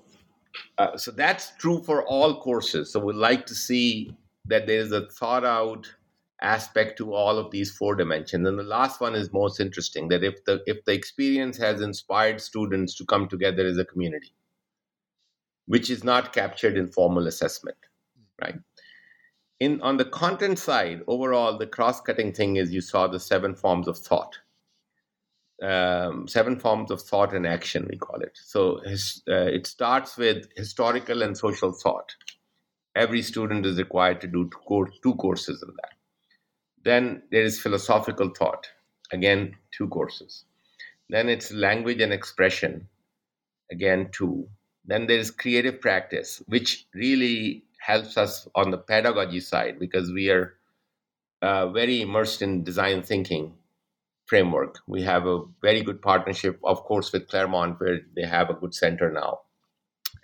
uh, 0.80 0.97
so 0.97 1.11
that's 1.11 1.55
true 1.57 1.82
for 1.84 2.03
all 2.03 2.41
courses. 2.41 2.91
So 2.91 2.99
we 2.99 3.13
like 3.13 3.45
to 3.45 3.55
see 3.55 4.17
that 4.47 4.67
there 4.67 4.80
is 4.80 4.91
a 4.91 5.07
thought 5.11 5.45
out 5.45 5.88
aspect 6.41 6.97
to 6.97 7.13
all 7.13 7.37
of 7.37 7.51
these 7.51 7.71
four 7.71 7.95
dimensions. 7.95 8.47
And 8.47 8.57
the 8.57 8.63
last 8.63 8.99
one 8.99 9.15
is 9.15 9.31
most 9.31 9.59
interesting 9.59 10.07
that 10.09 10.23
if 10.23 10.43
the 10.45 10.61
if 10.65 10.83
the 10.85 10.93
experience 10.93 11.57
has 11.57 11.81
inspired 11.81 12.41
students 12.41 12.95
to 12.95 13.05
come 13.05 13.27
together 13.27 13.65
as 13.65 13.77
a 13.77 13.85
community 13.85 14.33
which 15.67 15.89
is 15.89 16.03
not 16.03 16.33
captured 16.33 16.75
in 16.75 16.87
formal 16.87 17.27
assessment 17.27 17.77
right? 18.41 18.55
In 19.59 19.81
on 19.81 19.97
the 19.97 20.05
content 20.05 20.57
side 20.57 21.01
overall 21.07 21.57
the 21.57 21.67
cross-cutting 21.67 22.33
thing 22.33 22.55
is 22.55 22.73
you 22.73 22.81
saw 22.81 23.07
the 23.07 23.19
seven 23.19 23.55
forms 23.55 23.87
of 23.87 23.97
thought. 23.97 24.39
Um, 25.61 26.27
seven 26.27 26.59
forms 26.59 26.89
of 26.89 27.03
thought 27.03 27.35
and 27.35 27.45
action 27.45 27.85
we 27.87 27.95
call 27.95 28.19
it. 28.21 28.35
So 28.43 28.79
his, 28.79 29.21
uh, 29.29 29.45
it 29.45 29.67
starts 29.67 30.17
with 30.17 30.47
historical 30.55 31.21
and 31.21 31.37
social 31.37 31.71
thought. 31.71 32.15
Every 32.95 33.21
student 33.21 33.67
is 33.67 33.77
required 33.77 34.21
to 34.21 34.27
do 34.27 34.49
two, 34.67 34.87
two 35.03 35.13
courses 35.15 35.61
in 35.61 35.69
that 35.83 35.91
then 36.84 37.23
there 37.32 37.43
is 37.43 37.59
philosophical 37.59 38.29
thought, 38.29 38.67
again, 39.11 39.55
two 39.71 39.88
courses. 39.88 40.45
Then 41.09 41.29
it's 41.29 41.51
language 41.51 42.01
and 42.01 42.13
expression, 42.13 42.88
again, 43.71 44.09
two. 44.11 44.47
Then 44.86 45.07
there 45.07 45.19
is 45.19 45.32
creative 45.32 45.82
practice, 45.82 46.41
which 46.47 46.88
really 46.93 47.63
helps 47.79 48.17
us 48.17 48.47
on 48.55 48.71
the 48.71 48.77
pedagogy 48.77 49.39
side 49.39 49.79
because 49.79 50.11
we 50.11 50.29
are 50.29 50.53
uh, 51.41 51.69
very 51.69 52.01
immersed 52.01 52.41
in 52.41 52.63
design 52.63 53.03
thinking 53.03 53.53
framework. 54.25 54.79
We 54.88 55.01
have 55.03 55.25
a 55.25 55.43
very 55.61 55.82
good 55.82 56.01
partnership, 56.01 56.59
of 56.63 56.84
course, 56.84 57.11
with 57.11 57.27
Claremont, 57.27 57.79
where 57.79 57.99
they 58.15 58.23
have 58.23 58.49
a 58.49 58.53
good 58.53 58.73
center 58.73 59.11
now, 59.11 59.41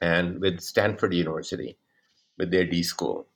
and 0.02 0.40
with 0.40 0.62
Stanford 0.62 1.14
University 1.14 1.78
with 2.38 2.52
their 2.52 2.66
D 2.66 2.84
School 2.84 3.28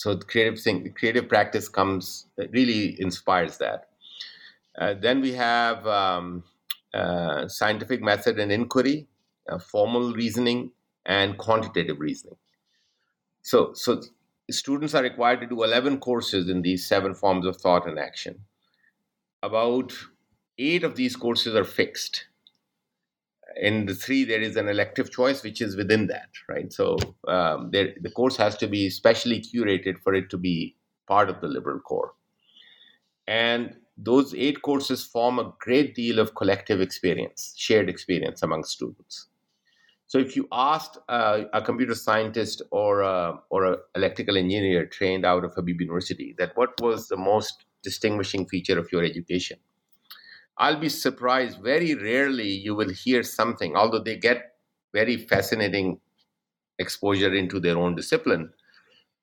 so 0.00 0.16
creative 0.16 0.58
thing, 0.58 0.90
creative 0.96 1.28
practice 1.28 1.68
comes 1.68 2.24
really 2.52 2.98
inspires 3.02 3.58
that. 3.58 3.90
Uh, 4.78 4.94
then 4.94 5.20
we 5.20 5.32
have 5.32 5.86
um, 5.86 6.42
uh, 6.94 7.46
scientific 7.48 8.00
method 8.00 8.38
and 8.38 8.50
inquiry, 8.50 9.08
uh, 9.46 9.58
formal 9.58 10.14
reasoning, 10.14 10.70
and 11.04 11.36
quantitative 11.36 12.00
reasoning. 12.00 12.36
So, 13.42 13.74
so 13.74 14.00
students 14.50 14.94
are 14.94 15.02
required 15.02 15.42
to 15.42 15.46
do 15.46 15.64
11 15.64 15.98
courses 15.98 16.48
in 16.48 16.62
these 16.62 16.86
seven 16.86 17.12
forms 17.12 17.44
of 17.44 17.58
thought 17.58 17.86
and 17.86 17.98
action. 17.98 18.46
About 19.42 19.92
eight 20.56 20.82
of 20.82 20.96
these 20.96 21.14
courses 21.14 21.54
are 21.54 21.64
fixed. 21.64 22.24
In 23.60 23.84
the 23.84 23.94
three, 23.94 24.24
there 24.24 24.40
is 24.40 24.56
an 24.56 24.68
elective 24.68 25.12
choice, 25.12 25.42
which 25.42 25.60
is 25.60 25.76
within 25.76 26.06
that, 26.06 26.30
right? 26.48 26.72
So 26.72 26.96
um, 27.28 27.70
there, 27.70 27.94
the 28.00 28.10
course 28.10 28.36
has 28.38 28.56
to 28.56 28.66
be 28.66 28.88
specially 28.88 29.40
curated 29.40 29.98
for 29.98 30.14
it 30.14 30.30
to 30.30 30.38
be 30.38 30.76
part 31.06 31.28
of 31.28 31.42
the 31.42 31.46
liberal 31.46 31.78
core. 31.80 32.14
And 33.28 33.76
those 33.98 34.34
eight 34.34 34.62
courses 34.62 35.04
form 35.04 35.38
a 35.38 35.52
great 35.60 35.94
deal 35.94 36.18
of 36.18 36.34
collective 36.34 36.80
experience, 36.80 37.52
shared 37.58 37.90
experience 37.90 38.42
among 38.42 38.64
students. 38.64 39.26
So 40.06 40.18
if 40.18 40.34
you 40.34 40.48
asked 40.50 40.96
uh, 41.10 41.42
a 41.52 41.60
computer 41.60 41.94
scientist 41.94 42.62
or 42.70 43.02
a, 43.02 43.38
or 43.50 43.64
an 43.66 43.76
electrical 43.94 44.38
engineer 44.38 44.86
trained 44.86 45.26
out 45.26 45.44
of 45.44 45.54
Habib 45.54 45.80
University 45.80 46.34
that 46.38 46.56
what 46.56 46.70
was 46.80 47.08
the 47.08 47.18
most 47.18 47.66
distinguishing 47.82 48.48
feature 48.48 48.78
of 48.78 48.90
your 48.90 49.04
education, 49.04 49.58
I'll 50.60 50.78
be 50.78 50.88
surprised. 50.88 51.60
Very 51.60 51.96
rarely 51.96 52.48
you 52.48 52.76
will 52.76 52.90
hear 52.90 53.24
something, 53.24 53.74
although 53.76 53.98
they 53.98 54.16
get 54.16 54.54
very 54.92 55.16
fascinating 55.16 56.00
exposure 56.78 57.34
into 57.34 57.60
their 57.60 57.78
own 57.78 57.96
discipline, 57.96 58.52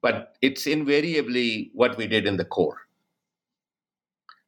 but 0.01 0.37
it's 0.41 0.67
invariably 0.67 1.71
what 1.73 1.97
we 1.97 2.07
did 2.07 2.27
in 2.27 2.37
the 2.37 2.45
core 2.45 2.87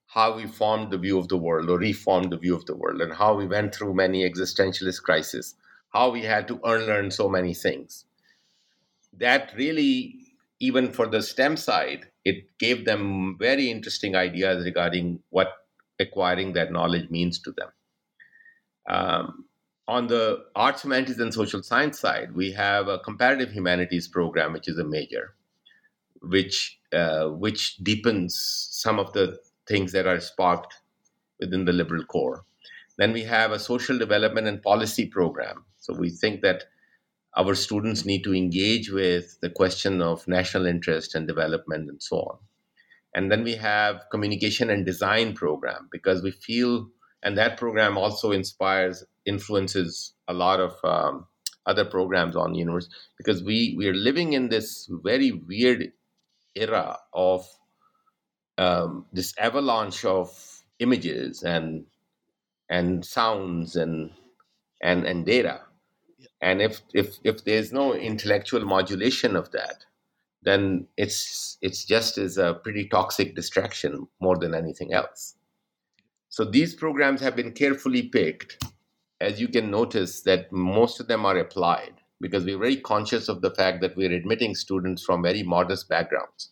how 0.07 0.35
we 0.35 0.45
formed 0.45 0.91
the 0.91 0.97
view 0.97 1.17
of 1.17 1.29
the 1.29 1.37
world 1.37 1.69
or 1.69 1.77
reformed 1.77 2.31
the 2.33 2.37
view 2.37 2.53
of 2.53 2.65
the 2.65 2.75
world 2.75 2.99
and 3.01 3.13
how 3.13 3.33
we 3.33 3.45
went 3.47 3.73
through 3.73 3.93
many 3.93 4.29
existentialist 4.29 5.01
crises 5.03 5.55
how 5.93 6.09
we 6.09 6.21
had 6.21 6.47
to 6.49 6.59
unlearn 6.65 7.09
so 7.09 7.29
many 7.29 7.53
things 7.53 8.05
that 9.13 9.51
really 9.55 10.15
even 10.59 10.91
for 10.91 11.07
the 11.07 11.21
stem 11.21 11.55
side 11.57 12.05
it 12.25 12.57
gave 12.59 12.85
them 12.85 13.35
very 13.39 13.69
interesting 13.69 14.15
ideas 14.15 14.65
regarding 14.65 15.19
what 15.29 15.49
acquiring 15.99 16.53
that 16.53 16.71
knowledge 16.71 17.09
means 17.09 17.39
to 17.39 17.51
them 17.51 17.69
um, 18.89 19.45
on 19.87 20.07
the 20.07 20.45
arts 20.55 20.83
humanities 20.83 21.19
and 21.19 21.33
social 21.33 21.63
science 21.63 21.99
side 21.99 22.33
we 22.33 22.51
have 22.51 22.87
a 22.87 22.99
comparative 22.99 23.51
humanities 23.51 24.07
program 24.07 24.53
which 24.53 24.67
is 24.67 24.77
a 24.79 24.83
major 24.83 25.35
which 26.21 26.79
uh, 26.93 27.27
which 27.27 27.77
deepens 27.77 28.67
some 28.71 28.99
of 28.99 29.13
the 29.13 29.37
things 29.67 29.91
that 29.91 30.07
are 30.07 30.19
sparked 30.19 30.73
within 31.39 31.65
the 31.65 31.73
liberal 31.73 32.03
core. 32.03 32.43
Then 32.97 33.13
we 33.13 33.23
have 33.23 33.51
a 33.51 33.59
social 33.59 33.97
development 33.97 34.47
and 34.47 34.61
policy 34.61 35.05
program. 35.05 35.63
So 35.77 35.93
we 35.93 36.09
think 36.09 36.41
that 36.41 36.63
our 37.37 37.55
students 37.55 38.05
need 38.05 38.23
to 38.23 38.33
engage 38.33 38.91
with 38.91 39.39
the 39.41 39.49
question 39.49 40.01
of 40.01 40.27
national 40.27 40.65
interest 40.65 41.15
and 41.15 41.27
development 41.27 41.89
and 41.89 42.01
so 42.01 42.17
on. 42.17 42.37
And 43.13 43.31
then 43.31 43.43
we 43.43 43.55
have 43.55 44.03
communication 44.11 44.69
and 44.69 44.85
design 44.85 45.33
program 45.33 45.89
because 45.91 46.21
we 46.21 46.31
feel, 46.31 46.89
and 47.23 47.37
that 47.37 47.57
program 47.57 47.97
also 47.97 48.31
inspires, 48.31 49.03
influences 49.25 50.13
a 50.27 50.33
lot 50.33 50.59
of 50.59 50.73
um, 50.83 51.25
other 51.65 51.85
programs 51.85 52.35
on 52.35 52.53
the 52.53 52.59
universe 52.59 52.89
because 53.17 53.43
we 53.43 53.75
we 53.77 53.87
are 53.87 53.93
living 53.93 54.33
in 54.33 54.49
this 54.49 54.89
very 55.03 55.31
weird 55.31 55.91
era 56.55 56.97
of 57.13 57.47
um, 58.57 59.05
this 59.13 59.33
avalanche 59.37 60.03
of 60.05 60.61
images 60.79 61.43
and 61.43 61.85
and 62.69 63.05
sounds 63.05 63.75
and 63.75 64.11
and 64.81 65.05
and 65.05 65.25
data. 65.25 65.61
And 66.41 66.61
if 66.61 66.81
if 66.93 67.17
if 67.23 67.43
there's 67.43 67.71
no 67.71 67.93
intellectual 67.93 68.65
modulation 68.65 69.35
of 69.35 69.51
that 69.51 69.85
then 70.43 70.87
it's 70.97 71.57
it's 71.61 71.83
just 71.85 72.17
as 72.17 72.37
a 72.37 72.53
pretty 72.53 72.87
toxic 72.87 73.35
distraction 73.35 74.07
more 74.21 74.37
than 74.37 74.53
anything 74.55 74.93
else. 74.93 75.35
So 76.29 76.45
these 76.45 76.75
programs 76.75 77.21
have 77.21 77.35
been 77.35 77.51
carefully 77.51 78.03
picked. 78.03 78.63
As 79.19 79.41
you 79.41 79.49
can 79.49 79.69
notice 79.69 80.21
that 80.21 80.51
most 80.51 80.99
of 80.99 81.07
them 81.07 81.25
are 81.25 81.37
applied 81.37 81.95
because 82.21 82.45
we're 82.45 82.57
very 82.57 82.77
conscious 82.77 83.27
of 83.27 83.41
the 83.41 83.51
fact 83.51 83.81
that 83.81 83.95
we're 83.97 84.13
admitting 84.13 84.55
students 84.55 85.03
from 85.03 85.23
very 85.23 85.43
modest 85.43 85.89
backgrounds. 85.89 86.51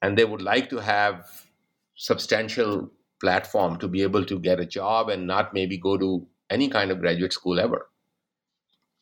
And 0.00 0.16
they 0.16 0.24
would 0.24 0.42
like 0.42 0.70
to 0.70 0.78
have 0.78 1.46
substantial 1.94 2.90
platform 3.20 3.78
to 3.78 3.88
be 3.88 4.02
able 4.02 4.24
to 4.24 4.38
get 4.38 4.60
a 4.60 4.66
job 4.66 5.08
and 5.08 5.26
not 5.26 5.54
maybe 5.54 5.76
go 5.78 5.96
to 5.98 6.26
any 6.50 6.68
kind 6.68 6.90
of 6.90 7.00
graduate 7.00 7.32
school 7.32 7.60
ever. 7.60 7.90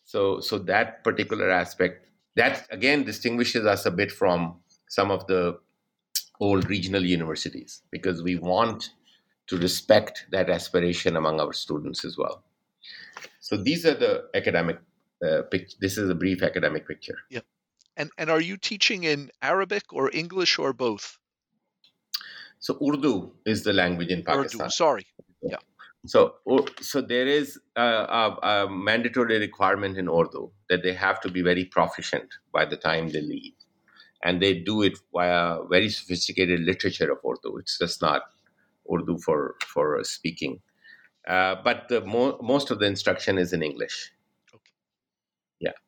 So 0.05 0.41
so 0.41 0.59
that 0.59 1.05
particular 1.05 1.51
aspect 1.51 2.09
that 2.37 2.67
again 2.71 3.05
distinguishes 3.05 3.67
us 3.67 3.87
a 3.87 3.91
bit 3.91 4.11
from 4.11 4.61
some 4.89 5.11
of 5.11 5.27
the 5.27 5.59
old 6.41 6.69
regional 6.69 7.05
universities 7.05 7.83
because 7.91 8.23
we 8.23 8.37
want 8.37 8.91
to 9.47 9.57
respect 9.59 10.27
that 10.31 10.51
aspiration 10.51 11.17
among 11.17 11.41
our 11.41 11.53
students 11.53 12.05
as 12.05 12.17
well 12.19 12.43
so 13.41 13.57
these 13.57 13.87
are 13.87 13.95
the 13.95 14.25
academic 14.35 14.79
uh, 15.25 15.43
pic- 15.51 15.79
this 15.81 15.99
is 15.99 16.11
a 16.11 16.15
brief 16.15 16.43
academic 16.43 16.87
picture 16.87 17.19
yeah 17.31 17.41
and 17.97 18.11
and 18.19 18.31
are 18.31 18.41
you 18.41 18.57
teaching 18.57 19.05
in 19.05 19.31
Arabic 19.43 19.93
or 19.93 20.11
English 20.13 20.59
or 20.59 20.73
both? 20.73 21.19
So 22.59 22.79
Urdu 22.81 23.33
is 23.45 23.65
the 23.65 23.73
language 23.73 24.09
in 24.09 24.23
Pakistan. 24.23 24.63
Urdu, 24.63 24.71
sorry. 24.71 25.07
Yeah. 25.43 25.57
So, 26.05 26.35
so 26.81 27.01
there 27.01 27.29
is 27.29 27.61
a, 27.77 27.83
a, 27.83 28.39
a, 28.43 28.69
mandatory 28.69 29.39
requirement 29.39 29.97
in 29.97 30.09
Urdu 30.09 30.51
that 30.69 30.83
they 30.83 30.95
have 30.95 31.21
to 31.21 31.31
be 31.31 31.43
very 31.43 31.65
proficient 31.65 32.29
by 32.53 32.65
the 32.65 32.77
time 32.77 33.11
they 33.11 33.21
leave, 33.21 33.55
and 34.25 34.43
they 34.43 34.59
do 34.59 34.83
it 34.83 34.99
via 35.15 35.59
very 35.71 35.89
sophisticated 35.89 36.61
literature 36.61 37.13
of 37.13 37.19
Urdu. 37.25 37.59
It's 37.59 37.79
just 37.79 38.03
not 38.03 38.23
Urdu 38.93 39.19
for 39.19 39.55
for 39.65 40.03
speaking, 40.03 40.61
uh, 41.29 41.57
but 41.63 41.89
the 41.89 42.01
mo- 42.01 42.39
most 42.43 42.73
of 42.73 42.81
the 42.81 42.87
instruction 42.87 43.39
is 43.39 43.53
in 43.53 43.63
English. 43.63 44.11
Okay. 44.53 44.73
Yeah. 45.61 45.79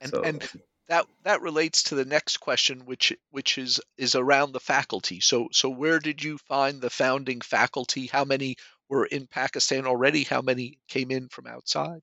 And 0.00 0.10
so, 0.10 0.22
and 0.22 0.48
that 0.88 1.06
that 1.22 1.40
relates 1.42 1.84
to 1.84 1.94
the 1.94 2.04
next 2.04 2.38
question 2.38 2.86
which 2.86 3.12
which 3.30 3.56
is 3.56 3.80
is 3.96 4.14
around 4.14 4.52
the 4.52 4.60
faculty 4.60 5.20
so 5.20 5.48
so 5.52 5.68
where 5.68 5.98
did 5.98 6.22
you 6.22 6.36
find 6.38 6.80
the 6.80 6.90
founding 6.90 7.40
faculty 7.40 8.08
how 8.08 8.24
many 8.24 8.56
were 8.92 9.06
in 9.06 9.26
pakistan 9.26 9.86
already 9.86 10.22
how 10.24 10.42
many 10.42 10.78
came 10.86 11.10
in 11.10 11.28
from 11.28 11.46
outside? 11.46 12.02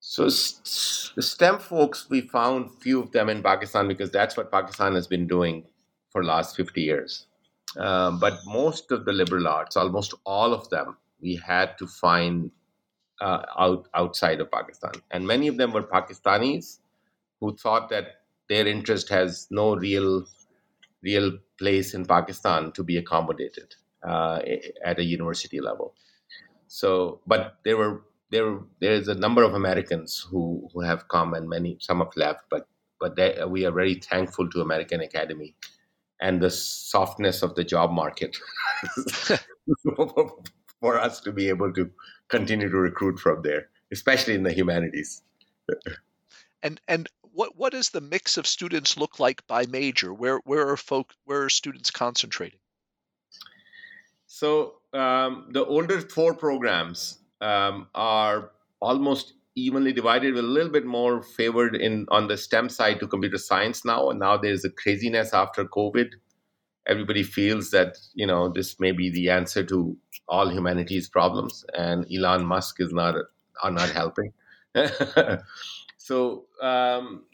So 0.00 0.24
the 0.24 1.22
stem 1.22 1.58
folks 1.58 2.08
we 2.10 2.20
found 2.20 2.70
few 2.82 3.00
of 3.00 3.10
them 3.12 3.30
in 3.30 3.42
pakistan 3.42 3.88
because 3.88 4.10
that's 4.10 4.36
what 4.36 4.52
pakistan 4.52 4.94
has 4.94 5.06
been 5.06 5.26
doing 5.26 5.64
for 6.10 6.22
last 6.22 6.56
50 6.56 6.82
years. 6.82 7.26
Um, 7.78 8.20
but 8.20 8.34
most 8.46 8.92
of 8.92 9.06
the 9.06 9.12
liberal 9.12 9.48
arts 9.48 9.76
almost 9.76 10.14
all 10.24 10.52
of 10.52 10.68
them 10.68 10.96
we 11.20 11.36
had 11.36 11.78
to 11.78 11.86
find 11.86 12.50
uh, 13.20 13.42
out 13.58 13.88
outside 13.94 14.40
of 14.40 14.50
Pakistan, 14.50 14.92
and 15.10 15.26
many 15.26 15.48
of 15.48 15.56
them 15.56 15.72
were 15.72 15.82
Pakistanis 15.82 16.80
who 17.40 17.56
thought 17.56 17.88
that 17.88 18.20
their 18.48 18.66
interest 18.66 19.08
has 19.08 19.46
no 19.50 19.74
real 19.76 20.26
real 21.02 21.32
place 21.58 21.94
in 21.94 22.04
Pakistan 22.04 22.72
to 22.72 22.82
be 22.82 22.98
accommodated 22.98 23.74
uh, 24.04 24.40
at 24.84 24.98
a 24.98 25.04
university 25.04 25.60
level. 25.60 25.94
So, 26.66 27.20
but 27.26 27.58
there 27.64 27.76
were 27.76 28.02
there 28.30 28.58
there 28.80 28.92
is 28.92 29.08
a 29.08 29.14
number 29.14 29.42
of 29.42 29.54
Americans 29.54 30.26
who 30.30 30.68
who 30.72 30.80
have 30.80 31.08
come, 31.08 31.34
and 31.34 31.48
many 31.48 31.76
some 31.80 31.98
have 31.98 32.16
left, 32.16 32.44
but 32.50 32.66
but 33.00 33.16
they, 33.16 33.38
we 33.46 33.66
are 33.66 33.72
very 33.72 33.94
thankful 33.94 34.48
to 34.50 34.60
American 34.60 35.00
Academy 35.00 35.54
and 36.20 36.40
the 36.40 36.50
softness 36.50 37.42
of 37.42 37.54
the 37.54 37.64
job 37.64 37.90
market 37.90 38.36
for 40.80 40.98
us 40.98 41.20
to 41.20 41.32
be 41.32 41.48
able 41.48 41.72
to 41.72 41.90
continue 42.28 42.68
to 42.70 42.76
recruit 42.76 43.18
from 43.18 43.42
there, 43.42 43.68
especially 43.92 44.34
in 44.34 44.42
the 44.42 44.52
humanities. 44.52 45.22
and 46.62 46.80
and 46.88 47.08
what 47.32 47.56
what 47.56 47.72
does 47.72 47.90
the 47.90 48.00
mix 48.00 48.38
of 48.38 48.46
students 48.46 48.96
look 48.96 49.18
like 49.18 49.46
by 49.46 49.66
major? 49.66 50.12
Where 50.12 50.38
where 50.44 50.68
are 50.68 50.76
folk 50.76 51.12
where 51.24 51.42
are 51.42 51.50
students 51.50 51.90
concentrating? 51.90 52.60
So 54.34 54.74
um, 54.92 55.48
the 55.50 55.64
older 55.64 56.00
four 56.00 56.34
programs 56.34 57.18
um, 57.40 57.86
are 57.94 58.50
almost 58.80 59.34
evenly 59.54 59.92
divided, 59.92 60.34
with 60.34 60.44
a 60.44 60.48
little 60.48 60.72
bit 60.72 60.84
more 60.84 61.22
favored 61.22 61.76
in 61.76 62.06
on 62.10 62.26
the 62.26 62.36
STEM 62.36 62.68
side 62.68 62.98
to 63.00 63.06
computer 63.06 63.38
science 63.38 63.84
now. 63.84 64.10
And 64.10 64.18
now 64.18 64.36
there's 64.36 64.64
a 64.64 64.70
craziness 64.70 65.32
after 65.32 65.64
COVID 65.64 66.14
everybody 66.86 67.22
feels 67.22 67.70
that 67.70 67.96
you 68.14 68.26
know 68.26 68.48
this 68.48 68.78
may 68.78 68.92
be 68.92 69.10
the 69.10 69.30
answer 69.30 69.64
to 69.64 69.96
all 70.28 70.50
humanity's 70.50 71.08
problems, 71.08 71.64
and 71.74 72.06
Elon 72.12 72.44
Musk 72.44 72.80
is 72.80 72.92
not 72.92 73.14
are 73.62 73.70
not 73.70 73.90
helping. 73.90 74.32
so 75.96 76.44
um, 76.60 77.24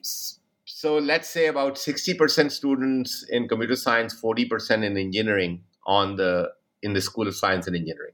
so 0.64 0.98
let's 0.98 1.28
say 1.28 1.46
about 1.46 1.74
60% 1.74 2.51
students 2.51 3.24
in 3.28 3.48
computer 3.48 3.76
science 3.76 4.18
40% 4.18 4.84
in 4.84 4.96
engineering 4.96 5.64
on 5.84 6.16
the 6.16 6.51
in 6.82 6.92
the 6.92 7.00
school 7.00 7.28
of 7.28 7.36
science 7.36 7.66
and 7.66 7.76
engineering 7.76 8.12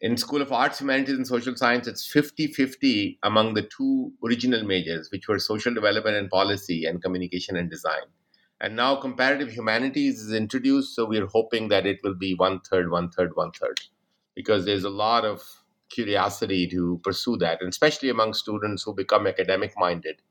in 0.00 0.16
School 0.16 0.40
of 0.40 0.50
Arts, 0.50 0.80
Humanities, 0.80 1.16
and 1.16 1.26
Social 1.26 1.54
Science, 1.54 1.86
it's 1.86 2.06
50 2.06 2.48
50 2.48 3.18
among 3.22 3.54
the 3.54 3.62
two 3.62 4.12
original 4.24 4.64
majors, 4.64 5.10
which 5.10 5.28
were 5.28 5.38
social 5.38 5.74
development 5.74 6.16
and 6.16 6.30
policy 6.30 6.86
and 6.86 7.02
communication 7.02 7.56
and 7.56 7.70
design. 7.70 8.04
And 8.62 8.76
now 8.76 8.96
comparative 8.96 9.50
humanities 9.50 10.20
is 10.20 10.32
introduced, 10.32 10.94
so 10.94 11.06
we're 11.06 11.26
hoping 11.26 11.68
that 11.68 11.86
it 11.86 12.00
will 12.02 12.14
be 12.14 12.34
one 12.34 12.60
third, 12.60 12.90
one 12.90 13.10
third, 13.10 13.36
one 13.36 13.52
third, 13.52 13.80
because 14.34 14.64
there's 14.64 14.84
a 14.84 14.90
lot 14.90 15.24
of 15.24 15.42
curiosity 15.90 16.66
to 16.68 17.00
pursue 17.02 17.36
that, 17.38 17.60
and 17.60 17.68
especially 17.68 18.08
among 18.10 18.34
students 18.34 18.82
who 18.82 18.94
become 18.94 19.26
academic 19.26 19.74
minded 19.76 20.22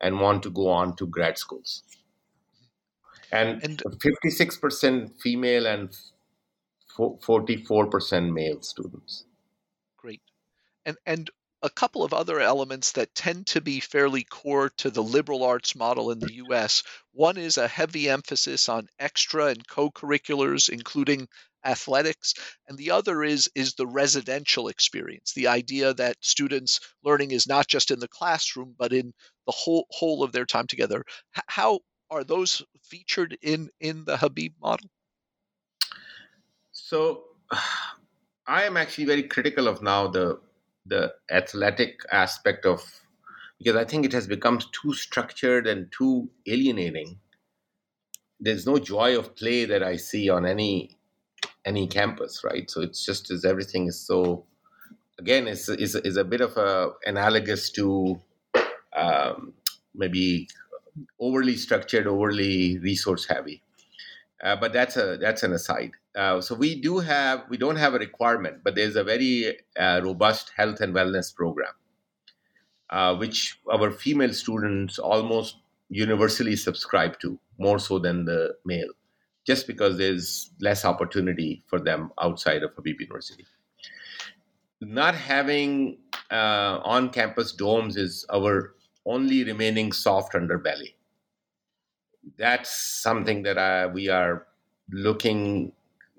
and 0.00 0.20
want 0.20 0.42
to 0.42 0.50
go 0.50 0.68
on 0.68 0.96
to 0.96 1.06
grad 1.06 1.38
schools. 1.38 1.82
And, 3.32 3.62
and 3.64 3.82
56% 3.82 5.20
female 5.20 5.66
and 5.66 5.96
44% 6.96 8.32
male 8.32 8.62
students. 8.62 9.24
Great. 9.96 10.22
And 10.84 10.96
and 11.06 11.30
a 11.62 11.70
couple 11.70 12.04
of 12.04 12.12
other 12.12 12.40
elements 12.40 12.92
that 12.92 13.14
tend 13.14 13.46
to 13.46 13.60
be 13.60 13.80
fairly 13.80 14.22
core 14.22 14.68
to 14.76 14.90
the 14.90 15.02
liberal 15.02 15.42
arts 15.42 15.74
model 15.74 16.10
in 16.10 16.18
the 16.18 16.34
US. 16.34 16.82
One 17.12 17.38
is 17.38 17.56
a 17.56 17.66
heavy 17.66 18.10
emphasis 18.10 18.68
on 18.68 18.88
extra 18.98 19.46
and 19.46 19.66
co-curriculars 19.66 20.68
including 20.68 21.28
athletics 21.64 22.34
and 22.68 22.76
the 22.76 22.90
other 22.90 23.22
is 23.22 23.48
is 23.54 23.74
the 23.74 23.86
residential 23.86 24.68
experience 24.68 25.32
the 25.32 25.46
idea 25.46 25.94
that 25.94 26.16
students 26.20 26.80
learning 27.02 27.30
is 27.30 27.46
not 27.46 27.66
just 27.66 27.90
in 27.90 27.98
the 27.98 28.08
classroom 28.08 28.74
but 28.78 28.92
in 28.92 29.12
the 29.46 29.52
whole 29.52 29.86
whole 29.90 30.22
of 30.22 30.32
their 30.32 30.44
time 30.44 30.66
together 30.66 31.02
how 31.46 31.80
are 32.10 32.22
those 32.22 32.62
featured 32.82 33.36
in 33.40 33.70
in 33.80 34.04
the 34.04 34.16
habib 34.16 34.52
model 34.60 34.90
so 36.94 37.24
I 38.46 38.64
am 38.64 38.76
actually 38.76 39.06
very 39.06 39.24
critical 39.24 39.66
of 39.68 39.82
now 39.82 40.06
the 40.06 40.40
the 40.86 41.14
athletic 41.30 42.00
aspect 42.12 42.66
of 42.66 42.80
because 43.58 43.76
I 43.76 43.84
think 43.84 44.04
it 44.04 44.12
has 44.12 44.26
become 44.26 44.58
too 44.78 44.92
structured 44.92 45.66
and 45.66 45.90
too 45.90 46.28
alienating. 46.46 47.18
There's 48.38 48.66
no 48.66 48.78
joy 48.78 49.18
of 49.18 49.34
play 49.34 49.64
that 49.64 49.82
I 49.82 49.96
see 49.96 50.28
on 50.28 50.46
any 50.46 50.98
any 51.64 51.86
campus, 51.88 52.44
right? 52.44 52.70
So 52.70 52.82
it's 52.82 53.04
just 53.04 53.30
as 53.30 53.44
everything 53.44 53.88
is 53.88 53.98
so 54.00 54.44
again 55.18 55.48
is 55.48 55.68
is 55.68 55.96
is 55.96 56.16
a 56.16 56.24
bit 56.24 56.42
of 56.42 56.56
a 56.56 56.90
analogous 57.06 57.70
to 57.70 58.20
um, 58.94 59.54
maybe 59.94 60.48
overly 61.18 61.56
structured, 61.56 62.06
overly 62.06 62.78
resource 62.78 63.24
heavy. 63.26 63.62
Uh, 64.42 64.56
but 64.56 64.72
that's 64.72 64.96
a 64.96 65.16
that's 65.18 65.42
an 65.42 65.52
aside. 65.52 65.92
Uh, 66.14 66.40
so 66.40 66.54
we 66.54 66.80
do 66.80 66.98
have 66.98 67.44
we 67.48 67.56
don't 67.56 67.76
have 67.76 67.94
a 67.94 67.98
requirement, 67.98 68.62
but 68.64 68.74
there's 68.74 68.96
a 68.96 69.04
very 69.04 69.56
uh, 69.78 70.00
robust 70.02 70.52
health 70.56 70.80
and 70.80 70.94
wellness 70.94 71.34
program, 71.34 71.72
uh, 72.90 73.14
which 73.16 73.58
our 73.72 73.90
female 73.90 74.32
students 74.32 74.98
almost 74.98 75.58
universally 75.88 76.56
subscribe 76.56 77.18
to, 77.20 77.38
more 77.58 77.78
so 77.78 77.98
than 77.98 78.24
the 78.24 78.54
male, 78.64 78.90
just 79.46 79.66
because 79.66 79.98
there's 79.98 80.50
less 80.60 80.84
opportunity 80.84 81.62
for 81.66 81.78
them 81.78 82.10
outside 82.20 82.62
of 82.62 82.74
Habib 82.74 83.00
University. 83.00 83.46
Not 84.80 85.14
having 85.14 85.98
uh, 86.30 86.80
on-campus 86.84 87.54
dorms 87.56 87.96
is 87.96 88.26
our 88.32 88.74
only 89.06 89.44
remaining 89.44 89.92
soft 89.92 90.34
underbelly 90.34 90.94
that's 92.36 92.70
something 92.70 93.42
that 93.42 93.58
I, 93.58 93.86
we 93.86 94.08
are 94.08 94.46
looking 94.90 95.72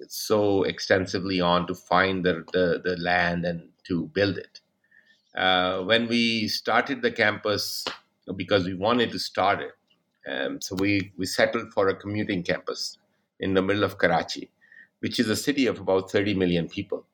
so 0.07 0.63
extensively 0.63 1.39
on 1.39 1.67
to 1.67 1.75
find 1.75 2.25
the, 2.25 2.43
the, 2.53 2.81
the 2.83 2.97
land 2.97 3.45
and 3.45 3.69
to 3.85 4.07
build 4.07 4.37
it. 4.37 4.61
Uh, 5.35 5.81
when 5.83 6.07
we 6.07 6.47
started 6.47 7.01
the 7.01 7.11
campus, 7.11 7.85
because 8.35 8.65
we 8.65 8.73
wanted 8.73 9.11
to 9.11 9.19
start 9.19 9.61
it, 9.61 9.71
um, 10.27 10.59
so 10.59 10.75
we, 10.75 11.11
we 11.17 11.25
settled 11.25 11.71
for 11.73 11.89
a 11.89 11.95
commuting 11.95 12.41
campus 12.43 12.97
in 13.39 13.53
the 13.53 13.61
middle 13.61 13.83
of 13.83 13.97
Karachi, 13.97 14.49
which 14.99 15.19
is 15.19 15.29
a 15.29 15.35
city 15.35 15.67
of 15.67 15.79
about 15.79 16.09
30 16.09 16.33
million 16.33 16.67
people. 16.67 17.05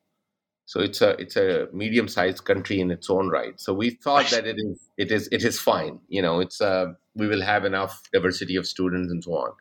So 0.66 0.80
it's 0.80 1.00
a 1.02 1.10
it's 1.20 1.36
a 1.36 1.68
medium 1.72 2.08
sized 2.08 2.44
country 2.44 2.80
in 2.80 2.90
its 2.90 3.10
own 3.10 3.28
right. 3.28 3.60
So 3.60 3.74
we 3.74 3.90
thought 3.90 4.30
that 4.30 4.46
it 4.46 4.56
is 4.58 4.90
it 4.96 5.10
is 5.10 5.28
it 5.32 5.44
is 5.44 5.58
fine. 5.58 5.98
You 6.08 6.22
know, 6.22 6.40
it's 6.40 6.60
a 6.60 6.94
we 7.14 7.26
will 7.26 7.42
have 7.42 7.64
enough 7.64 8.00
diversity 8.12 8.56
of 8.56 8.66
students 8.66 9.10
and 9.10 9.22
so 9.22 9.32
on. 9.32 9.52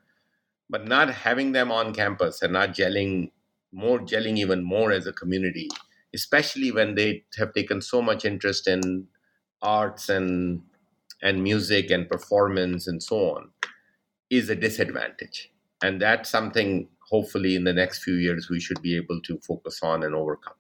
But 0.70 0.88
not 0.88 1.10
having 1.10 1.52
them 1.52 1.72
on 1.72 1.94
campus 1.94 2.42
and 2.42 2.54
not 2.54 2.70
gelling 2.70 3.32
more, 3.74 4.00
gelling 4.00 4.38
even 4.38 4.64
more 4.64 4.92
as 4.92 5.06
a 5.06 5.14
community, 5.14 5.70
especially 6.14 6.72
when 6.72 6.96
they 6.96 7.26
have 7.38 7.54
taken 7.54 7.82
so 7.82 8.02
much 8.02 8.24
interest 8.24 8.68
in 8.68 9.08
arts 9.62 10.08
and 10.08 10.62
and 11.22 11.44
music 11.44 11.92
and 11.92 12.10
performance 12.10 12.88
and 12.88 13.04
so 13.04 13.36
on, 13.36 13.50
is 14.30 14.50
a 14.50 14.56
disadvantage. 14.56 15.52
And 15.84 16.02
that's 16.02 16.30
something 16.30 16.88
hopefully 17.10 17.56
in 17.56 17.66
the 17.66 17.74
next 17.74 18.04
few 18.04 18.16
years 18.16 18.50
we 18.50 18.60
should 18.60 18.82
be 18.82 18.96
able 18.96 19.20
to 19.24 19.38
focus 19.40 19.80
on 19.84 20.04
and 20.04 20.16
overcome 20.16 20.54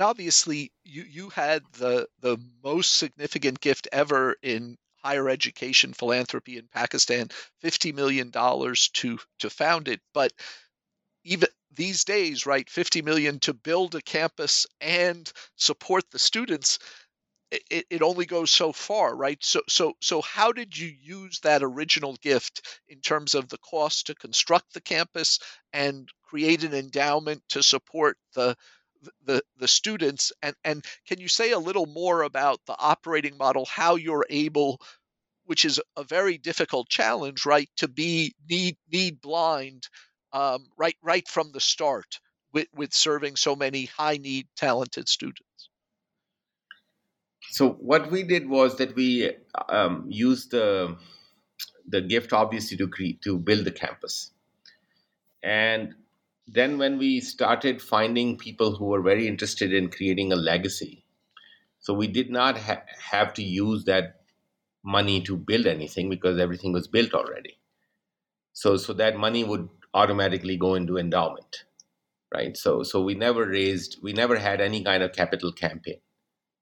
and 0.00 0.08
obviously 0.08 0.72
you 0.82 1.02
you 1.02 1.28
had 1.28 1.62
the 1.72 2.08
the 2.20 2.38
most 2.64 2.94
significant 2.94 3.60
gift 3.60 3.86
ever 3.92 4.34
in 4.42 4.78
higher 5.02 5.28
education 5.28 5.92
philanthropy 5.92 6.56
in 6.56 6.66
Pakistan, 6.72 7.28
$50 7.62 7.94
million 7.94 8.30
to, 8.30 9.18
to 9.38 9.50
found 9.50 9.88
it. 9.88 10.00
But 10.12 10.32
even 11.24 11.48
these 11.74 12.04
days, 12.04 12.44
right, 12.44 12.68
50 12.68 13.00
million 13.02 13.40
to 13.40 13.54
build 13.54 13.94
a 13.94 14.02
campus 14.02 14.66
and 14.80 15.30
support 15.56 16.04
the 16.10 16.18
students, 16.18 16.78
it, 17.50 17.86
it 17.90 18.02
only 18.02 18.26
goes 18.26 18.50
so 18.50 18.72
far, 18.72 19.14
right? 19.14 19.42
So, 19.42 19.60
so, 19.68 19.94
so, 20.00 20.20
how 20.22 20.52
did 20.52 20.76
you 20.76 20.88
use 21.00 21.40
that 21.40 21.62
original 21.62 22.16
gift 22.22 22.80
in 22.88 23.00
terms 23.00 23.34
of 23.34 23.48
the 23.48 23.58
cost 23.58 24.06
to 24.06 24.14
construct 24.14 24.72
the 24.72 24.82
campus 24.82 25.40
and 25.72 26.08
create 26.22 26.62
an 26.62 26.74
endowment 26.74 27.42
to 27.50 27.62
support 27.62 28.16
the 28.34 28.56
the 29.24 29.42
the 29.58 29.68
students 29.68 30.32
and 30.42 30.54
and 30.64 30.84
can 31.08 31.18
you 31.18 31.28
say 31.28 31.52
a 31.52 31.58
little 31.58 31.86
more 31.86 32.22
about 32.22 32.60
the 32.66 32.76
operating 32.78 33.36
model 33.38 33.64
how 33.64 33.96
you're 33.96 34.26
able 34.28 34.80
which 35.44 35.64
is 35.64 35.80
a 35.96 36.04
very 36.04 36.36
difficult 36.36 36.88
challenge 36.88 37.46
right 37.46 37.70
to 37.76 37.88
be 37.88 38.34
need 38.48 38.76
need 38.92 39.20
blind 39.20 39.88
um, 40.32 40.66
right 40.76 40.96
right 41.02 41.26
from 41.26 41.50
the 41.52 41.60
start 41.60 42.20
with 42.52 42.68
with 42.74 42.92
serving 42.92 43.36
so 43.36 43.56
many 43.56 43.86
high 43.86 44.16
need 44.16 44.46
talented 44.56 45.08
students? 45.08 45.68
So 47.50 47.70
what 47.70 48.10
we 48.10 48.22
did 48.22 48.48
was 48.48 48.76
that 48.76 48.94
we 48.94 49.32
um, 49.68 50.04
used 50.08 50.52
the 50.52 50.96
the 51.88 52.00
gift 52.00 52.32
obviously 52.32 52.76
to 52.76 52.88
create 52.88 53.22
to 53.22 53.38
build 53.38 53.64
the 53.64 53.72
campus. 53.72 54.30
And 55.42 55.94
then 56.52 56.78
when 56.78 56.98
we 56.98 57.20
started 57.20 57.80
finding 57.82 58.36
people 58.36 58.76
who 58.76 58.86
were 58.86 59.02
very 59.02 59.26
interested 59.28 59.72
in 59.72 59.90
creating 59.90 60.32
a 60.32 60.36
legacy 60.36 61.04
so 61.80 61.94
we 61.94 62.06
did 62.08 62.30
not 62.30 62.58
ha- 62.58 62.84
have 63.10 63.34
to 63.34 63.42
use 63.42 63.84
that 63.84 64.20
money 64.84 65.20
to 65.22 65.36
build 65.36 65.66
anything 65.66 66.10
because 66.10 66.38
everything 66.38 66.72
was 66.72 66.88
built 66.88 67.14
already. 67.14 67.58
So 68.52 68.76
so 68.76 68.92
that 68.94 69.16
money 69.16 69.44
would 69.44 69.68
automatically 69.94 70.56
go 70.56 70.74
into 70.74 70.96
endowment 70.98 71.64
right? 72.34 72.56
So 72.56 72.82
so 72.84 73.02
we 73.02 73.14
never 73.14 73.46
raised 73.46 73.98
we 74.02 74.12
never 74.12 74.36
had 74.38 74.60
any 74.60 74.84
kind 74.84 75.02
of 75.02 75.12
capital 75.12 75.52
campaign 75.52 76.00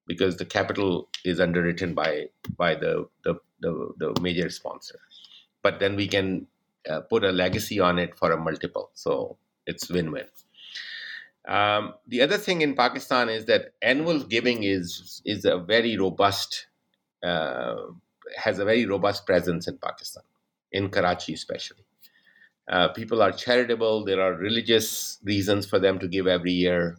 because 0.07 0.37
the 0.37 0.47
capital 0.47 1.09
is 1.25 1.41
underwritten 1.41 1.95
by 1.95 2.27
by 2.57 2.75
the 2.77 3.09
the, 3.25 3.37
the, 3.61 3.93
the 3.99 4.21
major 4.21 4.51
sponsor. 4.51 5.01
But 5.63 5.81
then 5.81 5.97
we 5.97 6.09
can 6.09 6.47
uh, 6.89 7.03
put 7.03 7.25
a 7.25 7.33
legacy 7.33 7.81
on 7.81 7.99
it 7.99 8.17
for 8.19 8.33
a 8.33 8.39
multiple. 8.39 8.91
So 8.95 9.39
it's 9.69 9.89
win-win. 9.89 10.27
Um, 11.47 11.95
the 12.07 12.21
other 12.23 12.37
thing 12.37 12.61
in 12.63 12.75
Pakistan 12.75 13.29
is 13.29 13.47
that 13.47 13.73
annual 13.81 14.21
giving 14.35 14.65
is 14.65 15.23
is 15.25 15.45
a 15.45 15.59
very 15.59 15.97
robust 15.97 16.67
uh, 17.23 17.77
has 18.37 18.59
a 18.59 18.65
very 18.65 18.85
robust 18.87 19.27
presence 19.27 19.69
in 19.69 19.79
Pakistan, 19.79 20.25
in 20.73 20.91
Karachi 20.91 21.35
especially. 21.35 21.85
Uh, 22.69 22.89
people 22.89 23.23
are 23.23 23.33
charitable. 23.33 24.05
There 24.05 24.21
are 24.21 24.35
religious 24.35 25.19
reasons 25.25 25.67
for 25.67 25.79
them 25.79 25.99
to 26.01 26.09
give 26.09 26.27
every 26.27 26.53
year, 26.53 26.99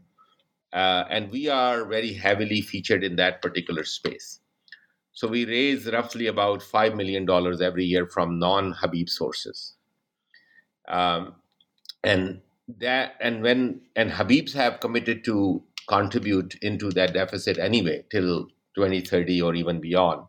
uh, 0.73 1.03
and 1.09 1.29
we 1.29 1.47
are 1.47 1.85
very 1.85 2.13
heavily 2.13 2.61
featured 2.61 3.03
in 3.03 3.17
that 3.17 3.41
particular 3.43 3.85
space. 3.85 4.39
So 5.13 5.27
we 5.27 5.45
raise 5.45 5.85
roughly 5.91 6.27
about 6.27 6.63
five 6.63 6.95
million 6.95 7.25
dollars 7.25 7.61
every 7.61 7.85
year 7.85 8.07
from 8.07 8.39
non-Habib 8.39 9.09
sources. 9.09 9.75
Um, 10.87 11.35
and 12.03 12.41
that 12.77 13.15
and 13.19 13.41
when 13.41 13.81
and 13.95 14.11
Habibs 14.11 14.53
have 14.53 14.79
committed 14.79 15.23
to 15.25 15.63
contribute 15.87 16.55
into 16.61 16.91
that 16.91 17.13
deficit 17.13 17.57
anyway 17.57 18.05
till 18.11 18.45
2030 18.75 19.41
or 19.41 19.55
even 19.55 19.81
beyond. 19.81 20.25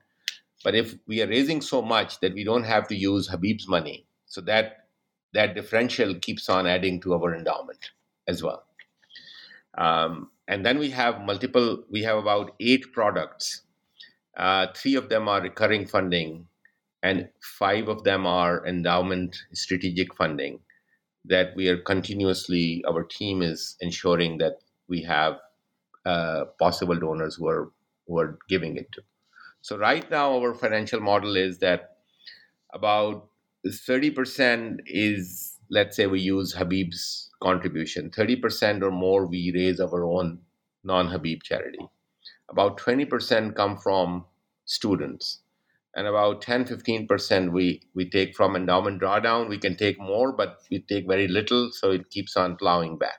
But 0.64 0.74
if 0.74 0.95
we 1.07 1.22
are 1.22 1.28
raising 1.28 1.61
so 1.61 1.82
much 1.82 2.20
that 2.20 2.34
we 2.34 2.45
don't 2.45 2.64
have 2.64 2.88
to 2.88 2.97
use 2.97 3.28
Habib's 3.28 3.68
money, 3.68 4.07
so 4.26 4.41
that 4.43 4.88
that 5.32 5.55
differential 5.55 6.14
keeps 6.14 6.49
on 6.49 6.66
adding 6.66 7.01
to 7.03 7.14
our 7.14 7.34
endowment 7.34 7.91
as 8.26 8.43
well. 8.43 8.64
Um, 9.78 10.30
and 10.49 10.66
then 10.66 10.78
we 10.78 10.91
have 10.91 11.20
multiple, 11.20 11.84
we 11.88 12.03
have 12.03 12.18
about 12.18 12.55
eight 12.59 12.93
products. 12.93 13.62
Uh, 14.36 14.66
three 14.74 14.97
of 14.97 15.09
them 15.09 15.28
are 15.28 15.41
recurring 15.41 15.86
funding, 15.86 16.47
and 17.03 17.28
five 17.59 17.88
of 17.88 18.03
them 18.03 18.26
are 18.26 18.66
endowment 18.66 19.36
strategic 19.53 20.14
funding 20.14 20.61
that 21.24 21.54
we 21.56 21.68
are 21.68 21.78
continuously, 21.78 22.84
our 22.88 23.04
team 23.04 23.42
is 23.42 23.76
ensuring 23.80 24.38
that 24.38 24.58
we 24.88 25.02
have 25.02 25.38
uh, 26.06 26.44
possible 26.58 26.98
donors 26.98 27.36
who 27.36 27.48
are, 27.48 27.72
who 28.06 28.18
are 28.18 28.38
giving 28.48 28.76
it 28.76 28.90
to. 28.92 29.02
So, 29.62 29.76
right 29.76 30.10
now, 30.10 30.34
our 30.34 30.54
financial 30.54 31.00
model 31.00 31.36
is 31.36 31.58
that 31.58 31.96
about 32.72 33.28
30% 33.66 34.78
is, 34.86 35.58
let's 35.70 35.96
say, 35.96 36.06
we 36.06 36.20
use 36.20 36.54
Habib's 36.54 37.30
contribution, 37.42 38.10
30% 38.10 38.82
or 38.82 38.90
more 38.90 39.26
we 39.26 39.52
raise 39.54 39.80
our 39.80 40.04
own 40.04 40.38
non 40.82 41.08
Habib 41.08 41.42
charity. 41.42 41.86
About 42.48 42.78
20% 42.78 43.54
come 43.54 43.76
from 43.76 44.24
students. 44.64 45.40
And 45.95 46.07
about 46.07 46.43
10 46.43 46.66
15% 46.66 47.53
we, 47.53 47.82
we 47.95 48.09
take 48.09 48.36
from 48.36 48.55
endowment 48.55 49.03
drawdown. 49.03 49.49
We 49.49 49.59
can 49.59 49.76
take 49.76 49.99
more, 50.01 50.32
but 50.32 50.59
we 50.70 50.80
take 50.80 51.07
very 51.09 51.26
little, 51.26 51.70
so 51.72 51.91
it 51.91 52.11
keeps 52.11 52.36
on 52.36 52.57
plowing 52.57 52.97
back. 52.97 53.18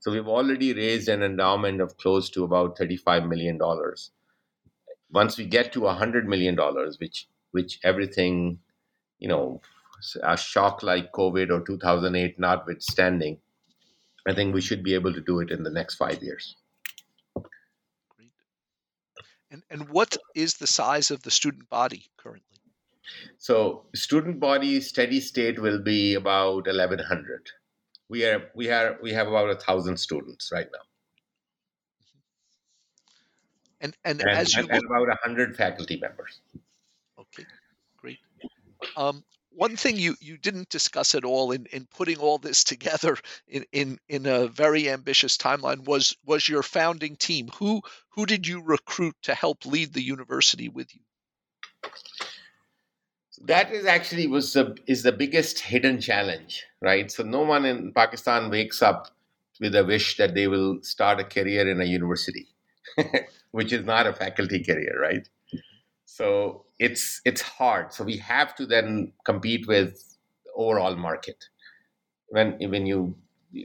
So 0.00 0.10
we've 0.10 0.28
already 0.28 0.72
raised 0.74 1.08
an 1.08 1.22
endowment 1.22 1.80
of 1.80 1.96
close 1.96 2.30
to 2.30 2.44
about 2.44 2.78
$35 2.78 3.28
million. 3.28 3.58
Once 5.10 5.38
we 5.38 5.46
get 5.46 5.72
to 5.72 5.80
$100 5.80 6.24
million, 6.24 6.58
which 6.98 7.28
which 7.52 7.78
everything, 7.84 8.58
you 9.20 9.28
know, 9.28 9.60
a 10.22 10.36
shock 10.36 10.82
like 10.82 11.12
COVID 11.12 11.50
or 11.50 11.64
2008 11.64 12.38
notwithstanding, 12.38 13.38
I 14.26 14.34
think 14.34 14.54
we 14.54 14.60
should 14.60 14.82
be 14.82 14.94
able 14.94 15.14
to 15.14 15.20
do 15.20 15.40
it 15.40 15.50
in 15.50 15.62
the 15.62 15.70
next 15.70 15.94
five 15.94 16.22
years. 16.22 16.56
And, 19.54 19.62
and 19.70 19.88
what 19.88 20.16
is 20.34 20.54
the 20.54 20.66
size 20.66 21.12
of 21.12 21.22
the 21.22 21.30
student 21.30 21.70
body 21.70 22.06
currently? 22.16 22.58
So, 23.38 23.86
student 23.94 24.40
body 24.40 24.80
steady 24.80 25.20
state 25.20 25.60
will 25.60 25.78
be 25.78 26.14
about 26.14 26.66
1,100. 26.66 27.50
We 28.08 28.24
are 28.24 28.50
we 28.56 28.70
are 28.70 28.98
we 29.00 29.12
have 29.12 29.28
about 29.28 29.50
a 29.50 29.54
thousand 29.54 29.98
students 29.98 30.50
right 30.52 30.66
now. 30.72 30.84
And 33.80 33.96
and, 34.04 34.20
and 34.22 34.30
as 34.30 34.56
you 34.56 34.62
and, 34.62 34.72
and 34.72 34.82
about 34.86 35.16
hundred 35.22 35.56
faculty 35.56 36.00
members. 36.00 36.40
Okay, 37.16 37.46
great. 37.96 38.18
Um, 38.96 39.22
one 39.54 39.76
thing 39.76 39.96
you, 39.96 40.16
you 40.20 40.36
didn't 40.36 40.68
discuss 40.68 41.14
at 41.14 41.24
all 41.24 41.52
in, 41.52 41.66
in 41.66 41.86
putting 41.86 42.18
all 42.18 42.38
this 42.38 42.64
together 42.64 43.16
in, 43.48 43.64
in, 43.72 43.98
in 44.08 44.26
a 44.26 44.48
very 44.48 44.90
ambitious 44.90 45.36
timeline 45.36 45.84
was 45.84 46.16
was 46.24 46.48
your 46.48 46.62
founding 46.62 47.16
team. 47.16 47.48
Who 47.58 47.82
who 48.10 48.26
did 48.26 48.46
you 48.46 48.62
recruit 48.62 49.16
to 49.22 49.34
help 49.34 49.64
lead 49.66 49.92
the 49.92 50.02
university 50.02 50.68
with 50.68 50.94
you? 50.94 51.00
That 53.42 53.72
is 53.72 53.86
actually 53.86 54.26
was 54.26 54.52
the 54.52 54.76
is 54.86 55.02
the 55.02 55.12
biggest 55.12 55.58
hidden 55.60 56.00
challenge, 56.00 56.64
right? 56.80 57.10
So 57.10 57.22
no 57.22 57.42
one 57.42 57.64
in 57.64 57.92
Pakistan 57.92 58.50
wakes 58.50 58.82
up 58.82 59.08
with 59.60 59.74
a 59.74 59.84
wish 59.84 60.16
that 60.16 60.34
they 60.34 60.48
will 60.48 60.78
start 60.82 61.20
a 61.20 61.24
career 61.24 61.68
in 61.68 61.80
a 61.80 61.84
university, 61.84 62.48
which 63.52 63.72
is 63.72 63.84
not 63.84 64.06
a 64.06 64.12
faculty 64.12 64.62
career, 64.62 64.98
right? 65.00 65.28
So 66.14 66.64
it's 66.78 67.20
it's 67.24 67.40
hard. 67.40 67.92
So 67.92 68.04
we 68.04 68.18
have 68.18 68.54
to 68.54 68.66
then 68.66 69.12
compete 69.24 69.66
with 69.66 70.16
overall 70.54 70.94
market. 70.94 71.44
When 72.28 72.52
when 72.70 72.86
you 72.86 73.16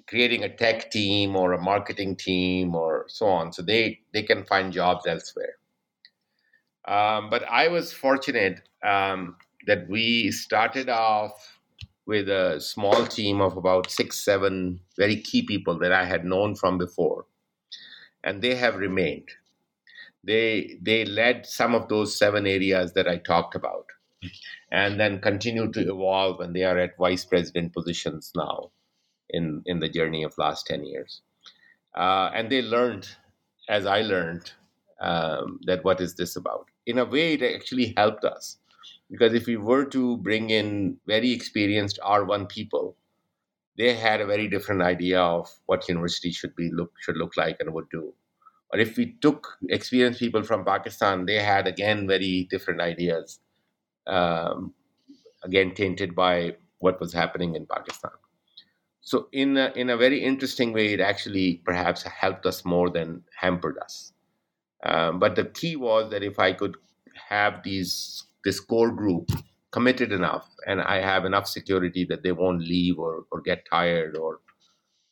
creating 0.07 0.43
a 0.43 0.55
tech 0.55 0.89
team 0.89 1.35
or 1.35 1.53
a 1.53 1.61
marketing 1.61 2.15
team 2.15 2.73
or 2.73 3.05
so 3.07 3.27
on, 3.27 3.53
so 3.53 3.61
they 3.61 3.99
they 4.13 4.23
can 4.23 4.45
find 4.45 4.73
jobs 4.73 5.05
elsewhere. 5.05 5.57
Um, 6.87 7.29
but 7.29 7.43
I 7.43 7.67
was 7.67 7.93
fortunate 7.93 8.61
um, 8.83 9.35
that 9.67 9.87
we 9.87 10.31
started 10.31 10.89
off 10.89 11.59
with 12.07 12.29
a 12.29 12.59
small 12.59 13.05
team 13.05 13.41
of 13.41 13.57
about 13.57 13.91
six, 13.91 14.25
seven 14.25 14.79
very 14.97 15.17
key 15.17 15.43
people 15.43 15.77
that 15.77 15.91
I 15.91 16.05
had 16.05 16.25
known 16.25 16.55
from 16.55 16.79
before, 16.79 17.27
and 18.23 18.41
they 18.41 18.55
have 18.55 18.77
remained 18.77 19.29
they 20.23 20.77
they 20.81 21.05
led 21.05 21.45
some 21.45 21.75
of 21.75 21.89
those 21.89 22.17
seven 22.17 22.47
areas 22.47 22.93
that 22.93 23.07
I 23.07 23.17
talked 23.17 23.55
about, 23.55 23.87
and 24.71 24.99
then 24.99 25.21
continue 25.21 25.71
to 25.71 25.81
evolve, 25.81 26.41
and 26.41 26.55
they 26.55 26.63
are 26.63 26.77
at 26.77 26.97
vice 26.97 27.25
president 27.25 27.73
positions 27.73 28.31
now, 28.35 28.71
in 29.29 29.63
in 29.65 29.79
the 29.79 29.89
journey 29.89 30.23
of 30.23 30.37
last 30.37 30.67
ten 30.67 30.85
years, 30.85 31.21
uh, 31.95 32.31
and 32.33 32.51
they 32.51 32.61
learned, 32.61 33.07
as 33.69 33.85
I 33.85 34.01
learned, 34.01 34.51
um, 35.01 35.59
that 35.65 35.83
what 35.83 36.01
is 36.01 36.15
this 36.15 36.35
about? 36.35 36.65
In 36.85 36.97
a 36.99 37.05
way, 37.05 37.33
it 37.33 37.43
actually 37.43 37.93
helped 37.97 38.25
us, 38.25 38.57
because 39.09 39.33
if 39.33 39.47
we 39.47 39.57
were 39.57 39.85
to 39.85 40.17
bring 40.17 40.49
in 40.49 40.99
very 41.07 41.31
experienced 41.31 41.99
R1 42.03 42.47
people, 42.49 42.97
they 43.77 43.95
had 43.95 44.21
a 44.21 44.25
very 44.27 44.47
different 44.47 44.81
idea 44.81 45.21
of 45.21 45.49
what 45.67 45.87
university 45.89 46.31
should 46.31 46.55
be 46.55 46.69
look 46.71 46.91
should 46.99 47.17
look 47.17 47.37
like 47.37 47.57
and 47.59 47.73
would 47.73 47.89
do 47.89 48.13
or 48.71 48.79
if 48.79 48.97
we 48.97 49.15
took 49.21 49.57
experienced 49.69 50.19
people 50.19 50.43
from 50.43 50.65
Pakistan, 50.65 51.25
they 51.25 51.41
had 51.41 51.67
again 51.67 52.07
very 52.07 52.47
different 52.49 52.81
ideas, 52.81 53.39
um, 54.07 54.73
again 55.43 55.73
tainted 55.73 56.15
by 56.15 56.55
what 56.79 56.99
was 56.99 57.13
happening 57.13 57.55
in 57.55 57.65
Pakistan. 57.65 58.11
So 59.01 59.27
in 59.31 59.57
a, 59.57 59.71
in 59.75 59.89
a 59.89 59.97
very 59.97 60.23
interesting 60.23 60.71
way, 60.71 60.93
it 60.93 60.99
actually 60.99 61.61
perhaps 61.65 62.03
helped 62.03 62.45
us 62.45 62.63
more 62.63 62.89
than 62.89 63.23
hampered 63.35 63.77
us. 63.79 64.13
Um, 64.83 65.19
but 65.19 65.35
the 65.35 65.45
key 65.45 65.75
was 65.75 66.11
that 66.11 66.23
if 66.23 66.39
I 66.39 66.53
could 66.53 66.75
have 67.29 67.63
these 67.63 68.23
this 68.45 68.59
core 68.59 68.91
group 68.91 69.29
committed 69.71 70.11
enough, 70.11 70.47
and 70.65 70.81
I 70.81 71.01
have 71.01 71.25
enough 71.25 71.47
security 71.47 72.05
that 72.05 72.23
they 72.23 72.31
won't 72.31 72.61
leave 72.61 72.97
or, 72.97 73.25
or 73.31 73.41
get 73.41 73.65
tired 73.69 74.15
or, 74.15 74.39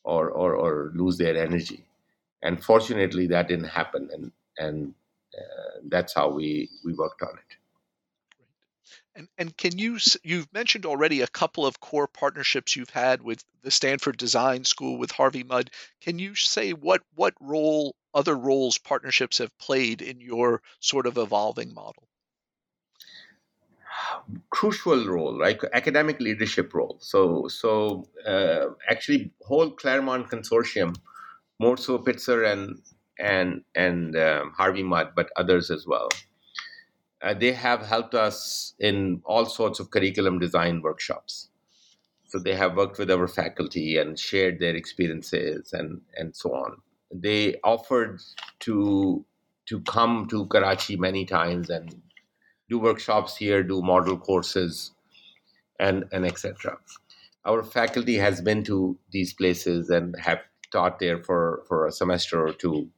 or 0.04 0.30
or 0.30 0.54
or 0.54 0.92
lose 0.94 1.18
their 1.18 1.36
energy, 1.36 1.84
and 2.42 2.62
fortunately 2.62 3.26
that 3.28 3.48
didn't 3.48 3.68
happen 3.68 4.08
and 4.12 4.32
and 4.58 4.94
uh, 5.36 5.80
that's 5.88 6.14
how 6.14 6.28
we 6.30 6.68
we 6.84 6.92
worked 6.94 7.22
on 7.22 7.30
it. 7.30 7.56
And 9.14 9.28
and 9.36 9.56
can 9.56 9.78
you 9.78 9.98
you've 10.22 10.52
mentioned 10.52 10.86
already 10.86 11.22
a 11.22 11.26
couple 11.26 11.66
of 11.66 11.80
core 11.80 12.06
partnerships 12.06 12.76
you've 12.76 12.90
had 12.90 13.22
with 13.22 13.42
the 13.62 13.70
Stanford 13.70 14.16
Design 14.16 14.64
School 14.64 14.98
with 14.98 15.10
Harvey 15.10 15.42
Mudd. 15.42 15.70
Can 16.00 16.18
you 16.18 16.34
say 16.34 16.72
what 16.72 17.02
what 17.14 17.34
role 17.40 17.94
other 18.14 18.36
roles 18.36 18.78
partnerships 18.78 19.38
have 19.38 19.56
played 19.58 20.02
in 20.02 20.20
your 20.20 20.62
sort 20.80 21.06
of 21.06 21.18
evolving 21.18 21.74
model? 21.74 22.08
Crucial 24.50 25.06
role 25.06 25.38
right? 25.38 25.58
Academic 25.72 26.20
leadership 26.20 26.72
role. 26.72 26.96
So 27.00 27.48
so 27.48 28.06
uh, 28.24 28.68
actually 28.88 29.32
whole 29.42 29.70
claremont 29.72 30.28
consortium 30.28 30.96
more 31.58 31.76
so 31.76 31.98
Pitzer 31.98 32.50
and 32.50 32.80
and 33.18 33.62
and 33.74 34.16
um, 34.16 34.52
Harvey 34.56 34.82
Mudd, 34.82 35.12
but 35.14 35.30
others 35.36 35.70
as 35.70 35.86
well. 35.86 36.08
Uh, 37.20 37.34
they 37.34 37.52
have 37.52 37.84
helped 37.84 38.14
us 38.14 38.74
in 38.78 39.20
all 39.24 39.44
sorts 39.44 39.80
of 39.80 39.90
curriculum 39.90 40.38
design 40.38 40.80
workshops. 40.82 41.48
So 42.28 42.38
they 42.38 42.54
have 42.54 42.76
worked 42.76 42.98
with 42.98 43.10
our 43.10 43.26
faculty 43.26 43.96
and 43.96 44.18
shared 44.18 44.60
their 44.60 44.76
experiences 44.76 45.72
and 45.72 46.00
and 46.16 46.36
so 46.36 46.54
on. 46.54 46.76
They 47.10 47.56
offered 47.64 48.20
to 48.60 49.24
to 49.66 49.80
come 49.80 50.28
to 50.28 50.46
Karachi 50.46 50.96
many 50.96 51.24
times 51.24 51.70
and 51.70 52.02
do 52.68 52.78
workshops 52.78 53.36
here, 53.36 53.62
do 53.62 53.82
model 53.82 54.18
courses, 54.18 54.92
and 55.80 56.04
and 56.12 56.24
etc. 56.26 56.78
Our 57.44 57.62
faculty 57.62 58.16
has 58.16 58.42
been 58.42 58.62
to 58.64 58.98
these 59.10 59.32
places 59.32 59.88
and 59.88 60.14
have 60.20 60.40
taught 60.70 60.98
there 60.98 61.22
for, 61.22 61.64
for 61.68 61.86
a 61.86 61.92
semester 61.92 62.46
or 62.46 62.52
two 62.52 62.88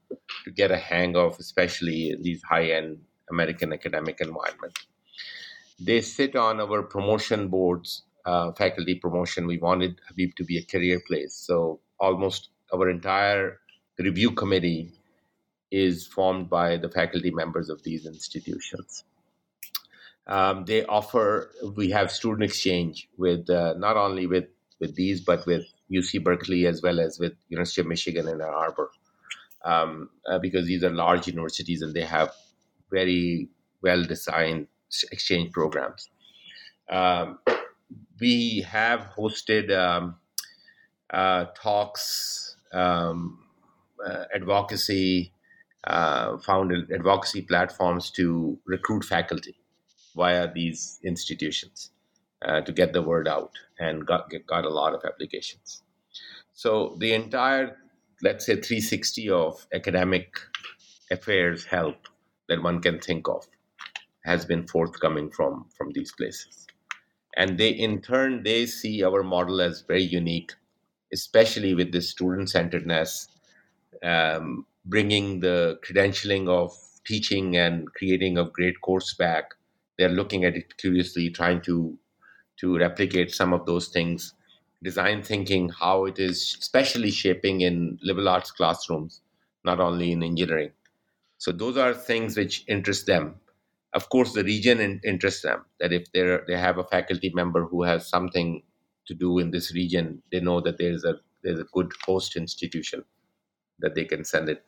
to 0.45 0.51
get 0.51 0.71
a 0.71 0.77
hang 0.77 1.17
of, 1.17 1.37
especially 1.39 2.17
these 2.21 2.43
high 2.43 2.71
end 2.71 2.99
American 3.31 3.73
academic 3.73 4.21
environments. 4.21 4.87
They 5.79 6.01
sit 6.01 6.37
on 6.37 6.61
our 6.61 6.83
promotion 6.83 7.49
boards, 7.49 8.03
uh, 8.27 8.53
faculty 8.53 8.97
promotion. 8.97 9.47
We 9.47 9.59
wanted 9.59 10.01
Habib 10.09 10.35
to 10.37 10.45
be 10.45 10.59
a 10.59 10.65
career 10.65 11.01
place. 11.07 11.35
So 11.35 11.81
almost 11.99 12.51
our 12.73 12.91
entire 12.91 13.61
review 13.99 14.33
committee 14.33 14.93
is 15.71 16.07
formed 16.07 16.51
by 16.51 16.77
the 16.77 16.89
faculty 16.89 17.31
members 17.31 17.71
of 17.71 17.83
these 17.83 18.05
institutions. 18.07 19.05
Um, 20.27 20.65
they 20.65 20.85
offer, 20.85 21.51
we 21.77 21.91
have 21.91 22.11
student 22.11 22.43
exchange 22.43 23.09
with 23.17 23.49
uh, 23.49 23.75
not 23.79 23.97
only 23.97 24.27
with, 24.27 24.47
with 24.81 24.95
these, 24.97 25.21
but 25.21 25.47
with 25.47 25.67
UC 25.93 26.25
Berkeley 26.25 26.67
as 26.67 26.83
well 26.83 27.01
as 27.01 27.19
with 27.19 27.35
University 27.49 27.83
of 27.83 27.87
Michigan 27.87 28.27
in 28.27 28.41
Ann 28.41 28.49
Arbor, 28.49 28.91
um, 29.65 30.11
uh, 30.27 30.39
because 30.39 30.67
these 30.67 30.83
are 30.83 30.91
large 30.91 31.27
universities 31.27 31.83
and 31.83 31.95
they 31.95 32.05
have 32.05 32.33
very 32.91 33.49
well 33.83 34.03
designed 34.05 34.67
exchange 35.13 35.53
programs. 35.53 36.09
Um, 36.89 37.39
we 38.21 38.61
have 38.63 39.11
hosted 39.17 39.71
um, 39.77 40.17
uh, 41.11 41.47
talks 41.55 42.57
um, 42.73 43.39
uh, 44.05 44.25
advocacy, 44.35 45.33
uh, 45.85 46.39
founded 46.39 46.91
advocacy 46.93 47.43
platforms 47.43 48.11
to 48.13 48.59
recruit 48.67 49.05
faculty 49.05 49.57
via 50.17 50.53
these 50.53 50.99
institutions 51.05 51.91
uh, 52.43 52.61
to 52.63 52.73
get 52.73 52.93
the 52.93 53.03
word 53.03 53.29
out 53.29 53.53
and 53.79 54.07
got, 54.07 54.33
got 54.47 54.65
a 54.65 54.69
lot 54.71 54.95
of 54.95 55.05
applications. 55.05 55.83
So 56.53 56.97
the 56.99 57.13
entire, 57.13 57.77
let's 58.23 58.47
say, 58.47 58.55
360 58.55 59.31
of 59.31 59.67
academic 59.73 60.35
affairs 61.11 61.65
help 61.65 62.09
that 62.49 62.63
one 62.63 62.81
can 62.81 62.99
think 62.99 63.29
of 63.29 63.47
has 64.25 64.45
been 64.45 64.67
forthcoming 64.67 65.31
from 65.31 65.67
from 65.77 65.91
these 65.93 66.13
places 66.13 66.67
and 67.37 67.59
they 67.59 67.71
in 67.71 68.01
turn 68.01 68.43
they 68.43 68.67
see 68.67 69.03
our 69.03 69.23
model 69.23 69.61
as 69.61 69.83
very 69.87 70.03
unique 70.03 70.53
especially 71.13 71.75
with 71.75 71.93
the 71.93 72.01
student 72.01 72.51
centeredness 72.51 73.29
um, 74.03 74.67
bringing 74.85 75.41
the 75.41 75.79
credentialing 75.85 76.49
of 76.49 76.73
teaching 77.07 77.57
and 77.57 77.93
creating 77.95 78.39
a 78.39 78.45
great 78.45 78.81
course 78.81 79.15
back 79.15 79.55
they're 79.99 80.09
looking 80.21 80.45
at 80.45 80.57
it 80.57 80.77
curiously 80.77 81.31
trying 81.31 81.61
to 81.61 81.99
to 82.61 82.79
replicate 82.79 83.33
some 83.33 83.53
of 83.53 83.67
those 83.67 83.89
things. 83.89 84.35
Design 84.83 85.23
thinking 85.23 85.69
how 85.69 86.07
it 86.07 86.19
is 86.19 86.57
especially 86.61 87.11
shaping 87.11 87.61
in 87.63 87.99
liberal 88.03 88.29
arts 88.29 88.51
classrooms 88.51 89.21
not 89.65 89.81
only 89.81 90.13
in 90.13 90.23
engineering. 90.23 90.73
So 91.39 91.53
those 91.53 91.77
are 91.77 91.95
things 91.95 92.37
which 92.37 92.65
interest 92.69 93.07
them. 93.07 93.41
Of 93.93 94.09
course 94.09 94.33
the 94.33 94.45
region 94.45 94.81
in, 94.81 95.01
interests 95.05 95.43
them 95.43 95.65
that 95.81 95.93
if 95.93 96.11
they 96.13 96.39
they 96.47 96.57
have 96.59 96.79
a 96.79 96.85
faculty 96.85 97.31
member 97.35 97.67
who 97.67 97.83
has 97.83 98.09
something 98.09 98.63
to 99.07 99.15
do 99.15 99.39
in 99.39 99.51
this 99.51 99.75
region 99.75 100.23
they 100.31 100.41
know 100.41 100.61
that 100.61 100.79
there's 100.79 101.05
a 101.05 101.15
there's 101.43 101.61
a 101.61 101.69
good 101.73 101.93
host 102.07 102.37
institution 102.37 103.05
that 103.81 103.95
they 103.95 104.05
can 104.05 104.25
send 104.25 104.49
it 104.49 104.65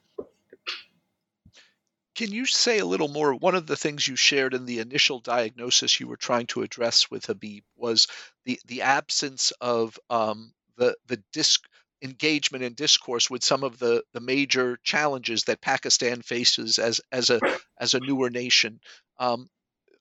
can 2.22 2.32
you 2.32 2.46
say 2.46 2.78
a 2.78 2.86
little 2.86 3.08
more? 3.08 3.34
One 3.34 3.56
of 3.56 3.66
the 3.66 3.74
things 3.74 4.06
you 4.06 4.14
shared 4.14 4.54
in 4.54 4.64
the 4.64 4.78
initial 4.78 5.18
diagnosis 5.18 5.98
you 5.98 6.06
were 6.06 6.16
trying 6.16 6.46
to 6.48 6.62
address 6.62 7.10
with 7.10 7.26
Habib 7.26 7.64
was 7.74 8.06
the 8.44 8.60
the 8.64 8.82
absence 8.82 9.52
of 9.60 9.98
um, 10.08 10.52
the 10.76 10.96
the 11.08 11.20
disc 11.32 11.64
engagement 12.00 12.62
and 12.62 12.76
discourse 12.76 13.28
with 13.28 13.42
some 13.42 13.64
of 13.64 13.80
the, 13.80 14.04
the 14.12 14.20
major 14.20 14.78
challenges 14.84 15.42
that 15.44 15.60
Pakistan 15.60 16.22
faces 16.22 16.78
as 16.78 17.00
as 17.10 17.28
a 17.28 17.40
as 17.76 17.94
a 17.94 17.98
newer 17.98 18.30
nation. 18.30 18.78
Um, 19.18 19.50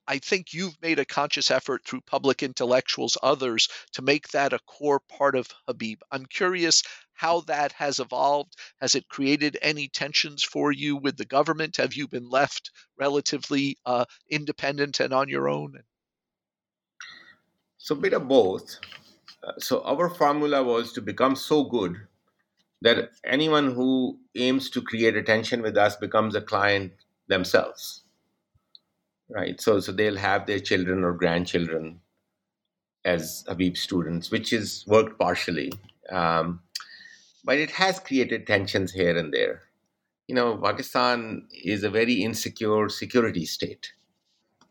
I 0.07 0.17
think 0.17 0.53
you've 0.53 0.81
made 0.81 0.99
a 0.99 1.05
conscious 1.05 1.51
effort 1.51 1.85
through 1.85 2.01
public 2.01 2.41
intellectuals, 2.41 3.17
others, 3.21 3.69
to 3.93 4.01
make 4.01 4.29
that 4.29 4.53
a 4.53 4.59
core 4.59 4.99
part 4.99 5.35
of 5.35 5.47
Habib. 5.67 6.01
I'm 6.11 6.25
curious 6.25 6.83
how 7.13 7.41
that 7.41 7.71
has 7.73 7.99
evolved. 7.99 8.55
Has 8.79 8.95
it 8.95 9.07
created 9.07 9.57
any 9.61 9.87
tensions 9.87 10.43
for 10.43 10.71
you 10.71 10.97
with 10.97 11.17
the 11.17 11.25
government? 11.25 11.77
Have 11.77 11.93
you 11.93 12.07
been 12.07 12.29
left 12.29 12.71
relatively 12.97 13.77
uh, 13.85 14.05
independent 14.29 14.99
and 14.99 15.13
on 15.13 15.29
your 15.29 15.47
own? 15.47 15.83
So, 17.77 17.95
a 17.95 17.99
bit 17.99 18.13
of 18.13 18.27
both. 18.27 18.79
Uh, 19.43 19.53
so, 19.59 19.81
our 19.83 20.09
formula 20.09 20.63
was 20.63 20.93
to 20.93 21.01
become 21.01 21.35
so 21.35 21.63
good 21.63 22.07
that 22.81 23.11
anyone 23.23 23.73
who 23.73 24.19
aims 24.35 24.69
to 24.71 24.81
create 24.81 25.15
attention 25.15 25.61
with 25.61 25.77
us 25.77 25.95
becomes 25.95 26.35
a 26.35 26.41
client 26.41 26.93
themselves 27.27 28.00
right? 29.31 29.59
So, 29.59 29.79
so 29.79 29.91
they'll 29.91 30.17
have 30.17 30.45
their 30.45 30.59
children 30.59 31.03
or 31.03 31.13
grandchildren 31.13 32.01
as 33.03 33.43
Habib 33.47 33.77
students, 33.77 34.29
which 34.29 34.53
is 34.53 34.83
worked 34.87 35.17
partially. 35.17 35.71
Um, 36.11 36.61
but 37.43 37.57
it 37.57 37.71
has 37.71 37.99
created 37.99 38.45
tensions 38.45 38.91
here 38.91 39.17
and 39.17 39.33
there. 39.33 39.63
You 40.27 40.35
know, 40.35 40.57
Pakistan 40.57 41.47
is 41.51 41.83
a 41.83 41.89
very 41.89 42.21
insecure 42.23 42.89
security 42.89 43.45
state. 43.45 43.93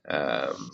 Um, 0.09 0.71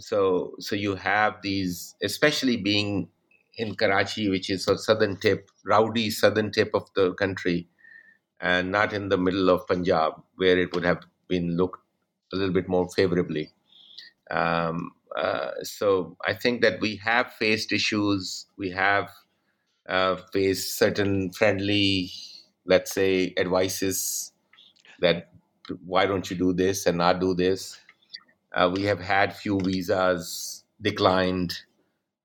so, 0.00 0.54
so 0.58 0.74
you 0.74 0.96
have 0.96 1.42
these, 1.42 1.94
especially 2.02 2.56
being 2.56 3.08
in 3.56 3.74
Karachi, 3.74 4.28
which 4.28 4.50
is 4.50 4.68
a 4.68 4.76
southern 4.76 5.16
tip, 5.16 5.50
rowdy 5.64 6.10
southern 6.10 6.50
tip 6.50 6.70
of 6.74 6.88
the 6.94 7.14
country, 7.14 7.68
and 8.40 8.70
not 8.70 8.92
in 8.92 9.08
the 9.08 9.16
middle 9.16 9.48
of 9.48 9.66
Punjab, 9.66 10.14
where 10.36 10.58
it 10.58 10.74
would 10.74 10.84
have 10.84 11.04
been 11.28 11.56
looked 11.56 11.85
a 12.36 12.40
little 12.40 12.54
bit 12.54 12.68
more 12.68 12.88
favorably. 12.90 13.52
Um, 14.30 14.92
uh, 15.16 15.52
so 15.62 16.16
I 16.26 16.34
think 16.34 16.62
that 16.62 16.80
we 16.80 16.96
have 16.96 17.32
faced 17.34 17.72
issues. 17.72 18.46
We 18.58 18.70
have 18.70 19.10
uh, 19.88 20.16
faced 20.32 20.78
certain 20.78 21.32
friendly, 21.32 22.10
let's 22.66 22.92
say, 22.92 23.34
advices 23.36 24.32
that 25.00 25.30
why 25.84 26.06
don't 26.06 26.30
you 26.30 26.36
do 26.36 26.52
this 26.52 26.86
and 26.86 26.98
not 26.98 27.20
do 27.20 27.34
this. 27.34 27.78
Uh, 28.54 28.70
we 28.74 28.84
have 28.84 29.00
had 29.00 29.36
few 29.36 29.60
visas 29.60 30.64
declined. 30.80 31.54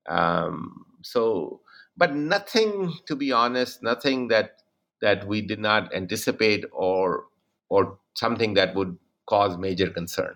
Um, 0.07 0.86
so, 1.03 1.62
but 1.97 2.16
nothing, 2.16 2.93
to 3.07 3.16
be 3.16 3.32
honest, 3.32 3.84
nothing 3.84 4.28
that 4.30 4.62
that 5.01 5.28
we 5.28 5.41
did 5.41 5.59
not 5.59 5.93
anticipate 5.93 6.66
or 6.72 7.26
or 7.70 7.99
something 8.16 8.53
that 8.55 8.76
would 8.76 8.97
cause 9.26 9.57
major 9.57 9.89
concern. 9.89 10.36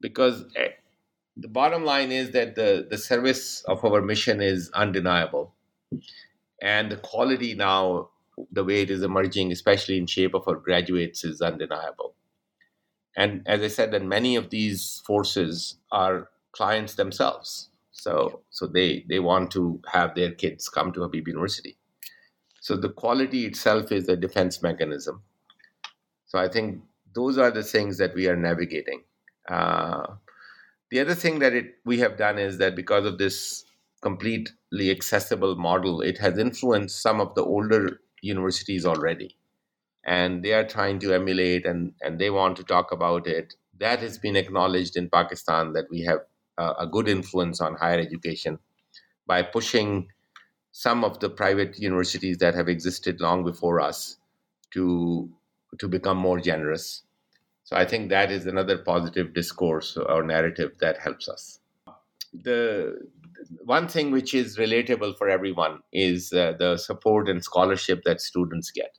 Because 0.00 0.44
eh, 0.56 0.68
the 1.36 1.48
bottom 1.48 1.84
line 1.84 2.12
is 2.12 2.30
that 2.32 2.54
the, 2.54 2.86
the 2.88 2.98
service 2.98 3.62
of 3.64 3.84
our 3.84 4.00
mission 4.00 4.40
is 4.40 4.70
undeniable. 4.72 5.54
And 6.62 6.90
the 6.90 6.96
quality 6.96 7.54
now, 7.54 8.10
the 8.52 8.64
way 8.64 8.82
it 8.82 8.90
is 8.90 9.02
emerging, 9.02 9.52
especially 9.52 9.98
in 9.98 10.06
shape 10.06 10.34
of 10.34 10.46
our 10.46 10.56
graduates, 10.56 11.24
is 11.24 11.40
undeniable. 11.40 12.14
And 13.16 13.42
as 13.46 13.62
I 13.62 13.68
said, 13.68 13.90
that 13.92 14.04
many 14.04 14.36
of 14.36 14.50
these 14.50 15.02
forces 15.06 15.76
are 15.90 16.28
clients 16.52 16.94
themselves. 16.94 17.70
So, 17.92 18.40
so 18.50 18.66
they, 18.66 19.04
they 19.08 19.20
want 19.20 19.50
to 19.52 19.80
have 19.92 20.14
their 20.14 20.32
kids 20.32 20.68
come 20.68 20.92
to 20.92 21.02
Habib 21.02 21.28
University. 21.28 21.76
So 22.60 22.76
the 22.76 22.90
quality 22.90 23.46
itself 23.46 23.90
is 23.90 24.08
a 24.08 24.16
defense 24.16 24.62
mechanism. 24.62 25.22
So 26.26 26.38
I 26.38 26.48
think 26.48 26.82
those 27.14 27.38
are 27.38 27.50
the 27.50 27.62
things 27.62 27.98
that 27.98 28.14
we 28.14 28.28
are 28.28 28.36
navigating. 28.36 29.04
Uh, 29.48 30.06
the 30.90 31.00
other 31.00 31.14
thing 31.14 31.38
that 31.40 31.52
it, 31.52 31.76
we 31.84 31.98
have 32.00 32.16
done 32.16 32.38
is 32.38 32.58
that 32.58 32.76
because 32.76 33.04
of 33.06 33.18
this 33.18 33.64
completely 34.02 34.90
accessible 34.90 35.56
model, 35.56 36.00
it 36.00 36.18
has 36.18 36.38
influenced 36.38 37.00
some 37.00 37.20
of 37.20 37.34
the 37.34 37.44
older 37.44 38.00
universities 38.22 38.84
already. 38.84 39.36
And 40.04 40.44
they 40.44 40.54
are 40.54 40.66
trying 40.66 40.98
to 41.00 41.12
emulate 41.14 41.66
and, 41.66 41.94
and 42.02 42.18
they 42.18 42.30
want 42.30 42.56
to 42.58 42.64
talk 42.64 42.92
about 42.92 43.26
it. 43.26 43.54
That 43.78 44.00
has 44.00 44.18
been 44.18 44.36
acknowledged 44.36 44.96
in 44.96 45.10
Pakistan 45.10 45.72
that 45.74 45.90
we 45.90 46.02
have 46.02 46.20
uh, 46.58 46.74
a 46.78 46.86
good 46.86 47.08
influence 47.08 47.60
on 47.60 47.76
higher 47.76 47.98
education 47.98 48.58
by 49.26 49.42
pushing 49.42 50.08
some 50.72 51.04
of 51.04 51.20
the 51.20 51.30
private 51.30 51.78
universities 51.78 52.38
that 52.38 52.54
have 52.54 52.68
existed 52.68 53.20
long 53.20 53.44
before 53.44 53.80
us 53.80 54.18
to 54.72 55.30
to 55.78 55.88
become 55.88 56.16
more 56.16 56.40
generous. 56.40 57.02
So 57.64 57.76
I 57.76 57.84
think 57.84 58.10
that 58.10 58.32
is 58.32 58.46
another 58.46 58.78
positive 58.78 59.32
discourse 59.34 59.96
or 59.96 60.22
narrative 60.22 60.72
that 60.80 60.98
helps 60.98 61.28
us. 61.28 61.60
The 62.32 63.08
one 63.64 63.88
thing 63.88 64.10
which 64.10 64.34
is 64.34 64.58
relatable 64.58 65.16
for 65.16 65.28
everyone 65.28 65.80
is 65.92 66.32
uh, 66.32 66.54
the 66.58 66.76
support 66.76 67.28
and 67.28 67.42
scholarship 67.42 68.02
that 68.04 68.20
students 68.20 68.70
get. 68.70 68.98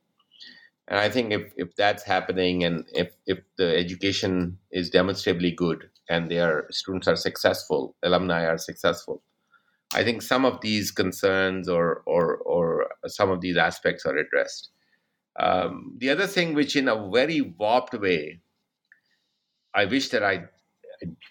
And 0.88 1.00
I 1.00 1.10
think 1.10 1.32
if, 1.32 1.54
if 1.56 1.76
that's 1.76 2.04
happening 2.04 2.64
and 2.64 2.86
if, 2.94 3.14
if 3.26 3.40
the 3.58 3.78
education 3.78 4.58
is 4.72 4.90
demonstrably 4.90 5.52
good 5.52 5.90
and 6.10 6.30
their 6.30 6.68
students 6.72 7.08
are 7.08 7.16
successful, 7.16 7.96
alumni 8.04 8.46
are 8.46 8.58
successful, 8.58 9.22
I 9.94 10.04
think 10.04 10.22
some 10.22 10.46
of 10.46 10.62
these 10.62 10.92
concerns 10.92 11.70
or, 11.70 12.04
or, 12.06 12.38
or 12.38 12.88
some 13.08 13.30
of 13.30 13.42
these 13.42 13.58
aspects 13.58 14.06
are 14.06 14.18
addressed. 14.18 14.70
Um, 15.40 15.96
the 15.98 16.10
other 16.10 16.28
thing, 16.28 16.54
which 16.54 16.76
in 16.76 16.88
a 16.88 17.10
very 17.10 17.42
warped 17.42 17.94
way, 17.94 18.42
I 19.74 19.86
wish 19.86 20.10
that 20.10 20.24
I 20.24 20.46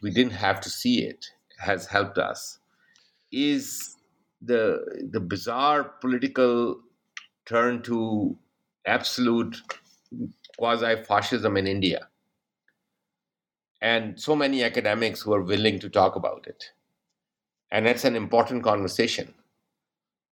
we 0.02 0.10
didn't 0.10 0.32
have 0.32 0.60
to 0.62 0.70
see 0.70 1.04
it, 1.04 1.26
has 1.58 1.86
helped 1.86 2.18
us, 2.18 2.58
is 3.32 3.96
the 4.42 5.08
the 5.10 5.20
bizarre 5.20 5.84
political 5.84 6.80
turn 7.46 7.82
to 7.82 8.38
absolute 8.86 9.60
quasi-fascism 10.58 11.56
in 11.56 11.66
India, 11.66 12.08
and 13.80 14.20
so 14.20 14.34
many 14.36 14.62
academics 14.62 15.20
who 15.22 15.32
are 15.32 15.42
willing 15.42 15.78
to 15.78 15.88
talk 15.88 16.16
about 16.16 16.46
it, 16.46 16.72
and 17.70 17.86
that's 17.86 18.04
an 18.04 18.16
important 18.16 18.62
conversation. 18.62 19.34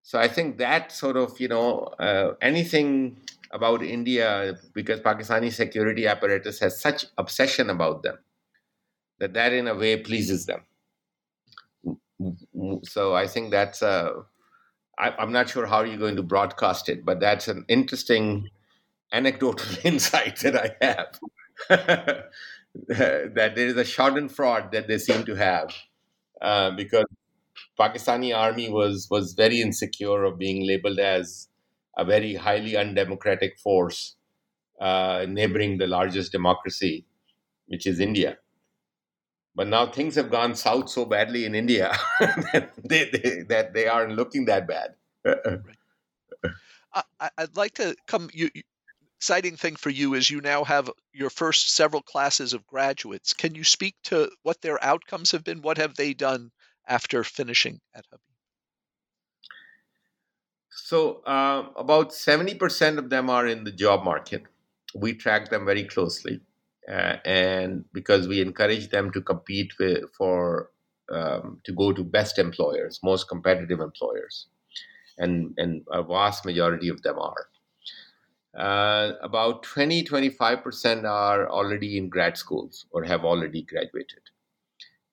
So 0.03 0.19
I 0.19 0.29
think 0.29 0.59
that 0.59 0.93
sort 0.93 1.17
of 1.17 1.39
you 1.41 1.49
know 1.49 1.81
uh, 1.99 2.35
anything 2.41 3.19
about 3.51 3.83
India 3.83 4.55
because 4.75 5.01
Pakistani 5.01 5.53
security 5.53 6.07
apparatus 6.07 6.59
has 6.61 6.81
such 6.81 7.07
obsession 7.17 7.71
about 7.71 8.03
them 8.03 8.19
that 9.19 9.35
that 9.35 9.53
in 9.53 9.67
a 9.69 9.75
way 9.75 9.97
pleases 9.97 10.47
them. 10.47 10.65
So 12.85 13.15
I 13.15 13.27
think 13.27 13.51
that's 13.51 13.83
a. 13.83 14.23
I, 14.99 15.11
I'm 15.11 15.31
not 15.31 15.49
sure 15.49 15.67
how 15.67 15.83
you're 15.83 15.97
going 15.97 16.17
to 16.17 16.25
broadcast 16.25 16.89
it, 16.89 17.05
but 17.05 17.21
that's 17.21 17.47
an 17.47 17.65
interesting 17.69 18.49
anecdotal 19.13 19.77
insight 19.85 20.41
that 20.41 20.57
I 20.57 20.85
have 20.85 21.19
that 22.89 23.53
there 23.55 23.67
is 23.67 23.77
a 23.77 23.85
Schadenfreude 23.85 24.73
that 24.73 24.89
they 24.89 24.99
seem 24.99 25.25
to 25.25 25.35
have 25.35 25.75
uh, 26.43 26.73
because 26.73 27.07
Pakistani 27.79 28.37
army 28.37 28.69
was 28.69 29.09
was 29.11 29.33
very 29.35 29.61
insecure 29.61 30.25
of 30.25 30.39
being 30.39 30.67
labeled 30.67 30.99
as 30.99 31.49
a 31.99 32.05
very 32.05 32.35
highly 32.35 32.77
undemocratic 32.77 33.59
force 33.59 34.17
uh, 34.81 35.27
neighboring 35.29 35.77
the 35.79 35.87
largest 35.87 36.33
democracy, 36.33 37.05
which 37.67 37.87
is 37.87 38.01
India. 38.01 38.39
But 39.55 39.67
now 39.67 39.87
things 39.87 40.15
have 40.15 40.31
gone 40.31 40.55
south 40.55 40.89
so 40.89 41.05
badly 41.05 41.45
in 41.45 41.57
India 41.57 41.93
that, 42.21 42.71
they, 42.85 43.11
they, 43.11 43.43
that 43.49 43.75
they 43.75 43.89
aren't 43.89 44.13
looking 44.13 44.45
that 44.45 44.69
bad. 44.69 44.95
I, 46.95 47.03
would 47.41 47.57
like 47.57 47.75
to 47.75 47.97
come. 48.07 48.31
You, 48.33 48.51
exciting 49.19 49.57
thing 49.57 49.75
for 49.75 49.91
you 49.91 50.15
is 50.15 50.31
you 50.31 50.41
now 50.41 50.63
have 50.63 50.89
your 51.13 51.31
first 51.31 51.75
several 51.75 52.03
classes 52.03 52.53
of 52.53 52.67
graduates. 52.69 53.35
Can 53.35 53.57
you 53.57 53.65
speak 53.65 53.97
to 54.05 54.31
what 54.45 54.61
their 54.61 54.83
outcomes 54.83 55.33
have 55.33 55.43
been? 55.43 55.61
What 55.61 55.79
have 55.79 55.97
they 55.97 56.15
done 56.15 56.53
after 56.87 57.25
finishing 57.25 57.81
at 57.95 58.05
Habib? 58.13 58.28
So, 60.89 61.21
uh, 61.27 61.69
about 61.77 62.15
70% 62.15 62.97
of 62.97 63.11
them 63.11 63.29
are 63.29 63.47
in 63.47 63.65
the 63.65 63.71
job 63.71 64.05
market. 64.05 64.45
We 64.95 65.13
track 65.13 65.51
them 65.51 65.67
very 65.67 65.85
closely. 65.85 66.41
Uh, 66.91 67.17
and 67.27 67.85
because 67.93 68.27
we 68.27 68.41
encourage 68.41 68.89
them 68.89 69.11
to 69.13 69.21
compete 69.21 69.71
with, 69.79 70.11
for 70.17 70.71
um, 71.13 71.61
to 71.65 71.73
go 71.75 71.93
to 71.93 72.03
best 72.03 72.39
employers, 72.39 73.01
most 73.03 73.29
competitive 73.29 73.81
employers, 73.81 74.47
and 75.19 75.53
and 75.59 75.83
a 75.93 76.03
vast 76.03 76.47
majority 76.47 76.89
of 76.89 77.03
them 77.03 77.19
are. 77.19 77.45
Uh, 78.57 79.13
about 79.21 79.63
20 79.65 80.05
25% 80.05 81.05
are 81.05 81.51
already 81.51 81.99
in 81.99 82.09
grad 82.09 82.39
schools 82.39 82.87
or 82.93 83.05
have 83.05 83.27
already 83.27 83.63
graduated 83.63 84.23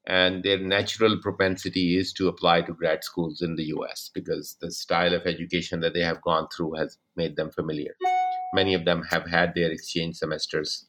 and 0.08 0.44
their 0.44 0.60
natural 0.60 1.18
propensity 1.20 1.98
is 1.98 2.14
to 2.14 2.28
apply 2.28 2.62
to 2.62 2.74
grad 2.74 3.04
schools 3.04 3.42
in 3.42 3.56
the 3.56 3.66
US 3.76 4.12
because 4.14 4.56
the 4.62 4.72
style 4.72 5.14
of 5.14 5.26
education 5.26 5.80
that 5.80 5.94
they 5.94 6.02
have 6.02 6.22
gone 6.22 6.48
through 6.56 6.74
has 6.74 6.98
made 7.16 7.36
them 7.36 7.50
familiar. 7.50 7.96
Many 8.54 8.76
of 8.76 8.86
them 8.86 9.04
have 9.10 9.28
had 9.28 9.56
their 9.56 9.72
exchange 9.72 10.18
semesters 10.18 10.86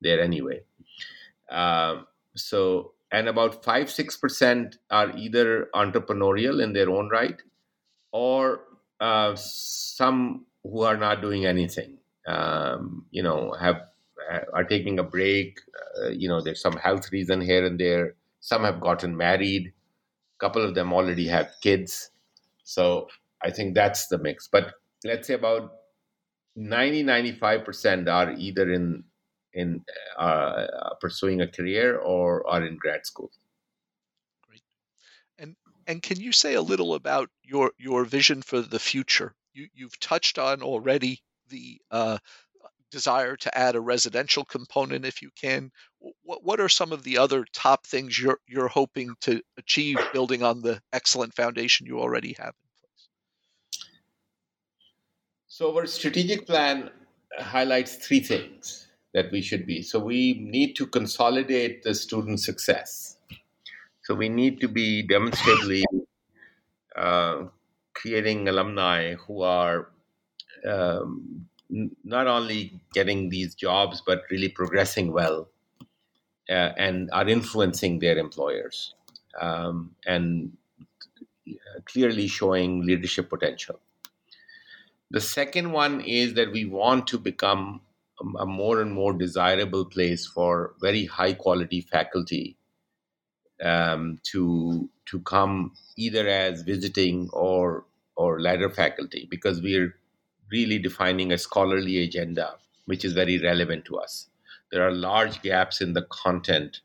there 0.00 0.20
anyway. 0.20 0.62
Um, 1.50 2.06
so, 2.34 2.92
and 3.12 3.28
about 3.28 3.62
5 3.62 3.88
6% 3.88 4.76
are 4.90 5.16
either 5.16 5.68
entrepreneurial 5.74 6.62
in 6.62 6.72
their 6.72 6.88
own 6.90 7.10
right 7.10 7.40
or 8.12 8.60
uh, 9.00 9.34
some 9.36 10.46
who 10.62 10.82
are 10.82 10.96
not 10.96 11.20
doing 11.20 11.44
anything, 11.44 11.98
um, 12.26 13.04
you 13.10 13.22
know, 13.22 13.52
have 13.60 13.82
are 14.54 14.64
taking 14.64 14.98
a 14.98 15.02
break. 15.02 15.60
Uh, 16.02 16.08
you 16.08 16.28
know, 16.28 16.40
there's 16.40 16.62
some 16.62 16.78
health 16.78 17.12
reason 17.12 17.42
here 17.42 17.66
and 17.66 17.78
there 17.78 18.14
some 18.44 18.62
have 18.62 18.78
gotten 18.78 19.16
married. 19.16 19.72
A 20.36 20.38
couple 20.38 20.62
of 20.62 20.74
them 20.74 20.92
already 20.92 21.26
have 21.28 21.50
kids. 21.62 22.10
So 22.62 23.08
I 23.40 23.50
think 23.50 23.74
that's 23.74 24.08
the 24.08 24.18
mix. 24.18 24.48
But 24.48 24.74
let's 25.02 25.28
say 25.28 25.34
about 25.34 25.72
90 26.54 27.04
95% 27.04 28.12
are 28.12 28.32
either 28.32 28.70
in 28.70 29.04
in 29.54 29.82
uh, 30.18 30.66
pursuing 31.00 31.40
a 31.40 31.48
career 31.48 31.96
or 31.96 32.46
are 32.46 32.62
in 32.62 32.76
grad 32.76 33.06
school. 33.06 33.30
Great. 34.46 34.62
And 35.38 35.56
and 35.86 36.02
can 36.02 36.20
you 36.20 36.32
say 36.32 36.52
a 36.52 36.60
little 36.60 36.92
about 36.94 37.30
your 37.42 37.72
your 37.78 38.04
vision 38.04 38.42
for 38.42 38.60
the 38.60 38.78
future? 38.78 39.34
You 39.54 39.68
you've 39.72 39.98
touched 40.00 40.38
on 40.38 40.60
already 40.62 41.22
the 41.48 41.80
uh, 41.90 42.18
desire 42.94 43.36
to 43.36 43.58
add 43.58 43.74
a 43.74 43.80
residential 43.80 44.44
component 44.44 45.04
if 45.04 45.20
you 45.20 45.30
can. 45.34 45.72
What, 46.22 46.44
what 46.44 46.60
are 46.60 46.68
some 46.68 46.92
of 46.92 47.02
the 47.02 47.18
other 47.18 47.44
top 47.52 47.86
things 47.86 48.16
you're, 48.16 48.38
you're 48.46 48.68
hoping 48.68 49.16
to 49.22 49.42
achieve 49.58 49.98
building 50.12 50.44
on 50.44 50.62
the 50.62 50.80
excellent 50.92 51.34
foundation 51.34 51.88
you 51.88 51.98
already 51.98 52.36
have 52.38 52.54
in 52.62 52.70
place? 52.78 53.08
So, 55.48 55.76
our 55.76 55.86
strategic 55.86 56.46
plan 56.46 56.90
highlights 57.36 57.96
three 57.96 58.20
things 58.20 58.86
that 59.12 59.32
we 59.32 59.42
should 59.42 59.66
be. 59.66 59.82
So, 59.82 59.98
we 59.98 60.38
need 60.40 60.76
to 60.76 60.86
consolidate 60.86 61.82
the 61.82 61.94
student 61.96 62.38
success. 62.40 63.16
So, 64.04 64.14
we 64.14 64.28
need 64.28 64.60
to 64.60 64.68
be 64.68 65.02
demonstrably 65.02 65.82
uh, 66.94 67.46
creating 67.94 68.46
alumni 68.46 69.14
who 69.14 69.42
are 69.42 69.88
um, 70.64 71.48
not 72.04 72.26
only 72.26 72.80
getting 72.92 73.28
these 73.28 73.54
jobs 73.54 74.02
but 74.06 74.22
really 74.30 74.48
progressing 74.48 75.12
well 75.12 75.48
uh, 76.48 76.72
and 76.76 77.10
are 77.12 77.28
influencing 77.28 77.98
their 77.98 78.18
employers 78.18 78.94
um, 79.40 79.94
and 80.06 80.56
clearly 81.84 82.26
showing 82.26 82.82
leadership 82.84 83.28
potential. 83.28 83.80
The 85.10 85.20
second 85.20 85.72
one 85.72 86.00
is 86.02 86.34
that 86.34 86.52
we 86.52 86.66
want 86.66 87.06
to 87.08 87.18
become 87.18 87.80
a 88.38 88.46
more 88.46 88.80
and 88.80 88.92
more 88.92 89.12
desirable 89.14 89.84
place 89.86 90.26
for 90.26 90.74
very 90.80 91.06
high 91.06 91.32
quality 91.32 91.80
faculty 91.80 92.56
um, 93.62 94.18
to 94.24 94.88
to 95.06 95.20
come 95.20 95.74
either 95.96 96.26
as 96.28 96.62
visiting 96.62 97.28
or 97.32 97.86
or 98.16 98.40
ladder 98.40 98.70
faculty 98.70 99.26
because 99.30 99.60
we're 99.60 99.96
really 100.50 100.78
defining 100.78 101.32
a 101.32 101.38
scholarly 101.38 102.02
agenda, 102.02 102.56
which 102.86 103.04
is 103.04 103.12
very 103.12 103.38
relevant 103.38 103.84
to 103.86 103.96
us. 103.98 104.28
There 104.70 104.86
are 104.86 104.92
large 104.92 105.42
gaps 105.42 105.80
in 105.80 105.92
the 105.92 106.06
content, 106.10 106.80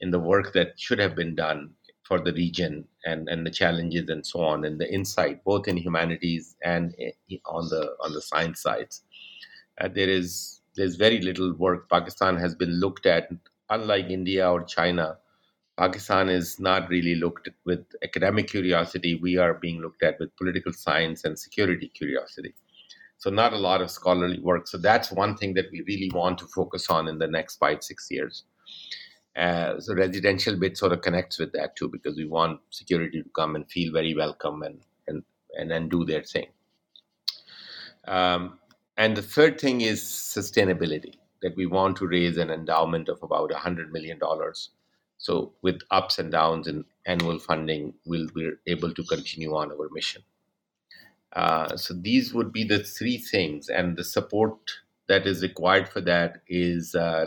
in 0.00 0.10
the 0.10 0.18
work 0.18 0.52
that 0.52 0.78
should 0.78 0.98
have 0.98 1.14
been 1.14 1.34
done 1.34 1.70
for 2.04 2.18
the 2.18 2.32
region 2.32 2.88
and, 3.04 3.28
and 3.28 3.46
the 3.46 3.50
challenges 3.50 4.08
and 4.08 4.26
so 4.26 4.40
on, 4.40 4.64
and 4.64 4.80
the 4.80 4.92
insight, 4.92 5.44
both 5.44 5.68
in 5.68 5.76
humanities 5.76 6.56
and 6.64 6.94
on 7.46 7.68
the 7.68 7.94
on 8.02 8.12
the 8.12 8.20
science 8.20 8.60
sides. 8.60 9.02
Uh, 9.80 9.88
there 9.88 10.08
is 10.08 10.60
there's 10.74 10.96
very 10.96 11.20
little 11.20 11.54
work. 11.54 11.88
Pakistan 11.88 12.36
has 12.36 12.54
been 12.54 12.80
looked 12.80 13.06
at, 13.06 13.28
unlike 13.68 14.06
India 14.10 14.50
or 14.50 14.64
China. 14.64 15.18
Pakistan 15.78 16.28
is 16.28 16.58
not 16.58 16.88
really 16.90 17.14
looked 17.14 17.48
with 17.64 17.84
academic 18.02 18.48
curiosity. 18.48 19.14
We 19.14 19.36
are 19.38 19.54
being 19.54 19.80
looked 19.80 20.02
at 20.02 20.18
with 20.18 20.36
political 20.36 20.72
science 20.72 21.24
and 21.24 21.38
security 21.38 21.88
curiosity. 21.88 22.54
So 23.20 23.30
not 23.30 23.52
a 23.52 23.58
lot 23.58 23.82
of 23.82 23.90
scholarly 23.90 24.40
work. 24.40 24.66
So 24.66 24.78
that's 24.78 25.12
one 25.12 25.36
thing 25.36 25.54
that 25.54 25.66
we 25.70 25.82
really 25.86 26.10
want 26.12 26.38
to 26.38 26.46
focus 26.46 26.88
on 26.88 27.06
in 27.06 27.18
the 27.18 27.26
next 27.28 27.56
five, 27.56 27.84
six 27.84 28.08
years. 28.10 28.44
Uh, 29.36 29.78
so 29.78 29.94
residential 29.94 30.56
bit 30.56 30.76
sort 30.76 30.92
of 30.92 31.02
connects 31.02 31.38
with 31.38 31.52
that 31.52 31.76
too, 31.76 31.88
because 31.88 32.16
we 32.16 32.24
want 32.24 32.60
security 32.70 33.22
to 33.22 33.28
come 33.36 33.54
and 33.54 33.70
feel 33.70 33.92
very 33.92 34.14
welcome 34.14 34.62
and 34.62 34.80
and 35.06 35.22
and 35.56 35.70
then 35.70 35.88
do 35.88 36.04
their 36.04 36.22
thing. 36.22 36.46
Um, 38.08 38.58
and 38.96 39.16
the 39.16 39.22
third 39.22 39.60
thing 39.60 39.82
is 39.82 40.02
sustainability 40.02 41.14
that 41.42 41.54
we 41.56 41.66
want 41.66 41.96
to 41.98 42.06
raise 42.06 42.38
an 42.38 42.50
endowment 42.50 43.08
of 43.08 43.22
about 43.22 43.50
$100 43.50 43.90
million. 43.90 44.18
So, 45.18 45.52
with 45.62 45.80
ups 45.90 46.18
and 46.18 46.32
downs 46.32 46.66
in 46.66 46.84
annual 47.06 47.38
funding, 47.38 47.94
we'll, 48.06 48.28
we're 48.34 48.58
able 48.66 48.92
to 48.92 49.04
continue 49.04 49.54
on 49.54 49.70
our 49.70 49.88
mission. 49.92 50.22
Uh, 51.32 51.76
so 51.76 51.94
these 51.94 52.34
would 52.34 52.52
be 52.52 52.64
the 52.64 52.82
three 52.82 53.18
things, 53.18 53.68
and 53.68 53.96
the 53.96 54.04
support 54.04 54.58
that 55.08 55.26
is 55.26 55.42
required 55.42 55.88
for 55.88 56.00
that 56.00 56.42
is 56.48 56.94
uh, 56.94 57.26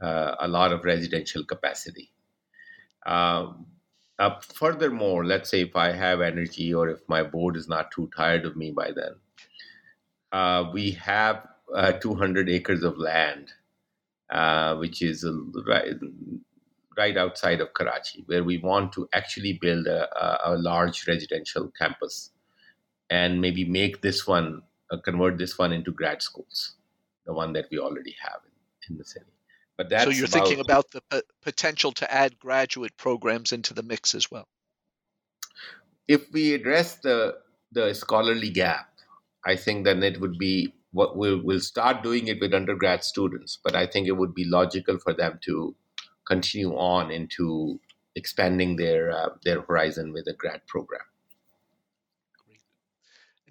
uh, 0.00 0.34
a 0.40 0.48
lot 0.48 0.72
of 0.72 0.84
residential 0.84 1.44
capacity. 1.44 2.10
Um, 3.06 3.66
uh, 4.18 4.40
furthermore, 4.40 5.24
let's 5.24 5.50
say 5.50 5.62
if 5.62 5.76
I 5.76 5.92
have 5.92 6.20
energy 6.20 6.74
or 6.74 6.88
if 6.88 7.00
my 7.08 7.22
board 7.22 7.56
is 7.56 7.68
not 7.68 7.92
too 7.92 8.10
tired 8.16 8.44
of 8.44 8.56
me 8.56 8.72
by 8.72 8.92
then, 8.92 9.14
uh, 10.32 10.70
we 10.72 10.92
have 10.92 11.46
200 12.00 12.48
acres 12.48 12.82
of 12.82 12.98
land, 12.98 13.52
which 14.80 15.02
is 15.02 15.24
right, 15.66 15.94
right 16.96 17.16
outside 17.16 17.60
of 17.60 17.72
Karachi, 17.74 18.24
where 18.26 18.42
we 18.42 18.58
want 18.58 18.92
to 18.94 19.08
actually 19.12 19.52
build 19.52 19.86
a, 19.86 20.50
a 20.50 20.56
large 20.56 21.06
residential 21.06 21.70
campus 21.78 22.30
and 23.10 23.40
maybe 23.40 23.64
make 23.64 24.02
this 24.02 24.26
one 24.26 24.62
uh, 24.90 24.96
convert 25.04 25.38
this 25.38 25.58
one 25.58 25.72
into 25.72 25.92
grad 25.92 26.22
schools, 26.22 26.74
the 27.26 27.32
one 27.32 27.52
that 27.52 27.66
we 27.70 27.78
already 27.78 28.16
have 28.20 28.40
in, 28.44 28.92
in 28.92 28.98
the 28.98 29.04
city. 29.04 29.26
But 29.76 29.90
that's 29.90 30.04
so 30.04 30.10
you're 30.10 30.26
about, 30.26 30.32
thinking 30.32 30.60
about 30.60 30.90
the 30.90 31.02
p- 31.10 31.22
potential 31.42 31.92
to 31.92 32.12
add 32.12 32.38
graduate 32.38 32.96
programs 32.96 33.52
into 33.52 33.74
the 33.74 33.82
mix 33.82 34.14
as 34.14 34.30
well. 34.30 34.48
If 36.08 36.32
we 36.32 36.54
address 36.54 36.96
the 36.96 37.36
the 37.72 37.94
scholarly 37.94 38.50
gap, 38.50 38.88
I 39.44 39.56
think 39.56 39.84
then 39.84 40.02
it 40.02 40.20
would 40.20 40.38
be 40.38 40.72
what 40.92 41.16
we'll, 41.16 41.40
we'll 41.42 41.60
start 41.60 42.02
doing 42.02 42.28
it 42.28 42.40
with 42.40 42.54
undergrad 42.54 43.04
students. 43.04 43.58
But 43.62 43.76
I 43.76 43.86
think 43.86 44.08
it 44.08 44.16
would 44.16 44.34
be 44.34 44.44
logical 44.44 44.98
for 44.98 45.12
them 45.12 45.38
to 45.44 45.76
continue 46.26 46.74
on 46.74 47.10
into 47.10 47.78
expanding 48.16 48.76
their 48.76 49.10
uh, 49.10 49.28
their 49.44 49.60
horizon 49.60 50.12
with 50.12 50.26
a 50.28 50.32
grad 50.32 50.66
program. 50.66 51.02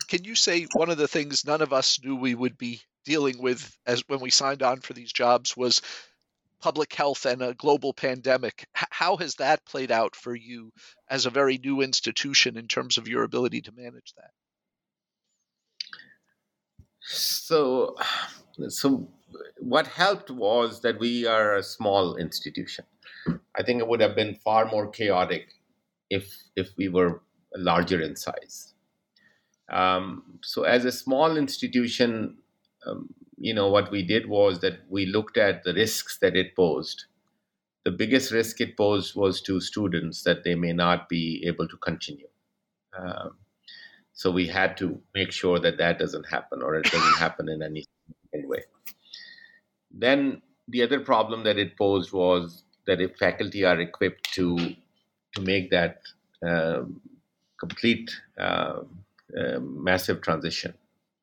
Can 0.08 0.24
you 0.24 0.36
say 0.36 0.68
one 0.74 0.90
of 0.90 0.98
the 0.98 1.08
things 1.08 1.46
none 1.46 1.62
of 1.62 1.74
us 1.74 2.00
knew 2.04 2.16
we 2.16 2.36
would 2.36 2.58
be 2.58 2.82
dealing 3.06 3.42
with 3.42 3.78
as 3.86 4.04
when 4.08 4.20
we 4.20 4.30
signed 4.30 4.62
on 4.62 4.82
for 4.82 4.94
these 4.94 5.14
jobs 5.14 5.56
was 5.56 5.82
public 6.60 6.94
health 6.94 7.26
and 7.26 7.42
a 7.42 7.54
global 7.54 7.94
pandemic. 7.94 8.68
How 8.74 9.18
has 9.18 9.36
that 9.36 9.66
played 9.66 9.92
out 9.92 10.16
for 10.16 10.36
you 10.36 10.72
as 11.10 11.26
a 11.26 11.30
very 11.30 11.58
new 11.58 11.82
institution 11.82 12.58
in 12.58 12.68
terms 12.68 12.98
of 12.98 13.08
your 13.08 13.24
ability 13.24 13.62
to 13.62 13.72
manage 13.72 14.14
that? 14.18 14.32
So, 17.00 17.96
so 18.68 19.08
what 19.60 19.88
helped 19.88 20.30
was 20.30 20.82
that 20.82 21.00
we 21.00 21.26
are 21.26 21.56
a 21.56 21.64
small 21.64 22.18
institution. 22.18 22.86
I 23.56 23.64
think 23.64 23.80
it 23.80 23.88
would 23.88 24.02
have 24.02 24.16
been 24.16 24.36
far 24.36 24.66
more 24.66 24.88
chaotic 24.90 25.54
if 26.10 26.34
if 26.56 26.70
we 26.78 26.90
were 26.90 27.22
larger 27.56 28.02
in 28.02 28.16
size. 28.16 28.74
Um, 29.70 30.40
so, 30.44 30.64
as 30.64 30.86
a 30.86 30.92
small 30.92 31.38
institution, 31.38 32.38
um, 32.86 33.14
you 33.38 33.54
know, 33.54 33.70
what 33.70 33.92
we 33.92 34.02
did 34.02 34.28
was 34.28 34.60
that 34.62 34.80
we 34.90 35.06
looked 35.06 35.38
at 35.38 35.64
the 35.64 35.74
risks 35.74 36.18
that 36.20 36.36
it 36.36 36.56
posed. 36.56 37.06
The 37.84 37.92
biggest 37.92 38.32
risk 38.32 38.60
it 38.62 38.76
posed 38.76 39.16
was 39.16 39.42
to 39.42 39.62
students 39.62 40.24
that 40.24 40.44
they 40.44 40.56
may 40.56 40.74
not 40.74 41.08
be 41.08 41.44
able 41.46 41.68
to 41.68 41.78
continue. 41.78 42.28
Um, 42.98 43.38
so 44.14 44.32
we 44.32 44.48
had 44.48 44.76
to 44.78 45.00
make 45.14 45.32
sure 45.32 45.60
that 45.60 45.78
that 45.78 46.00
doesn't 46.00 46.26
happen 46.26 46.62
or 46.62 46.76
it 46.76 46.86
doesn't 46.86 47.18
happen 47.20 47.50
in 47.50 47.62
any 47.62 47.86
way. 48.34 48.64
Then 49.92 50.42
the 50.68 50.84
other 50.84 51.00
problem 51.00 51.44
that 51.44 51.58
it 51.58 51.78
posed 51.78 52.12
was 52.12 52.64
that 52.88 53.00
if 53.00 53.16
faculty 53.18 53.64
are 53.64 53.80
equipped 53.80 54.34
to 54.34 54.58
to 55.36 55.42
make 55.42 55.70
that 55.70 56.02
um, 56.42 57.00
complete 57.60 58.10
uh, 58.40 58.80
massive 59.60 60.22
transition 60.22 60.74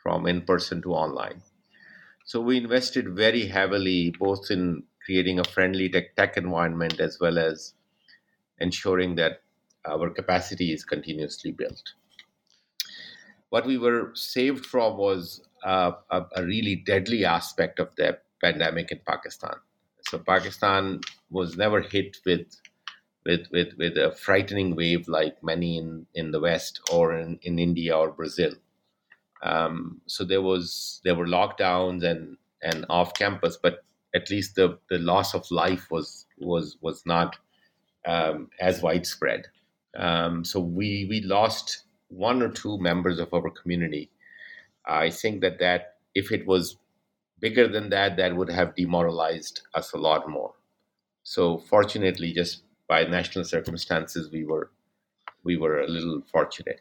from 0.03 0.27
in 0.27 0.43
person 0.43 0.83
to 0.83 0.93
online, 0.93 1.43
so 2.25 2.41
we 2.41 2.57
invested 2.57 3.11
very 3.11 3.47
heavily 3.47 4.15
both 4.19 4.51
in 4.51 4.85
creating 5.05 5.39
a 5.39 5.45
friendly 5.45 5.91
tech, 5.91 6.17
tech 6.17 6.37
environment 6.39 6.99
as 6.99 7.19
well 7.21 7.39
as 7.39 7.75
ensuring 8.59 9.17
that 9.17 9.43
our 9.87 10.09
capacity 10.09 10.73
is 10.73 10.85
continuously 10.85 11.53
built. 11.53 11.93
What 13.51 13.67
we 13.67 13.77
were 13.77 14.11
saved 14.15 14.65
from 14.65 14.97
was 14.97 15.43
uh, 15.63 15.93
a, 16.11 16.23
a, 16.35 16.45
really 16.45 16.77
deadly 16.77 17.25
aspect 17.25 17.79
of 17.79 17.95
the 17.97 18.19
pandemic 18.43 18.91
in 18.91 19.01
Pakistan. 19.07 19.57
So 20.09 20.19
Pakistan 20.19 21.01
was 21.31 21.57
never 21.57 21.81
hit 21.83 22.17
with 22.25 22.47
with 23.25 23.49
with, 23.51 23.75
with 23.79 23.97
a 23.97 24.13
frightening 24.13 24.77
wave 24.77 25.09
like 25.09 25.43
many 25.43 25.79
in, 25.79 26.07
in 26.15 26.31
the 26.31 26.41
West 26.41 26.81
or 26.93 27.17
in, 27.17 27.39
in 27.43 27.59
India 27.59 27.97
or 27.97 28.11
Brazil. 28.11 28.53
Um, 29.43 30.01
so 30.07 30.25
there 30.25 30.43
was 30.43 31.01
there 31.05 31.15
were 31.15 31.27
lockdowns 31.27 32.05
and 32.05 32.37
and 32.63 32.87
off 32.89 33.15
campus, 33.15 33.59
but 33.63 33.85
at 34.15 34.31
least 34.31 34.55
the, 34.55 34.79
the 34.89 34.99
loss 34.99 35.35
of 35.35 35.51
life 35.51 35.91
was 35.91 36.27
was 36.39 36.79
was 36.81 37.05
not 37.05 37.37
um, 38.07 38.51
as 38.61 38.83
widespread. 38.83 39.47
Um, 39.97 40.45
so 40.45 40.61
we 40.61 41.07
we 41.09 41.21
lost 41.21 41.85
one 42.09 42.43
or 42.43 42.51
two 42.51 42.79
members 42.79 43.19
of 43.19 43.33
our 43.35 43.51
community. 43.51 44.11
I 44.87 45.11
think 45.11 45.41
that 45.41 45.59
that 45.61 45.97
if 46.15 46.31
it 46.33 46.47
was 46.47 46.77
bigger 47.41 47.69
than 47.69 47.91
that, 47.91 48.17
that 48.17 48.37
would 48.37 48.51
have 48.51 48.75
demoralized 48.75 49.63
us 49.75 49.93
a 49.93 49.99
lot 49.99 50.29
more. 50.29 50.55
So 51.23 51.59
fortunately, 51.59 52.33
just 52.33 52.64
by 52.89 53.05
national 53.05 53.45
circumstances, 53.45 54.31
we 54.33 54.45
were 54.45 54.71
we 55.45 55.57
were 55.57 55.81
a 55.81 55.89
little 55.89 56.23
fortunate 56.33 56.81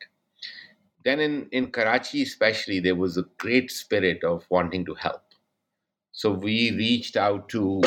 then 1.03 1.19
in, 1.19 1.47
in 1.51 1.71
Karachi, 1.71 2.21
especially, 2.23 2.79
there 2.79 2.95
was 2.95 3.17
a 3.17 3.25
great 3.37 3.71
spirit 3.71 4.23
of 4.23 4.45
wanting 4.49 4.85
to 4.85 4.93
help. 4.95 5.21
So 6.11 6.31
we 6.31 6.71
reached 6.71 7.17
out 7.17 7.49
to 7.49 7.81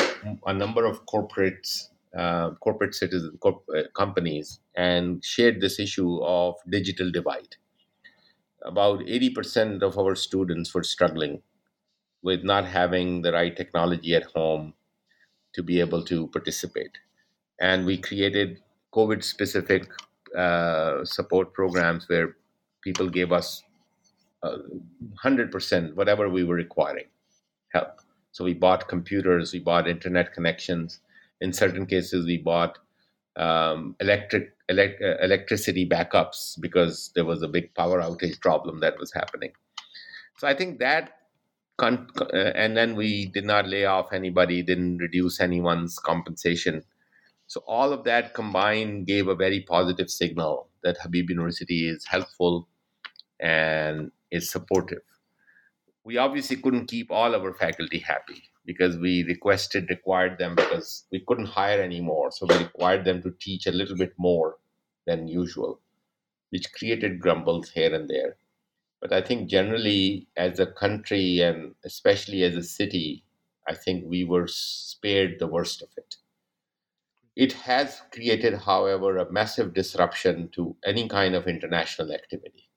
a 0.45 0.53
number 0.53 0.85
of 0.85 1.05
corporates, 1.05 1.89
uh, 2.17 2.51
corporate 2.55 2.95
citizen 2.95 3.37
corp- 3.39 3.65
uh, 3.75 3.83
companies, 3.95 4.59
and 4.75 5.23
shared 5.23 5.61
this 5.61 5.79
issue 5.79 6.19
of 6.23 6.55
digital 6.69 7.11
divide. 7.11 7.57
About 8.61 9.01
80% 9.07 9.81
of 9.81 9.97
our 9.97 10.13
students 10.13 10.71
were 10.71 10.83
struggling 10.83 11.41
with 12.23 12.43
not 12.43 12.65
having 12.65 13.21
the 13.23 13.33
right 13.33 13.55
technology 13.57 14.15
at 14.15 14.25
home 14.25 14.75
to 15.53 15.63
be 15.63 15.79
able 15.79 16.03
to 16.05 16.27
participate. 16.27 16.99
And 17.59 17.85
we 17.85 17.97
created 17.97 18.61
COVID 18.93 19.23
specific 19.23 19.89
uh, 20.35 21.03
support 21.05 21.53
programs 21.53 22.07
where 22.09 22.35
people 22.83 23.09
gave 23.09 23.31
us 23.31 23.63
uh, 24.43 24.57
100% 25.23 25.95
whatever 25.95 26.29
we 26.29 26.43
were 26.43 26.55
requiring 26.55 27.05
help. 27.73 27.99
So 28.31 28.43
we 28.43 28.53
bought 28.53 28.87
computers, 28.87 29.51
we 29.51 29.59
bought 29.59 29.87
internet 29.87 30.33
connections. 30.33 30.99
In 31.41 31.53
certain 31.53 31.85
cases, 31.85 32.25
we 32.25 32.37
bought 32.37 32.77
um, 33.35 33.95
electric 33.99 34.53
elect, 34.69 35.01
uh, 35.01 35.17
electricity 35.21 35.87
backups 35.87 36.59
because 36.59 37.11
there 37.15 37.25
was 37.25 37.41
a 37.41 37.47
big 37.47 37.73
power 37.75 38.01
outage 38.01 38.39
problem 38.41 38.79
that 38.81 38.99
was 38.99 39.13
happening. 39.13 39.51
So 40.37 40.47
I 40.47 40.53
think 40.53 40.79
that, 40.79 41.13
con- 41.77 42.07
uh, 42.19 42.35
and 42.35 42.75
then 42.75 42.95
we 42.95 43.27
did 43.27 43.45
not 43.45 43.67
lay 43.67 43.85
off 43.85 44.13
anybody, 44.13 44.61
didn't 44.61 44.97
reduce 44.97 45.39
anyone's 45.39 45.97
compensation. 45.99 46.83
So 47.47 47.61
all 47.67 47.93
of 47.93 48.03
that 48.03 48.33
combined 48.33 49.07
gave 49.07 49.27
a 49.27 49.35
very 49.35 49.61
positive 49.61 50.09
signal 50.09 50.69
that 50.83 50.97
Habib 51.01 51.29
University 51.29 51.87
is 51.87 52.05
helpful 52.05 52.67
and 53.39 54.11
is 54.31 54.49
supportive. 54.49 55.03
We 56.03 56.17
obviously 56.17 56.57
couldn't 56.57 56.87
keep 56.87 57.11
all 57.11 57.33
of 57.35 57.43
our 57.43 57.53
faculty 57.53 57.99
happy 57.99 58.49
because 58.65 58.97
we 58.97 59.23
requested, 59.23 59.89
required 59.89 60.37
them 60.37 60.55
because 60.55 61.05
we 61.11 61.21
couldn't 61.27 61.45
hire 61.47 61.81
anymore. 61.81 62.31
So 62.31 62.45
we 62.47 62.57
required 62.57 63.05
them 63.05 63.21
to 63.23 63.31
teach 63.39 63.65
a 63.67 63.71
little 63.71 63.95
bit 63.95 64.13
more 64.17 64.57
than 65.05 65.27
usual, 65.27 65.79
which 66.49 66.73
created 66.73 67.21
grumbles 67.21 67.69
here 67.71 67.93
and 67.93 68.09
there. 68.09 68.37
But 68.99 69.13
I 69.13 69.21
think 69.21 69.49
generally, 69.49 70.27
as 70.35 70.59
a 70.59 70.65
country 70.65 71.39
and 71.39 71.75
especially 71.85 72.43
as 72.43 72.55
a 72.55 72.63
city, 72.63 73.23
I 73.67 73.75
think 73.75 74.05
we 74.05 74.23
were 74.23 74.47
spared 74.47 75.39
the 75.39 75.47
worst 75.47 75.81
of 75.81 75.89
it. 75.97 76.17
It 77.37 77.53
has 77.53 78.01
created, 78.11 78.55
however, 78.55 79.17
a 79.17 79.31
massive 79.31 79.75
disruption 79.75 80.49
to 80.53 80.75
any 80.83 81.07
kind 81.07 81.35
of 81.35 81.47
international 81.47 82.11
activity. 82.11 82.71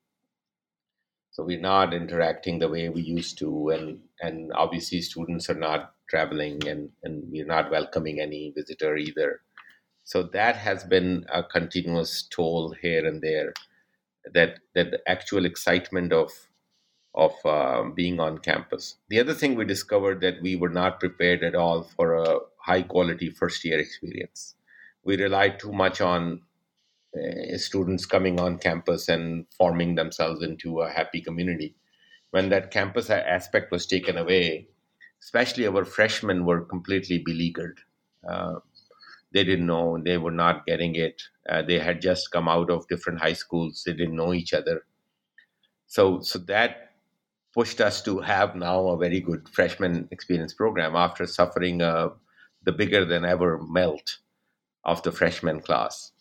So 1.30 1.44
we're 1.44 1.58
not 1.58 1.94
interacting 1.94 2.58
the 2.58 2.68
way 2.68 2.90
we 2.90 3.00
used 3.00 3.38
to, 3.38 3.70
and 3.70 4.02
and 4.20 4.52
obviously 4.52 5.00
students 5.00 5.48
are 5.48 5.54
not 5.68 5.94
traveling, 6.10 6.68
and 6.68 6.90
and 7.02 7.24
we're 7.32 7.46
not 7.46 7.70
welcoming 7.70 8.20
any 8.20 8.52
visitor 8.54 8.98
either. 8.98 9.40
So 10.04 10.24
that 10.24 10.56
has 10.56 10.84
been 10.84 11.24
a 11.32 11.42
continuous 11.42 12.28
toll 12.28 12.74
here 12.82 13.06
and 13.06 13.22
there. 13.22 13.54
That 14.34 14.58
that 14.74 14.90
the 14.90 15.00
actual 15.08 15.46
excitement 15.46 16.12
of 16.12 16.32
of 17.14 17.32
um, 17.46 17.94
being 17.94 18.20
on 18.20 18.38
campus. 18.38 18.96
The 19.08 19.20
other 19.20 19.32
thing 19.34 19.54
we 19.54 19.64
discovered 19.64 20.20
that 20.20 20.42
we 20.42 20.54
were 20.54 20.68
not 20.82 21.00
prepared 21.00 21.42
at 21.42 21.54
all 21.54 21.82
for 21.82 22.14
a 22.16 22.40
high 22.70 22.82
quality 22.94 23.30
first 23.42 23.64
year 23.64 23.78
experience 23.86 24.54
we 25.04 25.16
relied 25.16 25.58
too 25.58 25.72
much 25.72 26.00
on 26.00 26.42
uh, 27.16 27.56
students 27.56 28.06
coming 28.06 28.38
on 28.38 28.58
campus 28.58 29.08
and 29.08 29.46
forming 29.56 29.94
themselves 29.94 30.42
into 30.42 30.80
a 30.80 30.90
happy 30.90 31.20
community. 31.20 31.74
When 32.30 32.48
that 32.50 32.70
campus 32.70 33.10
aspect 33.10 33.72
was 33.72 33.86
taken 33.86 34.16
away, 34.16 34.68
especially 35.22 35.66
our 35.66 35.84
freshmen 35.84 36.44
were 36.44 36.64
completely 36.64 37.18
beleaguered. 37.18 37.80
Uh, 38.28 38.60
they 39.32 39.44
didn't 39.44 39.66
know, 39.66 39.98
they 40.04 40.18
were 40.18 40.30
not 40.30 40.66
getting 40.66 40.94
it. 40.94 41.22
Uh, 41.48 41.62
they 41.62 41.78
had 41.78 42.00
just 42.00 42.30
come 42.30 42.48
out 42.48 42.70
of 42.70 42.86
different 42.88 43.20
high 43.20 43.32
schools, 43.32 43.82
they 43.84 43.92
didn't 43.92 44.16
know 44.16 44.32
each 44.32 44.52
other. 44.52 44.82
So, 45.86 46.20
so 46.20 46.38
that 46.40 46.92
pushed 47.52 47.80
us 47.80 48.02
to 48.02 48.20
have 48.20 48.54
now 48.54 48.88
a 48.88 48.96
very 48.96 49.18
good 49.20 49.48
freshman 49.48 50.08
experience 50.12 50.54
program 50.54 50.94
after 50.94 51.26
suffering 51.26 51.82
uh, 51.82 52.10
the 52.64 52.72
bigger 52.72 53.04
than 53.04 53.24
ever 53.24 53.58
melt 53.62 54.18
of 54.84 55.02
the 55.02 55.12
freshman 55.12 55.60
class. 55.60 56.12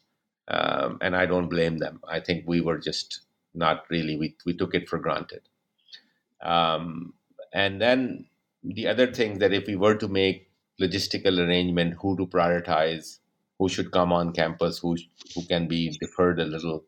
Um, 0.48 0.98
and 1.02 1.16
I 1.16 1.26
don't 1.26 1.50
blame 1.50 1.78
them. 1.78 2.02
I 2.08 2.20
think 2.20 2.46
we 2.48 2.62
were 2.62 2.78
just 2.78 3.22
not 3.54 3.84
really, 3.90 4.18
we, 4.18 4.36
we 4.46 4.54
took 4.56 4.74
it 4.74 4.90
for 4.90 4.98
granted. 5.00 5.42
Um, 6.42 7.14
and 7.54 7.82
then 7.82 8.26
the 8.64 8.88
other 8.88 9.12
thing 9.12 9.40
that 9.40 9.54
if 9.54 9.68
we 9.68 9.76
were 9.76 9.96
to 9.96 10.08
make 10.08 10.50
logistical 10.82 11.40
arrangement, 11.40 11.96
who 12.02 12.18
to 12.18 12.26
prioritize, 12.26 13.20
who 13.60 13.70
should 13.70 13.92
come 13.92 14.14
on 14.14 14.34
campus, 14.34 14.80
who, 14.80 14.98
who 15.36 15.44
can 15.46 15.68
be 15.68 15.90
deferred 16.00 16.40
a 16.40 16.46
little. 16.46 16.84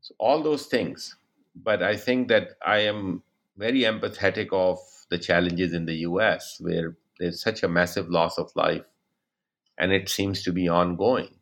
So 0.00 0.14
all 0.18 0.42
those 0.42 0.66
things. 0.66 1.16
But 1.54 1.82
I 1.82 1.96
think 1.96 2.28
that 2.28 2.50
I 2.64 2.78
am 2.78 3.22
very 3.56 3.80
empathetic 3.80 4.48
of 4.52 4.78
the 5.10 5.18
challenges 5.18 5.72
in 5.72 5.86
the 5.86 5.94
US 6.08 6.58
where 6.60 6.96
there's 7.24 7.40
such 7.40 7.62
a 7.62 7.68
massive 7.68 8.10
loss 8.10 8.36
of 8.36 8.50
life 8.54 8.84
and 9.78 9.92
it 9.92 10.10
seems 10.10 10.42
to 10.42 10.52
be 10.52 10.68
ongoing. 10.68 11.34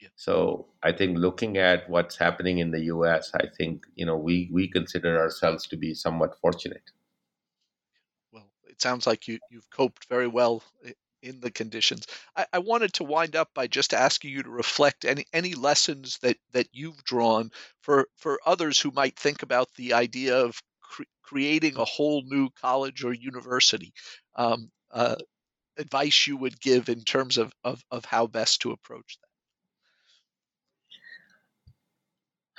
Yeah. 0.00 0.08
So 0.16 0.66
I 0.82 0.90
think 0.90 1.16
looking 1.16 1.58
at 1.58 1.88
what's 1.88 2.16
happening 2.16 2.58
in 2.58 2.72
the 2.72 2.80
U.S., 2.86 3.30
I 3.34 3.46
think 3.56 3.86
you 3.94 4.04
know 4.04 4.16
we 4.16 4.50
we 4.52 4.66
consider 4.66 5.20
ourselves 5.20 5.68
to 5.68 5.76
be 5.76 5.94
somewhat 5.94 6.36
fortunate. 6.40 6.90
Well, 8.32 8.50
it 8.68 8.82
sounds 8.82 9.06
like 9.06 9.28
you 9.28 9.38
you've 9.48 9.70
coped 9.70 10.08
very 10.08 10.26
well 10.26 10.64
in 11.22 11.38
the 11.38 11.52
conditions. 11.52 12.08
I, 12.36 12.46
I, 12.52 12.58
wanted 12.58 12.92
to 12.94 13.04
wind 13.04 13.36
up 13.36 13.50
by 13.54 13.68
just 13.68 13.94
asking 13.94 14.32
you 14.32 14.42
to 14.42 14.50
reflect 14.50 15.04
any 15.04 15.24
any 15.32 15.54
lessons 15.54 16.18
that 16.18 16.36
that 16.50 16.66
you've 16.72 17.04
drawn 17.04 17.52
for 17.80 18.08
for 18.16 18.40
others 18.44 18.80
who 18.80 18.90
might 18.90 19.16
think 19.16 19.44
about 19.44 19.72
the 19.76 19.92
idea 19.92 20.36
of 20.36 20.60
cre- 20.80 21.04
creating 21.22 21.76
a 21.76 21.84
whole 21.84 22.22
new 22.22 22.50
college 22.60 23.04
or 23.04 23.12
university. 23.12 23.92
Um, 24.34 24.70
uh, 24.92 25.16
advice 25.78 26.26
you 26.26 26.36
would 26.36 26.60
give 26.60 26.88
in 26.88 27.02
terms 27.02 27.38
of, 27.38 27.52
of 27.64 27.82
of 27.90 28.04
how 28.04 28.26
best 28.26 28.60
to 28.62 28.72
approach 28.72 29.18
that. 29.20 29.28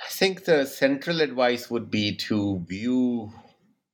I 0.04 0.10
think 0.10 0.44
the 0.44 0.66
central 0.66 1.20
advice 1.20 1.70
would 1.70 1.90
be 1.90 2.16
to 2.28 2.64
view 2.68 3.32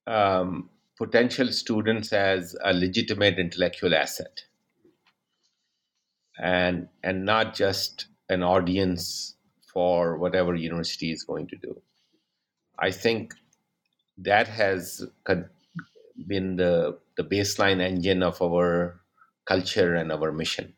um, 0.07 0.71
potential 0.99 1.53
students 1.53 2.13
as 2.13 2.57
a 2.65 2.73
legitimate 2.73 3.39
intellectual 3.39 3.95
asset 3.95 4.45
and 6.39 6.89
and 7.03 7.25
not 7.25 7.55
just 7.55 8.07
an 8.29 8.43
audience 8.43 9.35
for 9.73 10.17
whatever 10.17 10.55
university 10.55 11.13
is 11.13 11.23
going 11.23 11.47
to 11.49 11.57
do. 11.57 11.81
I 12.79 12.91
think 12.91 13.35
that 14.19 14.49
has 14.49 15.07
been 16.27 16.57
the 16.57 16.99
the 17.17 17.25
baseline 17.25 17.81
engine 17.81 18.23
of 18.23 18.41
our 18.43 19.01
culture 19.47 19.95
and 19.95 20.13
our 20.13 20.33
mission. 20.33 20.75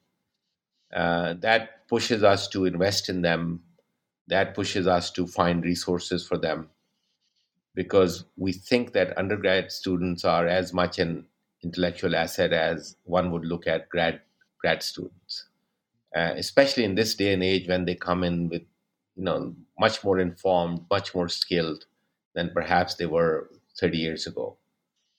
Uh, 0.95 1.35
that 1.35 1.89
pushes 1.89 2.23
us 2.23 2.49
to 2.49 2.65
invest 2.65 3.09
in 3.09 3.23
them. 3.23 3.63
That 4.29 4.55
pushes 4.55 4.87
us 4.87 5.11
to 5.13 5.27
find 5.27 5.65
resources 5.65 6.27
for 6.27 6.39
them 6.39 6.71
because 7.75 8.25
we 8.37 8.53
think 8.53 8.93
that 8.93 9.17
undergrad 9.19 9.73
students 9.73 10.25
are 10.25 10.47
as 10.47 10.73
much 10.73 10.99
an 10.99 11.27
intellectual 11.63 12.15
asset 12.17 12.53
as 12.53 12.97
one 13.05 13.31
would 13.31 13.45
look 13.45 13.67
at 13.67 13.89
grad 13.89 14.21
grad 14.59 14.83
students, 14.83 15.49
uh, 16.17 16.35
especially 16.37 16.85
in 16.85 16.95
this 16.95 17.15
day 17.15 17.33
and 17.33 17.43
age 17.43 17.69
when 17.69 17.85
they 17.85 17.95
come 17.95 18.25
in 18.25 18.49
with 18.49 18.63
you 19.17 19.25
know 19.25 19.55
much 19.79 20.03
more 20.05 20.19
informed, 20.19 20.85
much 20.91 21.15
more 21.15 21.29
skilled 21.29 21.87
than 22.35 22.51
perhaps 22.51 22.95
they 22.95 23.07
were 23.07 23.51
30 23.79 23.99
years 23.99 24.27
ago 24.27 24.57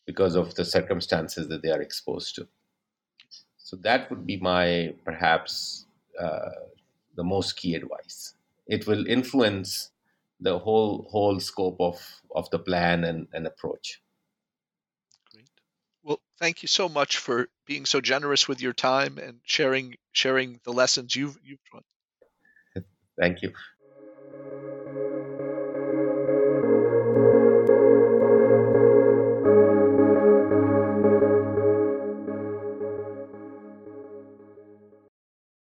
because 0.06 0.36
of 0.36 0.56
the 0.56 0.66
circumstances 0.66 1.48
that 1.50 1.62
they 1.62 1.72
are 1.72 1.82
exposed 1.82 2.36
to. 2.36 2.48
So 3.58 3.78
that 3.78 4.10
would 4.10 4.26
be 4.28 4.38
my 4.38 4.94
perhaps 5.06 5.86
uh, 6.20 6.52
the 7.16 7.24
most 7.24 7.56
key 7.56 7.76
advice. 7.76 8.36
It 8.68 8.86
will 8.88 9.08
influence 9.08 9.92
the 10.40 10.60
whole 10.60 11.08
whole 11.10 11.40
scope 11.40 11.80
of 11.80 12.22
of 12.36 12.50
the 12.52 12.60
plan 12.60 13.04
and, 13.04 13.28
and 13.34 13.48
approach. 13.48 14.02
Great. 15.34 15.50
Well, 16.04 16.22
thank 16.40 16.62
you 16.62 16.68
so 16.68 16.88
much 16.90 17.18
for 17.18 17.50
being 17.66 17.86
so 17.86 18.02
generous 18.02 18.48
with 18.48 18.62
your 18.62 18.74
time 18.74 19.18
and 19.18 19.42
sharing 19.44 19.98
sharing 20.12 20.60
the 20.64 20.74
lessons 20.74 21.16
you've 21.16 21.38
you've 21.44 21.64
drawn. 21.64 21.84
Thank 23.18 23.42
you. 23.42 23.54